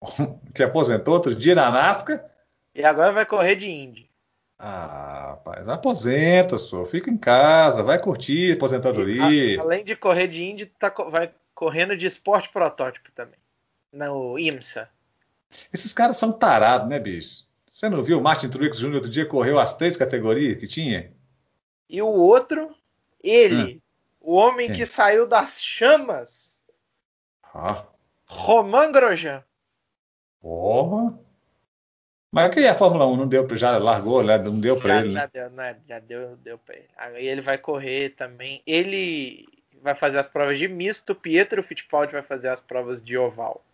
que 0.54 0.62
aposentou 0.62 1.14
outro 1.14 1.34
dia 1.34 1.54
na 1.54 1.70
NASCAR. 1.70 2.24
E 2.74 2.84
agora 2.84 3.12
vai 3.12 3.26
correr 3.26 3.56
de 3.56 3.70
Indy. 3.70 4.10
Ah, 4.58 5.28
rapaz, 5.30 5.68
aposenta, 5.68 6.58
só. 6.58 6.84
Fica 6.84 7.10
em 7.10 7.16
casa, 7.16 7.82
vai 7.82 8.00
curtir 8.00 8.52
aposentadoria. 8.52 9.60
A, 9.60 9.62
além 9.62 9.84
de 9.84 9.94
correr 9.94 10.28
de 10.28 10.42
Indy, 10.42 10.66
tá, 10.66 10.88
vai 11.10 11.32
correndo 11.54 11.96
de 11.96 12.06
esporte 12.06 12.48
protótipo 12.50 13.10
também. 13.12 13.38
No 13.92 14.38
IMSA. 14.38 14.88
Esses 15.72 15.92
caras 15.92 16.16
são 16.16 16.32
tarados, 16.32 16.88
né, 16.88 16.98
bicho? 16.98 17.44
Você 17.66 17.88
não 17.88 18.02
viu 18.02 18.18
o 18.18 18.22
Martin 18.22 18.48
Truex 18.48 18.78
Jr. 18.78 18.94
outro 18.94 19.10
dia 19.10 19.26
correu 19.26 19.58
as 19.58 19.76
três 19.76 19.96
categorias 19.96 20.58
que 20.58 20.66
tinha? 20.66 21.12
E 21.88 22.00
o 22.00 22.06
outro, 22.06 22.74
ele, 23.22 23.74
hum. 23.74 23.80
o 24.20 24.34
homem 24.34 24.68
Quem? 24.68 24.76
que 24.76 24.86
saiu 24.86 25.26
das 25.26 25.62
chamas. 25.62 26.64
Ah. 27.42 27.84
Romain 28.26 28.90
Grosjean. 28.90 29.44
Porra. 30.44 31.18
Mas 32.30 32.54
que 32.54 32.66
a 32.66 32.74
Fórmula 32.74 33.06
1 33.06 33.16
não 33.16 33.26
deu, 33.26 33.48
já 33.56 33.78
largou, 33.78 34.22
né? 34.22 34.36
Não 34.36 34.60
deu 34.60 34.78
para 34.78 35.00
ele. 35.00 35.12
Já 35.12 35.22
né? 35.22 35.30
deu, 35.32 35.50
né? 35.50 35.80
Já 35.88 35.98
deu, 36.00 36.36
deu 36.36 36.58
para 36.58 36.76
ele. 36.76 36.88
Aí 36.98 37.26
ele 37.26 37.40
vai 37.40 37.56
correr 37.56 38.10
também. 38.10 38.62
Ele 38.66 39.46
vai 39.80 39.94
fazer 39.94 40.18
as 40.18 40.28
provas 40.28 40.58
de 40.58 40.68
misto, 40.68 41.14
Pietro 41.14 41.62
Fittipaldi 41.62 42.12
vai 42.12 42.22
fazer 42.22 42.48
as 42.48 42.60
provas 42.60 43.02
de 43.02 43.16
oval. 43.16 43.64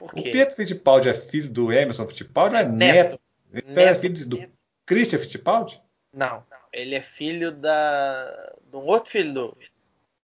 O 0.00 0.22
Pietro 0.22 0.54
Fittipaldi 0.54 1.08
é 1.08 1.14
filho 1.14 1.50
do 1.50 1.72
Emerson 1.72 2.06
Fittipaldi 2.06 2.54
ou 2.54 2.60
é 2.60 2.64
neto? 2.64 3.20
neto. 3.52 3.66
Então 3.68 3.82
é 3.82 3.94
filho 3.96 4.28
do 4.28 4.48
Christian 4.86 5.18
Fittipaldi? 5.18 5.82
Não, 6.12 6.44
ele 6.72 6.94
é 6.94 7.02
filho 7.02 7.50
da. 7.50 8.54
de 8.70 8.76
um 8.76 8.86
outro 8.86 9.10
filho 9.10 9.34
do. 9.34 9.58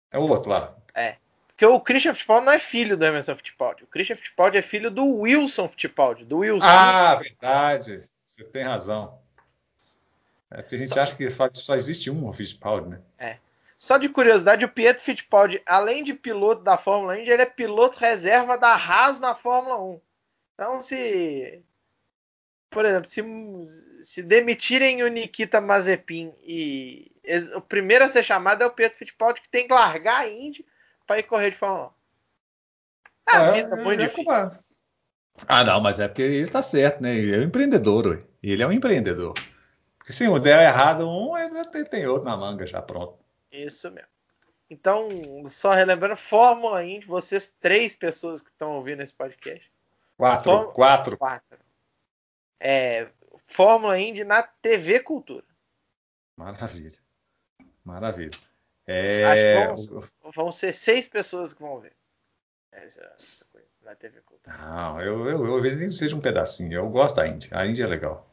É 0.10 0.18
o 0.18 0.30
outro 0.30 0.50
lá. 0.50 0.74
É. 0.96 1.18
Porque 1.62 1.76
o 1.76 1.80
Christian 1.80 2.16
Fittipaldi 2.16 2.46
não 2.48 2.54
é 2.54 2.58
filho 2.58 2.98
do 2.98 3.06
Emerson 3.06 3.36
Fittipaldi. 3.36 3.84
O 3.84 3.88
Christian 3.88 4.16
Fittipaldi 4.16 4.58
é 4.58 4.64
filho 4.64 4.90
do 4.90 5.06
Wilson 5.06 5.70
Fittipaldi. 5.70 6.26
Do 6.26 6.40
Wilson. 6.40 6.66
Ah, 6.66 7.14
verdade. 7.14 8.02
Você 8.26 8.44
tem 8.44 8.64
razão. 8.64 9.20
É 10.50 10.64
porque 10.64 10.74
a 10.74 10.78
gente 10.80 10.92
só... 10.96 11.02
acha 11.02 11.16
que 11.16 11.30
só 11.54 11.76
existe 11.76 12.10
um 12.10 12.32
Fittipaldi, 12.32 12.90
né? 12.90 13.02
É. 13.20 13.38
Só 13.78 13.98
de 13.98 14.10
curiosidade, 14.10 14.66
o 14.66 14.70
Pietro 14.70 15.04
Fittipaldi, 15.04 15.62
além 15.64 16.04
de 16.04 16.16
piloto 16.16 16.64
da 16.64 16.80
Fórmula 16.80 17.20
Indy, 17.20 17.30
ele 17.30 17.44
é 17.44 17.46
piloto 17.46 18.00
reserva 18.00 18.58
da 18.58 18.74
Haas 18.74 19.20
na 19.20 19.36
Fórmula 19.36 19.80
1. 19.80 20.02
Então, 20.56 20.82
se, 20.82 21.64
por 22.72 22.86
exemplo, 22.86 23.08
se, 23.08 23.24
se 24.04 24.24
demitirem 24.24 25.04
o 25.04 25.08
Nikita 25.10 25.62
Mazepin 25.62 26.34
e 26.42 27.12
o 27.56 27.62
primeiro 27.62 28.04
a 28.04 28.10
ser 28.10 28.24
chamado 28.24 28.64
é 28.64 28.66
o 28.66 28.72
Pietro 28.72 28.98
Fittipaldi, 28.98 29.42
que 29.42 29.50
tem 29.50 29.68
que 29.68 29.74
largar 29.76 30.22
a 30.22 30.28
Indy 30.28 30.66
para 31.06 31.20
ir 31.20 31.24
correr 31.24 31.52
de 31.52 31.58
Fórmula 31.58 31.94
1. 33.28 33.32
É, 33.32 33.36
a 33.36 33.52
vida 33.52 33.76
é, 33.76 33.84
muito 33.84 34.02
é 34.02 34.08
difícil. 34.08 34.60
Ah, 35.48 35.64
não, 35.64 35.82
mas 35.82 36.00
é 36.00 36.08
porque 36.08 36.22
ele 36.22 36.44
está 36.44 36.62
certo, 36.62 37.02
né? 37.02 37.16
Ele 37.16 37.36
é 37.36 37.40
um 37.40 37.44
empreendedor, 37.44 38.08
ué. 38.08 38.20
ele 38.44 38.62
é 38.62 38.68
um 38.68 38.72
empreendedor. 38.72 39.34
Porque 39.98 40.14
se 40.14 40.28
der 40.40 40.64
errado 40.64 41.08
um, 41.08 41.38
ele 41.38 41.86
tem 41.86 42.08
outro 42.08 42.26
na 42.26 42.36
manga 42.36 42.66
já 42.66 42.82
pronto. 42.82 43.18
Isso 43.52 43.90
mesmo. 43.92 44.10
Então, 44.70 45.10
só 45.48 45.74
relembrando, 45.74 46.16
Fórmula 46.16 46.84
Indy, 46.84 47.06
vocês 47.06 47.54
três 47.60 47.94
pessoas 47.94 48.42
que 48.42 48.50
estão 48.50 48.78
ouvindo 48.78 49.02
esse 49.02 49.14
podcast. 49.14 49.70
Quatro. 50.18 50.52
Fórmula, 50.52 50.74
quatro. 50.74 51.18
Quatro. 51.18 51.60
É, 52.60 53.10
Fórmula 53.48 54.00
Indy 54.00 54.24
na 54.24 54.44
TV 54.44 55.02
Cultura. 55.02 55.46
Maravilha. 56.38 56.98
Maravilha. 57.84 58.40
É... 58.92 59.24
Acho 59.26 59.88
que 59.88 59.94
vão, 59.94 60.32
vão, 60.36 60.52
ser 60.52 60.74
seis 60.74 61.08
pessoas 61.08 61.54
que 61.54 61.62
vão 61.62 61.80
ver 61.80 61.94
essa, 62.72 63.02
essa 63.18 63.46
coisa 63.52 63.68
na 63.84 63.96
TV 63.96 64.20
Cultura. 64.22 64.58
Não, 64.58 65.02
eu, 65.02 65.28
eu, 65.28 65.46
eu, 65.46 65.66
eu 65.66 65.76
nem 65.78 65.92
seja 65.92 66.16
um 66.16 66.22
pedacinho. 66.22 66.74
Eu 66.74 66.90
gosto 66.90 67.16
da 67.16 67.28
Indy. 67.28 67.50
A 67.52 67.66
Indy 67.66 67.82
é 67.82 67.88
legal. 67.88 68.28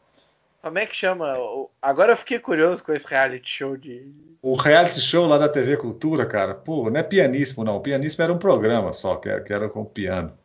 Como 0.61 0.79
é 0.79 0.87
que 0.87 0.97
chama? 0.97 1.37
Agora 1.81 2.13
eu 2.13 2.17
fiquei 2.17 2.41
curioso 2.41 2.83
com 2.83 2.93
esse 2.93 3.07
reality 3.07 3.49
show 3.49 3.77
de. 3.77 4.13
O 4.43 4.55
reality 4.55 5.01
show 5.01 5.27
lá 5.27 5.39
da 5.39 5.49
TV 5.49 5.77
Cultura, 5.77 6.27
cara, 6.27 6.55
pô, 6.55 6.91
não 6.91 6.99
é 6.99 7.03
pianíssimo, 7.03 7.65
não. 7.65 7.77
O 7.77 7.81
pianíssimo 7.81 8.25
era 8.25 8.33
um 8.33 8.39
programa 8.39 8.93
só, 8.93 9.17
que 9.17 9.29
era, 9.29 9.41
que 9.41 9.53
era 9.53 9.69
com 9.69 9.85
piano. 9.85 10.37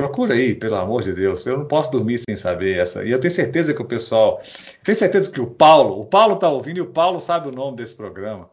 Procura 0.00 0.34
aí, 0.34 0.54
pelo 0.54 0.76
amor 0.76 1.02
de 1.02 1.12
Deus. 1.12 1.44
Eu 1.46 1.58
não 1.58 1.66
posso 1.66 1.90
dormir 1.90 2.18
sem 2.18 2.36
saber 2.36 2.78
essa. 2.78 3.04
E 3.04 3.10
eu 3.10 3.20
tenho 3.20 3.30
certeza 3.30 3.74
que 3.74 3.82
o 3.82 3.84
pessoal. 3.84 4.40
Tenho 4.82 4.96
certeza 4.96 5.30
que 5.30 5.40
o 5.40 5.46
Paulo, 5.46 6.00
o 6.00 6.06
Paulo 6.06 6.36
tá 6.36 6.48
ouvindo 6.48 6.78
e 6.78 6.80
o 6.80 6.90
Paulo 6.90 7.20
sabe 7.20 7.48
o 7.48 7.52
nome 7.52 7.76
desse 7.76 7.96
programa. 7.96 8.50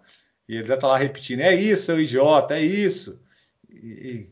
E 0.48 0.58
ele 0.58 0.68
já 0.68 0.78
tá 0.78 0.88
lá 0.88 0.98
repetindo: 0.98 1.42
é 1.42 1.54
isso, 1.56 1.86
seu 1.86 2.00
idiota, 2.00 2.56
é 2.56 2.62
isso. 2.62 3.20
E... 3.70 4.30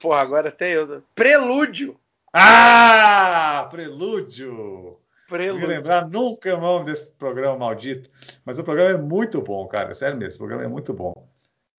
Porra, 0.00 0.20
agora 0.20 0.50
tem 0.50 0.72
eu. 0.72 1.02
Prelúdio. 1.14 1.96
Ah! 2.32 3.68
Prelúdio! 3.70 4.98
Prelúdio. 5.28 5.66
Não 5.66 5.74
lembrar 5.74 6.08
nunca 6.08 6.54
o 6.56 6.60
nome 6.60 6.86
desse 6.86 7.10
programa 7.12 7.56
maldito. 7.56 8.10
Mas 8.44 8.58
o 8.58 8.64
programa 8.64 8.90
é 8.90 9.02
muito 9.02 9.40
bom, 9.40 9.66
cara. 9.66 9.94
Sério 9.94 10.18
mesmo, 10.18 10.36
o 10.36 10.38
programa 10.38 10.64
é 10.64 10.68
muito 10.68 10.92
bom. 10.92 11.28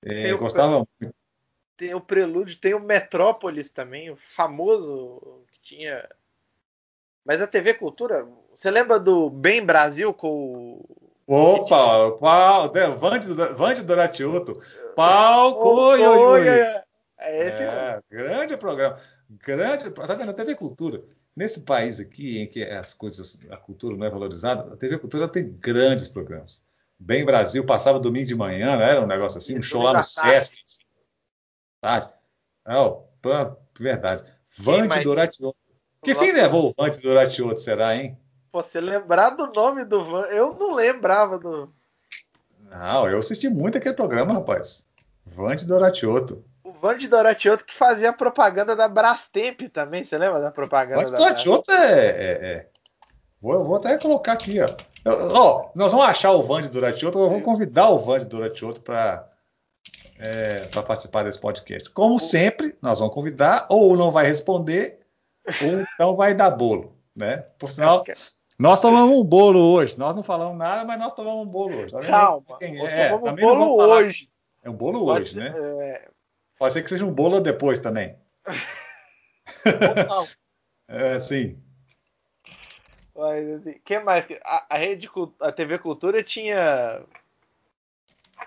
É, 0.03 0.31
eu 0.31 0.37
gostava 0.37 0.77
muito. 0.77 1.15
Tem 1.83 1.93
o 1.93 1.99
Prelúdio, 1.99 2.55
tem 2.55 2.73
o 2.73 2.79
Metrópolis 2.79 3.69
também, 3.69 4.09
o 4.09 4.15
famoso 4.15 5.43
que 5.51 5.75
tinha. 5.75 6.07
Mas 7.25 7.41
a 7.41 7.47
TV 7.47 7.73
Cultura, 7.73 8.25
você 8.55 8.71
lembra 8.71 8.97
do 8.97 9.29
Bem 9.29 9.65
Brasil 9.65 10.13
com 10.13 10.77
o. 10.77 11.13
Opa, 11.27 12.17
qual? 12.17 12.71
Vande 13.53 13.83
Doratiuto. 13.83 14.61
Palco, 14.95 15.67
oi, 15.67 16.07
oi, 16.07 16.17
oi. 16.17 16.47
É, 16.47 17.47
esse 17.47 17.63
é, 17.63 17.99
grande 18.09 18.55
programa. 18.55 18.95
Grande. 19.29 19.91
Tá 19.91 20.13
vendo? 20.13 20.29
A 20.29 20.33
TV 20.33 20.55
Cultura, 20.55 21.03
nesse 21.35 21.63
país 21.63 21.99
aqui, 21.99 22.39
em 22.39 22.47
que 22.47 22.63
as 22.63 22.93
coisas, 22.93 23.37
a 23.51 23.57
cultura 23.57 23.97
não 23.97 24.07
é 24.07 24.09
valorizada, 24.09 24.73
a 24.73 24.77
TV 24.77 24.99
Cultura 24.99 25.27
tem 25.27 25.51
grandes 25.59 26.07
programas. 26.07 26.63
Bem 26.97 27.25
Brasil 27.25 27.65
passava 27.65 27.99
domingo 27.99 28.25
de 28.25 28.35
manhã, 28.35 28.77
né? 28.77 28.89
Era 28.89 29.01
um 29.01 29.07
negócio 29.07 29.37
assim, 29.37 29.57
um 29.57 29.61
show 29.61 29.81
lá 29.81 29.97
no 29.97 30.03
Sesc. 30.05 30.63
Tarde. 31.83 32.07
Não, 32.65 33.03
verdade. 33.77 34.23
Vande 34.57 35.03
Doratioto. 35.03 35.57
Que 36.01 36.15
fim 36.15 36.31
levou 36.31 36.69
o 36.69 36.73
Vande 36.77 37.01
Doratioto, 37.01 37.59
será, 37.59 37.93
hein? 37.93 38.17
Você 38.53 38.79
lembrar 38.79 39.31
do 39.31 39.47
nome 39.47 39.83
do 39.83 40.01
Van? 40.01 40.21
Eu 40.27 40.53
não 40.53 40.73
lembrava 40.73 41.37
do. 41.37 41.69
Não, 42.71 43.09
eu 43.09 43.19
assisti 43.19 43.49
muito 43.49 43.77
aquele 43.77 43.95
programa, 43.95 44.33
rapaz. 44.33 44.87
Vande 45.25 45.65
Doratioto. 45.65 46.41
Vande 46.81 47.09
Doratiotto 47.09 47.65
que 47.65 47.73
fazia 47.73 48.13
propaganda 48.13 48.77
da 48.77 48.87
Brastemp 48.87 49.63
também. 49.63 50.05
Você 50.05 50.17
lembra 50.17 50.39
da 50.39 50.51
propaganda? 50.51 51.01
Vande 51.01 51.11
Doratiotto 51.11 51.69
é, 51.69 51.99
é, 51.99 52.31
é. 52.31 52.69
Vou, 53.41 53.61
vou, 53.65 53.75
até 53.75 53.97
colocar 53.97 54.33
aqui, 54.33 54.61
ó. 54.61 54.67
ó. 55.05 55.69
Nós 55.75 55.91
vamos 55.91 56.07
achar 56.07 56.31
o 56.31 56.41
Vande 56.41 56.69
Doratiotto. 56.69 57.19
Eu 57.19 57.29
vou 57.29 57.41
convidar 57.41 57.89
o 57.89 57.97
Vande 57.97 58.25
Doratiotto 58.25 58.79
para 58.81 59.32
é, 60.23 60.65
participar 60.81 61.23
desse 61.23 61.37
podcast. 61.37 61.89
Como 61.89 62.17
sempre, 62.17 62.77
nós 62.81 62.99
vamos 62.99 63.13
convidar, 63.13 63.65
ou 63.69 63.97
não 63.97 64.09
vai 64.09 64.25
responder, 64.25 64.99
ou 65.61 65.81
então 65.81 66.15
vai 66.15 66.33
dar 66.33 66.49
bolo. 66.49 66.95
Né? 67.13 67.37
Por 67.59 67.69
sinal, 67.69 68.03
Nós 68.57 68.79
tomamos 68.79 69.17
um 69.17 69.23
bolo 69.23 69.59
hoje. 69.59 69.99
Nós 69.99 70.15
não 70.15 70.23
falamos 70.23 70.57
nada, 70.57 70.85
mas 70.85 70.97
nós 70.97 71.13
tomamos 71.13 71.45
um 71.45 71.49
bolo 71.49 71.75
hoje. 71.75 71.93
Calma. 72.07 72.57
É. 72.61 73.09
Tomamos 73.09 73.31
um 73.31 73.35
bolo 73.35 73.75
hoje. 73.75 74.29
É 74.63 74.69
um 74.69 74.73
bolo 74.73 75.05
Pode 75.05 75.21
hoje, 75.21 75.37
né? 75.37 75.53
É... 75.57 76.09
Pode 76.57 76.73
ser 76.73 76.81
que 76.81 76.89
seja 76.89 77.05
um 77.05 77.13
bolo 77.13 77.41
depois 77.41 77.81
também. 77.81 78.15
Não. 80.07 80.25
é, 80.87 81.19
sim. 81.19 81.61
Mas 83.13 83.49
assim, 83.49 83.75
que 83.83 83.99
mais? 83.99 84.25
A, 84.45 84.65
a 84.69 84.77
rede, 84.77 85.09
a 85.41 85.51
TV 85.51 85.77
Cultura 85.77 86.23
tinha 86.23 87.03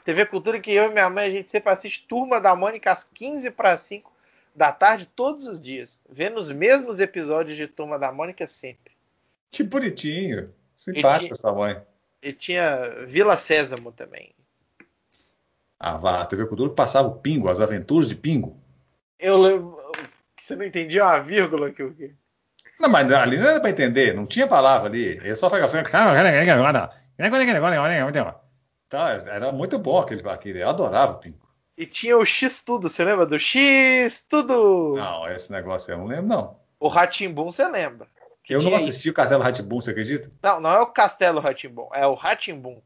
TV 0.07 0.24
Cultura 0.24 0.61
que 0.61 0.72
eu 0.72 0.84
e 0.84 0.92
minha 0.92 1.11
mãe 1.11 1.26
a 1.26 1.30
gente 1.30 1.50
sempre 1.50 1.72
assiste 1.72 2.07
Turma 2.09 2.40
da 2.40 2.54
Mônica 2.54 2.92
às 2.92 3.02
15 3.02 3.50
para 3.50 3.76
5 3.76 4.12
da 4.54 4.70
tarde 4.70 5.04
todos 5.16 5.48
os 5.48 5.61
dias, 5.61 5.98
vendo 6.09 6.38
os 6.38 6.48
mesmos 6.48 7.00
episódios 7.00 7.57
de 7.57 7.66
Turma 7.66 7.98
da 7.98 8.12
Mônica 8.12 8.46
sempre. 8.46 8.92
Que 9.50 9.64
bonitinho. 9.64 10.54
Simpático 10.76 11.34
essa 11.34 11.52
mãe. 11.52 11.82
E 12.22 12.32
tinha 12.32 13.04
Vila 13.09 13.36
Sésamo 13.36 13.90
também. 13.90 14.32
Ah, 15.78 15.96
vá, 15.96 16.22
a 16.22 16.26
TV 16.26 16.46
Cultura 16.46 16.72
passava 16.72 17.09
o 17.09 17.16
Pingo, 17.16 17.48
as 17.48 17.61
aventuras 17.61 18.09
de 18.09 18.14
Pingo. 18.14 18.57
Eu 19.18 19.36
lembro. 19.36 19.76
Você 20.40 20.54
não 20.54 20.64
entendia 20.64 21.02
uma 21.02 21.18
vírgula 21.18 21.72
que 21.72 21.82
eu. 21.82 21.92
Não, 22.78 22.88
mas 22.88 23.11
ali 23.11 23.38
não 23.38 23.48
era 23.48 23.61
para 23.61 23.70
entender, 23.70 24.14
não 24.14 24.24
tinha 24.24 24.46
palavra 24.46 24.88
ali. 24.88 25.18
Ele 25.18 25.34
só 25.34 25.50
ficava 25.50 25.66
assim. 25.66 25.78
Tá, 28.89 29.12
era 29.26 29.51
muito 29.51 29.78
bom 29.78 29.99
aquele, 29.99 30.28
aquele. 30.28 30.62
Eu 30.62 30.68
adorava 30.68 31.12
o 31.12 31.18
Pingo. 31.18 31.47
E 31.76 31.84
tinha 31.84 32.16
o 32.16 32.24
X 32.24 32.62
Tudo, 32.62 32.89
você 32.89 33.05
lembra 33.05 33.26
do 33.26 33.39
X 33.39 34.24
Tudo? 34.28 34.95
Não, 34.97 35.30
esse 35.30 35.53
negócio 35.53 35.93
eu 35.93 35.99
não 35.99 36.07
lembro, 36.07 36.26
não. 36.26 36.61
O 36.78 36.89
Ratimbum 36.89 37.51
você 37.51 37.66
lembra? 37.68 38.09
Eu 38.49 38.62
não 38.62 38.74
assisti 38.74 39.01
isso. 39.01 39.11
o 39.11 39.14
Castelo 39.14 39.43
Ratimbum, 39.43 39.80
você 39.80 39.91
acredita? 39.91 40.30
Não, 40.43 40.61
não 40.61 40.70
é 40.70 40.80
o 40.80 40.87
Castelo 40.87 41.41
Ratimbum, 41.41 41.89
é 41.93 42.07
o 42.07 42.14
Ratimbum. 42.14 42.80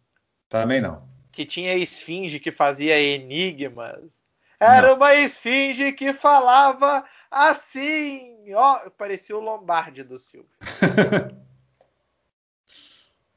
Também 0.49 0.81
não. 0.81 1.09
Que 1.31 1.45
tinha 1.45 1.77
esfinge 1.77 2.41
que 2.41 2.51
fazia 2.51 2.99
enigmas. 2.99 4.21
Era 4.59 4.89
não. 4.89 4.97
uma 4.97 5.15
esfinge 5.15 5.93
que 5.93 6.13
falava 6.13 7.05
assim. 7.31 8.53
Ó, 8.55 8.91
parecia 8.91 9.37
o 9.37 9.41
Lombardi 9.41 10.03
do 10.03 10.19
Silvio. 10.19 10.51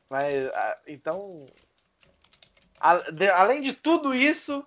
Mas, 0.10 0.46
então, 0.88 1.46
além 2.84 3.62
de 3.62 3.74
tudo 3.74 4.14
isso, 4.14 4.66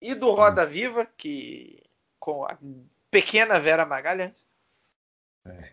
e 0.00 0.14
do 0.14 0.30
Roda 0.30 0.64
Viva, 0.64 1.06
que 1.16 1.82
com 2.20 2.44
a 2.44 2.56
pequena 3.10 3.58
Vera 3.58 3.84
Magalhães. 3.84 4.46
É. 5.44 5.72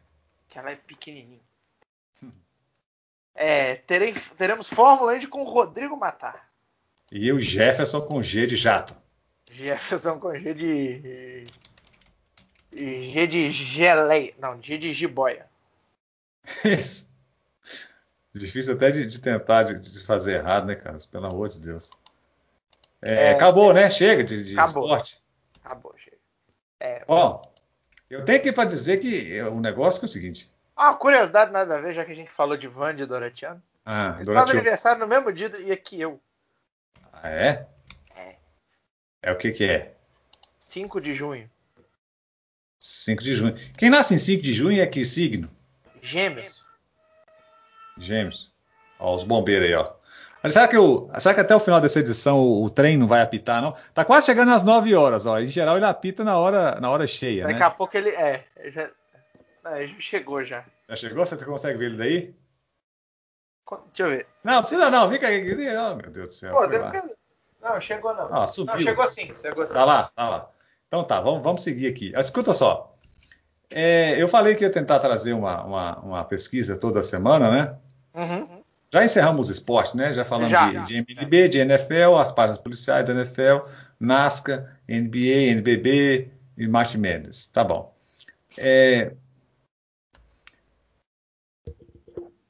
Que 0.49 0.57
ela 0.57 0.71
é 0.71 0.75
pequenininha. 0.75 1.43
É, 3.35 3.75
terei, 3.75 4.13
teremos 4.37 4.69
Fórmula 4.69 5.17
E 5.17 5.27
com 5.27 5.43
Rodrigo 5.43 5.97
Matar. 5.97 6.49
E 7.11 7.27
eu, 7.27 7.39
Jefferson, 7.39 8.01
com 8.01 8.23
G 8.23 8.47
de 8.47 8.55
jato. 8.55 8.95
Jefferson 9.51 10.19
com 10.19 10.33
G 10.39 10.53
de. 10.53 11.43
G 12.73 13.27
de 13.27 13.51
geleia. 13.51 14.33
Não, 14.39 14.61
G 14.61 14.77
de 14.77 14.93
jiboia. 14.93 15.49
Isso. 16.63 17.13
Difícil 18.39 18.73
até 18.73 18.91
de, 18.91 19.05
de 19.07 19.21
tentar 19.21 19.63
de, 19.63 19.79
de, 19.79 20.03
fazer 20.03 20.35
errado, 20.35 20.65
né, 20.65 20.75
Carlos? 20.75 21.05
Pelo 21.05 21.27
amor 21.27 21.47
de 21.47 21.59
Deus. 21.59 21.89
É, 23.01 23.27
é, 23.27 23.31
acabou, 23.31 23.73
né? 23.73 23.89
Chega 23.89 24.23
de, 24.23 24.43
de 24.43 24.59
acabou. 24.59 24.83
esporte. 24.83 25.23
Acabou, 25.63 25.95
chega. 25.97 26.17
É, 26.79 27.03
Ó, 27.07 27.41
eu 28.09 28.25
tenho 28.25 28.37
aqui 28.37 28.51
para 28.51 28.67
dizer 28.67 28.99
que 28.99 29.41
o 29.43 29.61
negócio 29.61 30.01
é 30.01 30.05
o 30.05 30.09
seguinte. 30.09 30.51
Ah, 30.75 30.93
curiosidade 30.93 31.51
nada 31.51 31.77
a 31.77 31.81
ver, 31.81 31.93
já 31.93 32.03
que 32.03 32.11
a 32.11 32.15
gente 32.15 32.29
falou 32.29 32.57
de 32.57 32.67
Van 32.67 32.93
de 32.93 33.05
Doratiano. 33.05 33.63
Ah, 33.85 34.15
Eles 34.19 34.33
fazem 34.33 34.55
aniversário 34.55 34.99
no 34.99 35.07
mesmo 35.07 35.31
dia 35.31 35.49
e 35.59 35.71
aqui 35.71 36.01
eu. 36.01 36.19
Ah, 37.13 37.29
é? 37.29 37.67
É. 38.17 38.35
É 39.21 39.31
o 39.31 39.37
que 39.37 39.51
que 39.53 39.63
é? 39.63 39.93
5 40.59 40.99
de 40.99 41.13
junho. 41.13 41.49
5 42.77 43.23
de 43.23 43.33
junho. 43.33 43.55
Quem 43.77 43.89
nasce 43.89 44.13
em 44.13 44.17
5 44.17 44.43
de 44.43 44.53
junho 44.53 44.81
é 44.81 44.85
que 44.85 45.05
signo? 45.05 45.49
Gêmeos. 46.01 46.64
Gêmeos. 47.97 48.51
Ó, 48.99 49.15
os 49.15 49.23
bombeiros 49.23 49.67
aí, 49.67 49.75
ó. 49.75 49.93
Mas 50.41 50.53
será 50.53 50.67
que, 50.67 50.77
o, 50.77 51.09
será 51.17 51.33
que 51.33 51.41
até 51.41 51.55
o 51.55 51.59
final 51.59 51.81
dessa 51.81 51.99
edição 51.99 52.37
o, 52.37 52.65
o, 52.65 52.69
trem 52.69 52.97
não 52.97 53.07
vai 53.07 53.21
apitar, 53.21 53.61
não? 53.61 53.73
Tá 53.93 54.05
quase 54.05 54.27
chegando 54.27 54.51
às 54.51 54.61
9 54.61 54.93
horas, 54.93 55.25
ó. 55.25 55.39
Em 55.39 55.47
geral 55.47 55.75
ele 55.75 55.85
apita 55.85 56.23
na 56.23 56.37
hora, 56.37 56.79
na 56.79 56.89
hora 56.89 57.07
cheia, 57.07 57.47
Daqui 57.47 57.59
né? 57.59 57.65
a 57.65 57.71
pouco 57.71 57.97
ele. 57.97 58.09
É, 58.09 58.43
já, 58.65 58.89
é, 59.65 59.87
já 59.87 59.95
chegou 59.99 60.43
já. 60.43 60.63
Já 60.87 60.95
chegou? 60.95 61.25
Você 61.25 61.43
consegue 61.43 61.79
ver 61.79 61.85
ele 61.85 61.97
daí? 61.97 62.35
Deixa 63.87 64.03
eu 64.03 64.09
ver. 64.09 64.27
Não, 64.43 64.61
precisa 64.61 64.91
não, 64.91 65.09
fica 65.09 65.27
aí. 65.27 65.41
Oh, 65.41 65.95
meu 65.95 66.11
Deus 66.11 66.27
do 66.27 66.33
céu. 66.33 66.53
Pô, 66.53 66.69
fica... 66.69 67.09
Não, 67.59 67.81
chegou 67.81 68.13
não. 68.13 68.31
Ah, 68.31 68.45
subiu. 68.45 68.75
Não, 68.75 68.83
chegou 68.83 69.07
sim, 69.07 69.33
chegou 69.41 69.65
sim. 69.65 69.73
Tá 69.73 69.83
lá, 69.83 70.11
tá 70.15 70.29
lá. 70.29 70.49
Então 70.87 71.03
tá, 71.03 71.19
vamos, 71.19 71.41
vamos 71.41 71.63
seguir 71.63 71.87
aqui. 71.87 72.13
Escuta 72.15 72.53
só. 72.53 72.95
É, 73.71 74.21
eu 74.21 74.27
falei 74.27 74.53
que 74.53 74.63
ia 74.63 74.69
tentar 74.69 74.99
trazer 74.99 75.33
uma, 75.33 75.63
uma, 75.63 75.99
uma 76.01 76.23
pesquisa 76.23 76.77
toda 76.77 77.01
semana, 77.01 77.49
né? 77.49 77.79
Uhum. 78.15 78.63
Já 78.91 79.03
encerramos 79.03 79.49
o 79.49 79.51
esporte, 79.51 79.97
né? 79.97 80.13
Já 80.13 80.23
falamos 80.23 80.51
já, 80.51 80.71
de, 80.71 80.87
de, 80.87 80.95
MLB, 80.95 81.49
de 81.49 81.59
NFL, 81.59 82.15
as 82.17 82.31
páginas 82.31 82.57
policiais 82.57 83.05
da 83.05 83.13
NFL, 83.13 83.67
NASCAR, 83.99 84.79
NBA, 84.87 85.51
NBB 85.51 86.31
e 86.57 86.67
March 86.67 86.95
Mendes. 86.95 87.47
Tá 87.47 87.63
bom. 87.63 87.93
É... 88.57 89.13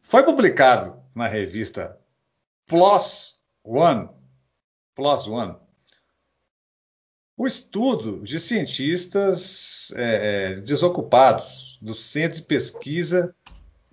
Foi 0.01 0.23
publicado 0.23 1.01
na 1.15 1.27
revista 1.27 1.97
Plus 2.67 3.39
One, 3.63 4.09
Plus 4.93 5.27
One, 5.27 5.55
o 7.37 7.45
estudo 7.45 8.23
de 8.23 8.39
cientistas 8.39 9.91
é, 9.95 10.53
é 10.53 10.55
desocupados 10.61 11.77
do 11.81 11.93
Centro 11.93 12.39
de 12.39 12.45
Pesquisa 12.45 13.35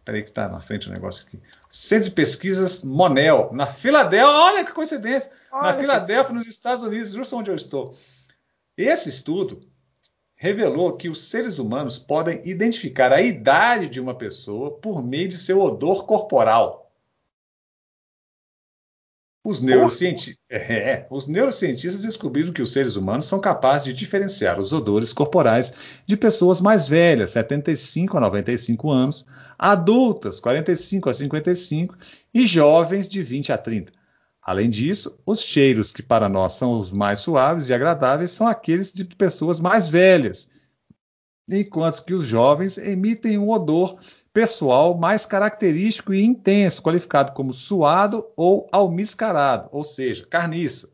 Peraí 0.05 0.23
que 0.23 0.31
está 0.31 0.49
na 0.49 0.61
frente 0.61 0.89
o 0.89 0.93
negócio 0.93 1.27
aqui. 1.27 1.41
Centro 1.69 2.09
de 2.09 2.15
Pesquisas 2.15 2.83
Monel, 2.83 3.51
na 3.53 3.67
Filadélfia. 3.67 4.35
Olha 4.35 4.65
que 4.65 4.73
coincidência! 4.73 5.31
Olha 5.53 5.63
na 5.63 5.75
Filadélfia, 5.75 6.35
nos 6.35 6.47
Estados 6.47 6.83
Unidos, 6.83 7.13
justo 7.13 7.37
onde 7.37 7.51
eu 7.51 7.55
estou. 7.55 7.95
Esse 8.77 9.09
estudo 9.09 9.61
revelou 10.35 10.97
que 10.97 11.09
os 11.09 11.29
seres 11.29 11.61
humanos 11.61 11.99
podem 11.99 12.43
identificar 12.45 13.13
a 13.13 13.23
idade 13.23 13.89
de 13.89 14.01
uma 14.01 14.13
pessoa 14.13 14.73
por 14.73 15.01
meio 15.01 15.29
de 15.29 15.37
seu 15.37 15.61
odor 15.61 16.05
corporal. 16.05 16.82
Os, 19.45 19.61
neurocienti... 19.61 20.39
é, 20.49 21.07
os, 21.11 21.27
neurocientistas 21.27 22.03
descobriram 22.03 22.53
que 22.53 22.63
os 22.63 22.73
seres 22.73 22.95
humanos 22.95 23.25
são 23.25 23.41
capazes 23.41 23.87
de 23.87 23.93
diferenciar 23.93 24.61
os 24.61 24.73
odores 24.73 25.13
corporais 25.13 25.73
de 26.07 26.17
pessoas 26.17 26.61
mais 26.61 26.87
velhas, 26.87 27.33
75 27.33 28.17
a 28.17 28.21
95 28.21 28.91
anos, 28.91 29.27
adultas, 29.59 30.39
45 30.39 31.11
a 31.11 31.13
55 31.13 31.97
e 32.33 32.47
jovens 32.47 33.09
de 33.09 33.21
20 33.23 33.53
a 33.53 33.59
30. 33.59 33.93
Além 34.41 34.71
disso, 34.71 35.19
os 35.27 35.41
cheiros 35.41 35.91
que 35.91 36.03
para 36.03 36.29
nós 36.29 36.55
são 36.55 36.79
os 36.79 36.91
mais 36.91 37.21
suaves 37.21 37.69
e 37.69 37.75
agradáveis 37.75 38.31
são 38.31 38.47
aqueles 38.47 38.93
de 38.93 39.05
pessoas 39.05 39.61
mais 39.61 39.89
velhas, 39.89 40.51
enquanto 41.49 42.05
que 42.05 42.15
os 42.15 42.25
jovens 42.25 42.79
emitem 42.79 43.39
um 43.39 43.51
odor 43.51 43.99
pessoal 44.33 44.97
mais 44.97 45.27
característico 45.27 46.15
e 46.15 46.25
intenso, 46.25 46.83
qualificado 46.83 47.33
como 47.33 47.53
suado 47.53 48.27
ou 48.37 48.69
almiscarado, 48.73 49.69
ou 49.71 49.85
seja, 49.85 50.27
carniça. 50.27 50.91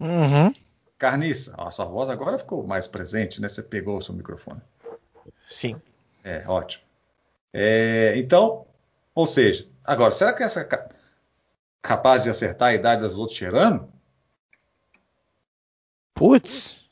Uhum. 0.00 0.52
Carniça. 0.98 1.54
A 1.56 1.70
sua 1.70 1.84
voz 1.84 2.08
agora 2.08 2.38
ficou 2.38 2.66
mais 2.66 2.86
presente, 2.86 3.40
né? 3.40 3.48
Você 3.48 3.62
pegou 3.62 3.98
o 3.98 4.02
seu 4.02 4.14
microfone. 4.14 4.60
Sim. 5.46 5.80
É, 6.22 6.44
ótimo. 6.48 6.82
É, 7.52 8.14
então, 8.16 8.66
ou 9.14 9.26
seja, 9.26 9.68
agora, 9.84 10.10
será 10.10 10.32
que 10.32 10.42
essa 10.42 10.60
é 10.60 10.88
capaz 11.80 12.24
de 12.24 12.30
acertar 12.30 12.70
a 12.70 12.74
idade 12.74 13.02
das 13.02 13.18
outras 13.18 13.38
cheirando? 13.38 13.88
Putz. 16.14 16.83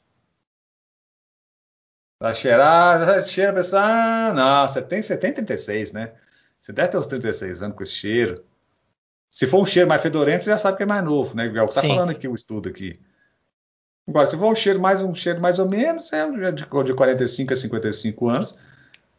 Vai 2.22 2.36
cheirar, 2.36 3.20
cheira, 3.26 3.52
pessoal. 3.52 3.82
Ah, 3.84 4.32
não, 4.32 4.68
você 4.68 4.80
tem, 4.80 5.02
você 5.02 5.16
tem 5.16 5.32
36, 5.32 5.90
né? 5.90 6.12
Você 6.60 6.72
deve 6.72 6.88
ter 6.88 6.96
uns 6.96 7.08
36 7.08 7.62
anos 7.62 7.76
com 7.76 7.82
esse 7.82 7.94
cheiro. 7.94 8.44
Se 9.28 9.44
for 9.44 9.60
um 9.60 9.66
cheiro 9.66 9.88
mais 9.88 10.00
fedorento, 10.00 10.44
você 10.44 10.50
já 10.50 10.56
sabe 10.56 10.76
que 10.76 10.84
é 10.84 10.86
mais 10.86 11.02
novo, 11.02 11.36
né? 11.36 11.46
É 11.46 11.62
o 11.62 11.66
que 11.66 11.74
tá 11.74 11.80
falando 11.80 12.10
aqui 12.10 12.28
o 12.28 12.34
estudo 12.36 12.68
aqui. 12.68 12.94
Agora, 14.06 14.24
se 14.24 14.38
for 14.38 14.52
um 14.52 14.54
cheiro 14.54 14.80
mais 14.80 15.02
um 15.02 15.12
cheiro 15.12 15.40
mais 15.40 15.58
ou 15.58 15.68
menos, 15.68 16.12
é 16.12 16.24
de, 16.52 16.64
de 16.84 16.94
45 16.94 17.52
a 17.52 17.56
55 17.56 18.28
anos. 18.28 18.56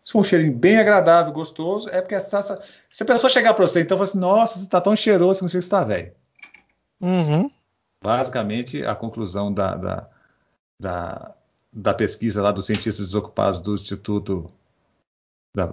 Se 0.02 0.14
for 0.14 0.20
um 0.20 0.24
cheirinho 0.24 0.54
bem 0.54 0.80
agradável, 0.80 1.34
gostoso, 1.34 1.90
é 1.90 2.00
porque 2.00 2.16
essa, 2.16 2.62
se 2.90 3.04
a 3.04 3.06
pessoa 3.06 3.30
chegar 3.30 3.54
para 3.54 3.68
você, 3.68 3.82
então 3.82 3.98
fala 3.98 4.10
assim, 4.10 4.20
nossa, 4.20 4.60
você 4.60 4.70
tá 4.70 4.80
tão 4.80 4.96
cheiroso, 4.96 5.40
significa 5.40 5.60
que 5.60 5.66
você 5.66 5.70
tá 5.70 5.84
velho. 5.84 6.14
Uhum. 7.02 7.52
Basicamente, 8.02 8.82
a 8.86 8.96
conclusão 8.96 9.54
da, 9.54 9.76
da, 9.76 10.10
da 10.80 11.36
da 11.74 11.94
pesquisa 11.94 12.42
lá 12.42 12.52
dos 12.52 12.66
cientistas 12.66 13.08
desocupados 13.08 13.60
do 13.60 13.74
Instituto 13.74 14.54
da, 15.56 15.72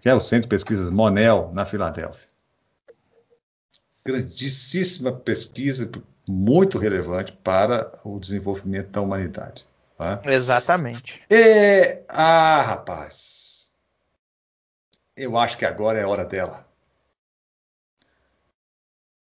que 0.00 0.08
é 0.08 0.14
o 0.14 0.20
Centro 0.20 0.42
de 0.42 0.48
Pesquisas 0.48 0.90
Monel, 0.90 1.50
na 1.54 1.64
Filadélfia. 1.64 2.28
Grandíssima 4.04 5.12
pesquisa, 5.12 5.90
muito 6.28 6.76
relevante 6.76 7.32
para 7.32 8.00
o 8.04 8.18
desenvolvimento 8.18 8.90
da 8.90 9.00
humanidade. 9.00 9.64
Tá? 9.96 10.20
Exatamente. 10.24 11.22
E, 11.30 12.02
ah, 12.08 12.62
rapaz, 12.62 13.72
eu 15.16 15.38
acho 15.38 15.56
que 15.56 15.64
agora 15.64 16.00
é 16.00 16.02
a 16.02 16.08
hora 16.08 16.24
dela. 16.24 16.66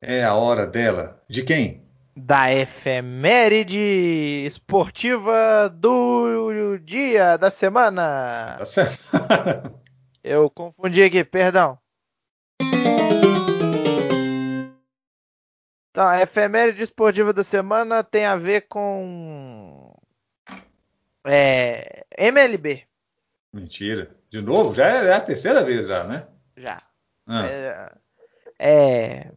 É 0.00 0.24
a 0.24 0.34
hora 0.34 0.64
dela. 0.64 1.20
De 1.28 1.42
quem? 1.42 1.87
Da 2.20 2.52
efeméride 2.52 4.44
esportiva 4.44 5.68
do 5.68 6.76
dia, 6.78 7.36
da 7.36 7.48
semana. 7.48 8.56
Da 8.58 8.66
semana. 8.66 9.74
Eu 10.22 10.50
confundi 10.50 11.02
aqui, 11.02 11.22
perdão. 11.22 11.78
Então, 15.90 16.06
a 16.06 16.20
efeméride 16.20 16.82
esportiva 16.82 17.32
da 17.32 17.44
semana 17.44 18.02
tem 18.02 18.26
a 18.26 18.36
ver 18.36 18.62
com. 18.62 19.94
É, 21.24 22.04
MLB. 22.18 22.82
Mentira. 23.52 24.10
De 24.28 24.42
novo? 24.42 24.74
Já 24.74 24.88
é, 24.88 25.06
é 25.06 25.14
a 25.14 25.20
terceira 25.20 25.64
vez 25.64 25.86
já, 25.86 26.04
né? 26.04 26.26
Já. 26.56 26.82
Ah, 27.26 27.46
É, 27.46 27.92
é, 28.58 29.32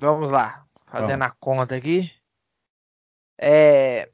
Vamos 0.00 0.30
lá. 0.30 0.64
Fazendo 0.90 1.22
a 1.22 1.30
conta 1.30 1.76
aqui. 1.76 2.10
É. 3.38 4.08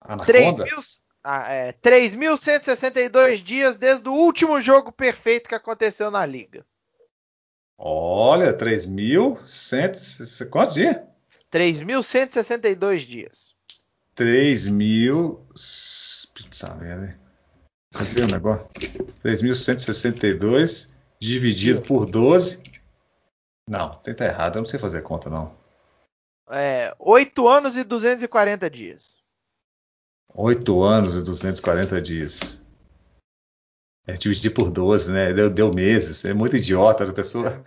Anaconda? 0.00 0.64
3.000 0.64 1.00
ah, 1.22 1.52
é, 1.52 1.72
3.162 1.74 3.42
dias 3.42 3.76
desde 3.76 4.08
o 4.08 4.14
último 4.14 4.60
jogo 4.60 4.90
perfeito 4.90 5.48
que 5.48 5.54
aconteceu 5.54 6.10
na 6.10 6.24
liga. 6.24 6.64
Olha, 7.76 8.56
3.100. 8.56 10.48
Quantos 10.48 10.74
dias? 10.74 10.96
3.162 11.52 12.98
dias. 13.06 13.54
3.000. 14.16 15.36
Putz, 16.34 16.62
merda. 16.80 17.20
Cadê 17.92 18.22
o 18.22 18.26
negócio? 18.26 18.68
3.162 19.22 20.90
dividido 21.20 21.82
por 21.82 22.06
12. 22.06 22.62
Não, 23.68 23.90
tem 23.96 24.14
que 24.14 24.18
tá 24.18 24.24
errado. 24.24 24.56
Eu 24.56 24.62
não 24.62 24.68
sei 24.68 24.78
fazer 24.78 25.02
conta, 25.02 25.28
não. 25.28 25.59
É, 26.50 26.94
8 26.98 27.48
anos 27.48 27.76
e 27.76 27.84
240 27.84 28.68
dias. 28.68 29.18
8 30.34 30.82
anos 30.82 31.16
e 31.16 31.22
240 31.22 32.00
dias. 32.02 32.64
É 34.06 34.14
dividir 34.14 34.50
por 34.50 34.70
12, 34.70 35.12
né? 35.12 35.32
Deu, 35.32 35.50
deu 35.50 35.72
meses. 35.72 36.24
É 36.24 36.34
muito 36.34 36.56
idiota 36.56 37.04
a 37.04 37.12
pessoa. 37.12 37.62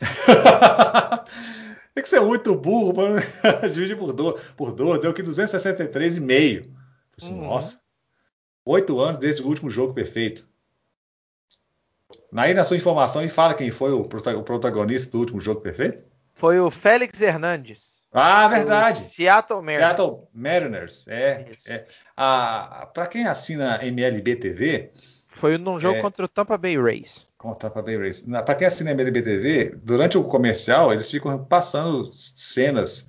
Tem 1.94 2.02
que 2.02 2.08
ser 2.08 2.20
muito 2.20 2.54
burro 2.54 2.94
para 2.94 3.20
dividir 3.68 3.98
por 3.98 4.12
12, 4.12 4.52
por 4.52 4.72
12. 4.72 5.02
Deu 5.02 5.12
que 5.12 5.22
263,5. 5.22 6.70
Assim, 7.18 7.34
Uhum. 7.34 7.46
Nossa. 7.46 7.80
8 8.64 9.00
anos 9.00 9.18
desde 9.18 9.42
o 9.42 9.46
último 9.48 9.68
jogo 9.68 9.92
perfeito. 9.92 10.48
Aí 12.34 12.54
na 12.54 12.64
sua 12.64 12.76
informação 12.76 13.22
e 13.22 13.28
fala 13.28 13.54
quem 13.54 13.70
foi 13.70 13.92
o 13.92 14.04
protagonista 14.04 15.10
do 15.10 15.18
último 15.18 15.40
jogo 15.40 15.60
perfeito? 15.60 16.02
Foi 16.32 16.58
o 16.58 16.70
Félix 16.70 17.20
Hernandes. 17.20 18.01
Ah, 18.12 18.46
verdade. 18.48 19.00
Seattle 19.00 19.62
Mariners. 19.62 19.78
Seattle 19.78 20.28
Mariners. 20.34 21.08
É, 21.08 21.46
Isso. 21.50 21.70
é. 21.72 21.86
A, 22.16 22.88
para 22.92 23.06
quem 23.06 23.26
assina 23.26 23.80
MLB 23.82 24.36
TV, 24.36 24.90
Foi 25.34 25.56
num 25.58 25.80
jogo 25.80 25.96
É. 25.98 26.00
contra 26.02 26.24
o 26.24 26.28
Tampa 26.28 26.58
Bay 26.58 26.76
Rays. 26.80 27.26
Com 27.38 27.54
Tampa 27.54 27.80
Bay 27.82 27.96
Rays. 27.96 28.22
Para 28.44 28.54
quem 28.54 28.66
assina 28.66 28.90
MLB 28.92 29.22
TV, 29.22 29.74
durante 29.82 30.16
o 30.18 30.24
comercial, 30.24 30.92
eles 30.92 31.10
ficam 31.10 31.42
passando 31.44 32.08
cenas 32.14 33.08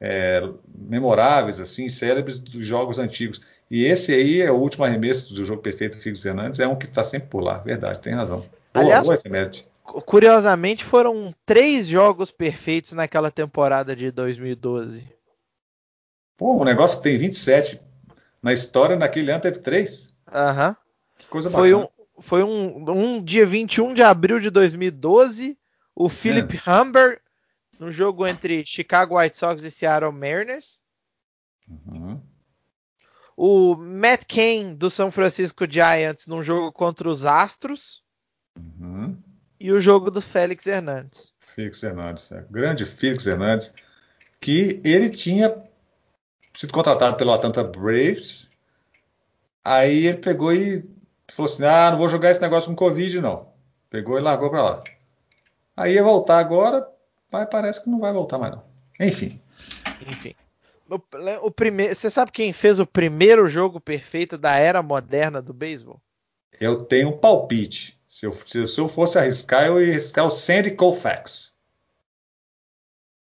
é, 0.00 0.42
memoráveis, 0.74 1.58
assim, 1.60 1.88
célebres 1.88 2.38
dos 2.38 2.64
jogos 2.66 2.98
antigos. 2.98 3.40
E 3.70 3.84
esse 3.86 4.12
aí 4.12 4.42
é 4.42 4.50
o 4.50 4.56
último 4.58 4.84
arremesso 4.84 5.32
do 5.34 5.44
jogo 5.44 5.62
perfeito 5.62 5.96
do 5.96 6.02
Félix 6.02 6.24
Hernandes, 6.26 6.60
é 6.60 6.68
um 6.68 6.76
que 6.76 6.86
está 6.86 7.02
sempre 7.02 7.28
por 7.28 7.40
lá. 7.42 7.58
Verdade, 7.58 8.00
tem 8.00 8.12
razão. 8.12 8.44
Boa, 8.74 8.84
Aliás- 8.84 9.04
boa 9.06 9.14
efeméride. 9.14 9.66
Cu- 9.82 10.02
Curiosamente, 10.02 10.84
foram 10.84 11.34
três 11.44 11.86
jogos 11.86 12.30
perfeitos 12.30 12.92
naquela 12.92 13.30
temporada 13.30 13.94
de 13.96 14.10
2012. 14.10 15.08
Pô, 16.36 16.60
um 16.60 16.64
negócio 16.64 16.98
que 16.98 17.04
tem 17.04 17.18
27 17.18 17.80
na 18.42 18.52
história, 18.52 18.96
naquele 18.96 19.30
ano 19.30 19.40
teve 19.42 19.58
três. 19.58 20.14
Aham. 20.32 20.76
Que 21.18 21.26
coisa 21.26 21.50
Foi, 21.50 21.72
bacana. 21.72 21.90
um, 22.18 22.22
foi 22.22 22.42
um, 22.42 22.90
um 22.90 23.22
dia 23.22 23.46
21 23.46 23.94
de 23.94 24.02
abril 24.02 24.40
de 24.40 24.50
2012. 24.50 25.56
O 25.94 26.08
Philip 26.08 26.58
Humber, 26.66 27.20
no 27.78 27.92
jogo 27.92 28.26
entre 28.26 28.64
Chicago 28.64 29.18
White 29.18 29.36
Sox 29.36 29.62
e 29.62 29.70
Seattle 29.70 30.10
Mariners. 30.12 30.80
Uhum. 31.68 32.20
O 33.36 33.76
Matt 33.76 34.24
Cain, 34.26 34.74
do 34.74 34.90
São 34.90 35.10
Francisco 35.12 35.64
Giants, 35.70 36.26
num 36.26 36.42
jogo 36.42 36.72
contra 36.72 37.08
os 37.08 37.24
Astros. 37.24 38.02
Uhum. 38.56 39.16
E 39.62 39.70
o 39.70 39.80
jogo 39.80 40.10
do 40.10 40.20
Félix 40.20 40.66
Hernandes. 40.66 41.32
Félix 41.38 41.80
Hernandes, 41.84 42.32
é. 42.32 42.44
grande 42.50 42.84
Félix 42.84 43.28
Hernandes, 43.28 43.72
que 44.40 44.80
ele 44.84 45.08
tinha 45.08 45.54
sido 46.52 46.72
contratado 46.72 47.16
pelo 47.16 47.32
Atlanta 47.32 47.62
Braves, 47.62 48.50
aí 49.64 50.06
ele 50.06 50.18
pegou 50.18 50.52
e 50.52 50.84
falou 51.28 51.48
assim, 51.48 51.64
ah, 51.64 51.92
não 51.92 51.98
vou 51.98 52.08
jogar 52.08 52.32
esse 52.32 52.40
negócio 52.40 52.70
com 52.70 52.74
Covid, 52.74 53.20
não. 53.20 53.52
Pegou 53.88 54.18
e 54.18 54.20
largou 54.20 54.50
para 54.50 54.62
lá. 54.62 54.80
Aí 55.76 55.94
ia 55.94 56.02
voltar 56.02 56.40
agora, 56.40 56.84
mas 57.30 57.48
parece 57.48 57.84
que 57.84 57.88
não 57.88 58.00
vai 58.00 58.12
voltar 58.12 58.38
mais 58.38 58.52
não. 58.52 58.64
Enfim, 58.98 59.40
Enfim. 60.08 60.34
O, 60.90 61.00
o 61.46 61.50
primeiro, 61.52 61.94
você 61.94 62.10
sabe 62.10 62.32
quem 62.32 62.52
fez 62.52 62.80
o 62.80 62.86
primeiro 62.86 63.48
jogo 63.48 63.80
perfeito 63.80 64.36
da 64.36 64.56
era 64.56 64.82
moderna 64.82 65.40
do 65.40 65.54
beisebol? 65.54 66.00
eu 66.62 66.84
tenho 66.84 67.08
um 67.08 67.18
palpite. 67.18 67.98
Se 68.12 68.26
eu, 68.26 68.32
se, 68.44 68.68
se 68.68 68.78
eu 68.78 68.88
fosse 68.88 69.18
arriscar, 69.18 69.64
eu 69.64 69.80
ia 69.80 69.90
arriscar 69.90 70.26
o 70.26 70.30
Sandy 70.30 70.72
Koufax. 70.72 71.56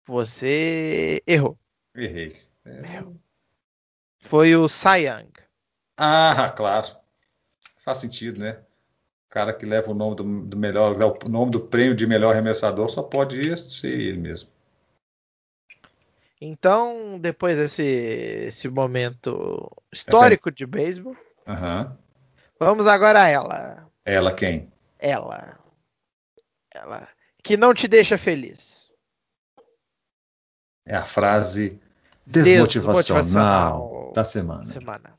Você 0.07 1.23
errou. 1.27 1.59
Errei. 1.95 2.35
É. 2.65 3.05
Foi 4.17 4.57
o 4.57 4.67
Cy 4.67 5.05
Young. 5.07 5.31
Ah, 5.95 6.55
claro. 6.57 6.89
Faz 7.85 7.99
sentido, 7.99 8.41
né? 8.41 8.53
O 9.27 9.29
cara 9.29 9.53
que 9.53 9.67
leva 9.67 9.91
o 9.91 9.95
nome 9.95 10.17
do, 10.17 10.47
do 10.47 10.57
melhor, 10.57 10.97
o 10.97 11.29
nome 11.29 11.51
do 11.51 11.61
prêmio 11.61 11.95
de 11.95 12.07
melhor 12.07 12.33
arremessador 12.33 12.89
só 12.89 13.03
pode 13.03 13.55
ser 13.59 13.93
ele 13.93 14.17
mesmo. 14.17 14.49
Então, 16.41 17.19
depois 17.21 17.59
desse 17.59 17.83
esse 17.83 18.71
momento 18.71 19.71
histórico 19.93 20.51
de 20.51 20.65
beisebol, 20.65 21.15
Aham. 21.47 21.95
vamos 22.59 22.87
agora 22.87 23.25
a 23.25 23.29
ela. 23.29 23.87
Ela 24.03 24.33
quem? 24.33 24.73
Ela. 24.99 25.59
Ela. 26.73 27.09
Que 27.43 27.57
não 27.57 27.73
te 27.73 27.87
deixa 27.87 28.19
feliz. 28.19 28.91
É 30.85 30.97
a 30.97 31.05
frase 31.05 31.81
desmotivacional, 32.27 33.23
Desmotivacional. 33.23 34.13
da 34.15 34.25
semana. 34.25 34.65
Semana. 34.65 35.19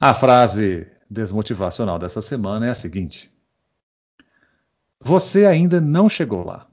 A 0.00 0.12
frase 0.14 0.90
desmotivacional 1.08 1.98
dessa 1.98 2.20
semana 2.20 2.66
é 2.66 2.70
a 2.70 2.74
seguinte: 2.74 3.32
Você 5.00 5.46
ainda 5.46 5.80
não 5.80 6.08
chegou 6.08 6.44
lá. 6.44 6.68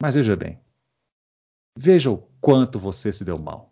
Mas 0.00 0.14
veja 0.14 0.36
bem. 0.36 0.58
Veja 1.76 2.10
o 2.10 2.18
quanto 2.40 2.78
você 2.78 3.12
se 3.12 3.24
deu 3.24 3.38
mal. 3.38 3.69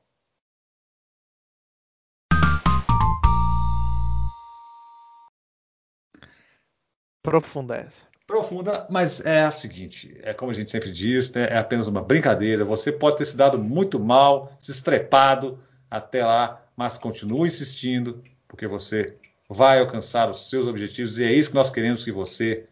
Profunda 7.22 7.76
essa. 7.76 8.08
Profunda, 8.28 8.86
mas 8.90 9.24
é 9.24 9.44
a 9.44 9.50
seguinte: 9.50 10.14
é 10.22 10.34
como 10.34 10.50
a 10.50 10.54
gente 10.54 10.70
sempre 10.70 10.90
diz, 10.92 11.32
né, 11.32 11.48
é 11.50 11.56
apenas 11.56 11.88
uma 11.88 12.02
brincadeira. 12.02 12.62
Você 12.64 12.92
pode 12.92 13.16
ter 13.16 13.24
se 13.24 13.36
dado 13.36 13.58
muito 13.58 13.98
mal, 13.98 14.52
se 14.58 14.70
estrepado 14.70 15.58
até 15.90 16.24
lá, 16.24 16.62
mas 16.76 16.98
continue 16.98 17.48
insistindo, 17.48 18.22
porque 18.46 18.66
você 18.66 19.16
vai 19.48 19.80
alcançar 19.80 20.28
os 20.28 20.50
seus 20.50 20.66
objetivos 20.66 21.18
e 21.18 21.24
é 21.24 21.32
isso 21.32 21.48
que 21.48 21.56
nós 21.56 21.70
queremos 21.70 22.04
que 22.04 22.12
você 22.12 22.66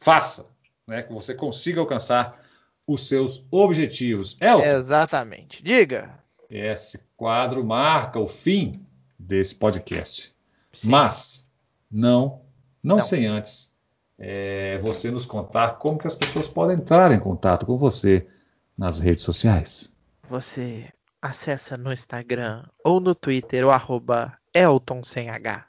faça, 0.00 0.46
né, 0.86 1.02
que 1.02 1.12
você 1.12 1.34
consiga 1.34 1.80
alcançar 1.80 2.40
os 2.86 3.08
seus 3.08 3.44
objetivos. 3.50 4.36
É 4.40 4.54
o 4.54 4.62
Exatamente. 4.62 5.62
Diga. 5.64 6.16
esse 6.48 7.02
quadro 7.16 7.64
marca 7.64 8.20
o 8.20 8.28
fim 8.28 8.86
desse 9.18 9.56
podcast. 9.56 10.32
Sim. 10.72 10.88
Mas 10.88 11.50
não, 11.90 12.40
não, 12.80 12.96
Não. 12.98 13.02
sem 13.02 13.26
antes 13.26 13.71
é, 14.24 14.78
você 14.78 15.10
nos 15.10 15.26
contar 15.26 15.78
como 15.78 15.98
que 15.98 16.06
as 16.06 16.14
pessoas 16.14 16.46
podem 16.46 16.76
entrar 16.76 17.10
em 17.10 17.18
contato 17.18 17.66
com 17.66 17.76
você 17.76 18.24
nas 18.78 19.00
redes 19.00 19.24
sociais. 19.24 19.92
Você 20.28 20.88
acessa 21.20 21.76
no 21.76 21.92
Instagram 21.92 22.64
ou 22.84 23.00
no 23.00 23.16
Twitter 23.16 23.66
o 23.66 23.70
arroba 23.70 24.38
Elton 24.54 25.02
sem 25.02 25.28
H. 25.28 25.66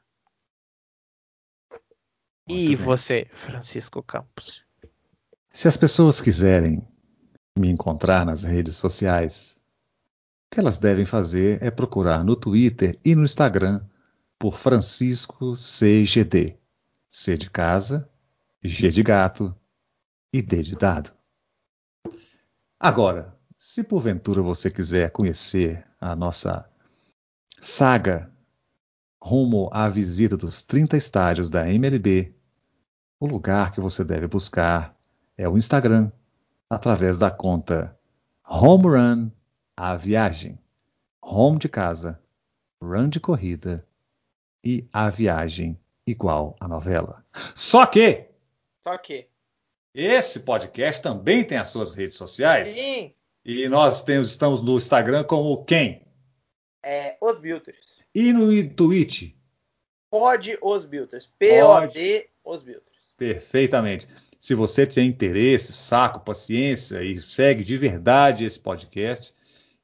e 2.47 2.68
bem. 2.68 2.76
você, 2.76 3.28
Francisco 3.34 4.04
Campos? 4.04 4.64
Se 5.51 5.68
as 5.68 5.76
pessoas 5.76 6.22
quiserem 6.22 6.88
me 7.58 7.72
encontrar 7.72 8.24
nas 8.24 8.43
redes 8.43 8.76
sociais, 8.76 9.60
o 10.45 10.54
que 10.54 10.60
elas 10.60 10.78
devem 10.78 11.06
fazer 11.06 11.62
é 11.64 11.72
procurar 11.72 12.24
no 12.24 12.36
Twitter 12.36 12.99
e 13.04 13.16
no 13.16 13.24
Instagram 13.24 13.84
por 14.38 14.60
Francisco 14.60 15.56
CGD. 15.56 16.60
C 17.10 17.38
de 17.38 17.49
casa, 17.49 18.10
G 18.64 18.89
de 18.89 19.03
gato 19.03 19.53
e 20.32 20.41
D 20.41 20.61
de 20.61 20.76
dado. 20.76 21.14
Agora, 22.80 23.38
se 23.57 23.84
porventura 23.84 24.41
você 24.41 24.72
quiser 24.72 25.11
conhecer 25.11 25.86
a 25.99 26.16
nossa 26.16 26.70
saga 27.61 28.32
rumo 29.22 29.70
à 29.72 29.89
visita 29.89 30.38
dos 30.38 30.61
30 30.61 30.95
estádios 30.95 31.49
da 31.49 31.70
MLB, 31.70 32.34
o 33.20 33.26
lugar 33.26 33.72
que 33.72 33.82
você 33.82 34.03
deve 34.03 34.28
buscar 34.28 34.97
é 35.38 35.47
o 35.47 35.57
Instagram, 35.57 36.11
através 36.70 37.18
da 37.18 37.32
conta 37.32 37.97
Home 38.47 38.88
Run 38.88 39.32
a 39.76 39.95
Viagem. 39.95 40.59
Home 41.22 41.57
de 41.57 41.70
casa, 41.70 42.22
run 42.82 43.09
de 43.09 43.20
corrida 43.20 43.86
e 44.64 44.88
a 44.91 45.09
viagem 45.09 45.80
igual 46.05 46.55
a 46.59 46.68
novela. 46.68 47.26
Só 47.55 47.86
que 47.86 48.33
Só 48.84 48.98
que. 48.98 49.28
esse 49.94 50.42
podcast 50.42 51.02
também 51.02 51.44
tem 51.44 51.58
as 51.58 51.70
suas 51.70 51.96
redes 51.96 52.16
sociais 52.16 52.70
Sim, 52.70 53.14
e 53.46 53.68
nós 53.70 54.02
temos, 54.02 54.30
estamos 54.30 54.62
no 54.62 54.76
Instagram 54.78 55.24
como 55.24 55.64
quem? 55.66 56.02
é 56.86 57.16
Os 57.22 57.40
Builders. 57.40 58.04
E 58.14 58.34
no 58.34 58.70
Twitch, 58.72 59.34
Pod 60.12 60.58
Os 60.62 60.86
Builders. 60.86 61.28
P-O-D 61.40 62.30
Os 62.44 62.62
Builders. 62.62 63.14
Perfeitamente. 63.18 64.08
Se 64.38 64.54
você 64.54 64.86
tem 64.86 65.08
interesse, 65.08 65.72
saco, 65.72 66.20
paciência 66.20 67.02
e 67.02 67.22
segue 67.22 67.64
de 67.64 67.78
verdade 67.78 68.44
esse 68.44 68.60
podcast, 68.60 69.34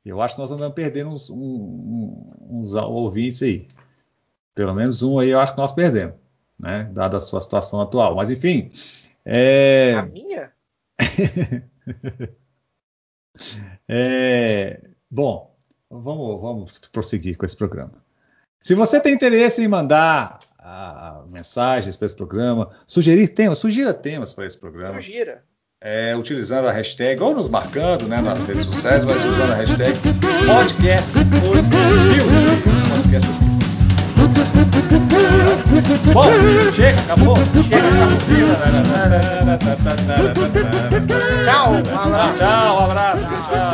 eu 0.04 0.22
acho 0.22 0.36
que 0.36 0.41
nós 0.41 0.52
andamos 0.52 0.76
perdendo 0.76 1.12
uns, 1.12 1.30
um- 1.30 2.34
uns 2.41 2.74
ouvintes 2.74 3.41
aí. 3.43 3.66
Pelo 4.54 4.74
menos 4.74 5.02
um 5.02 5.20
aí 5.20 5.30
eu 5.30 5.39
acho 5.39 5.54
que 5.54 5.58
nós 5.60 5.72
perdemos, 5.72 6.16
né? 6.60 6.89
Dada 6.91 7.18
a 7.18 7.20
sua 7.20 7.39
situação 7.39 7.82
atual. 7.82 8.16
Mas 8.16 8.30
enfim, 8.30 8.70
é, 9.26 9.95
A 9.97 10.03
minha? 10.03 10.51
é, 13.88 14.82
bom, 15.10 15.55
vamos, 15.89 16.41
vamos 16.41 16.78
prosseguir 16.91 17.38
com 17.38 17.45
esse 17.45 17.55
programa. 17.55 17.93
Se 18.60 18.76
você 18.76 18.99
tem 18.99 19.14
interesse 19.14 19.64
em 19.64 19.68
mandar 19.68 20.39
ah, 20.57 21.24
mensagens 21.30 21.95
para 21.95 22.05
esse 22.05 22.16
programa, 22.16 22.72
sugerir 22.86 23.30
temas, 23.30 23.60
sugira 23.60 23.93
temas 23.93 24.34
para 24.34 24.45
esse 24.45 24.57
programa. 24.57 24.93
Não 24.93 25.01
gira. 25.01 25.43
é, 25.80 26.16
utilizando 26.16 26.68
a 26.68 26.72
hashtag, 26.72 27.22
ou 27.22 27.34
nos 27.34 27.47
marcando 27.47 28.07
né, 28.07 28.20
nas 28.22 28.45
redes 28.45 28.66
sociais, 28.66 29.05
mas 29.05 29.24
usando 29.24 29.51
a 29.51 29.55
hashtag 29.55 29.97
podcast 30.45 31.14
os. 31.53 31.70
Podcast. 32.89 33.30
Bom, 36.14 36.32
chega, 36.72 37.00
acabou. 37.02 37.36
Chega, 37.36 37.88
acabou. 37.88 38.20
Tchau, 41.46 41.72
um 41.74 42.00
abraço. 42.06 42.38
Tchau, 42.38 42.76
um 42.76 42.86
abraço, 42.86 43.24
tchau. 43.24 43.68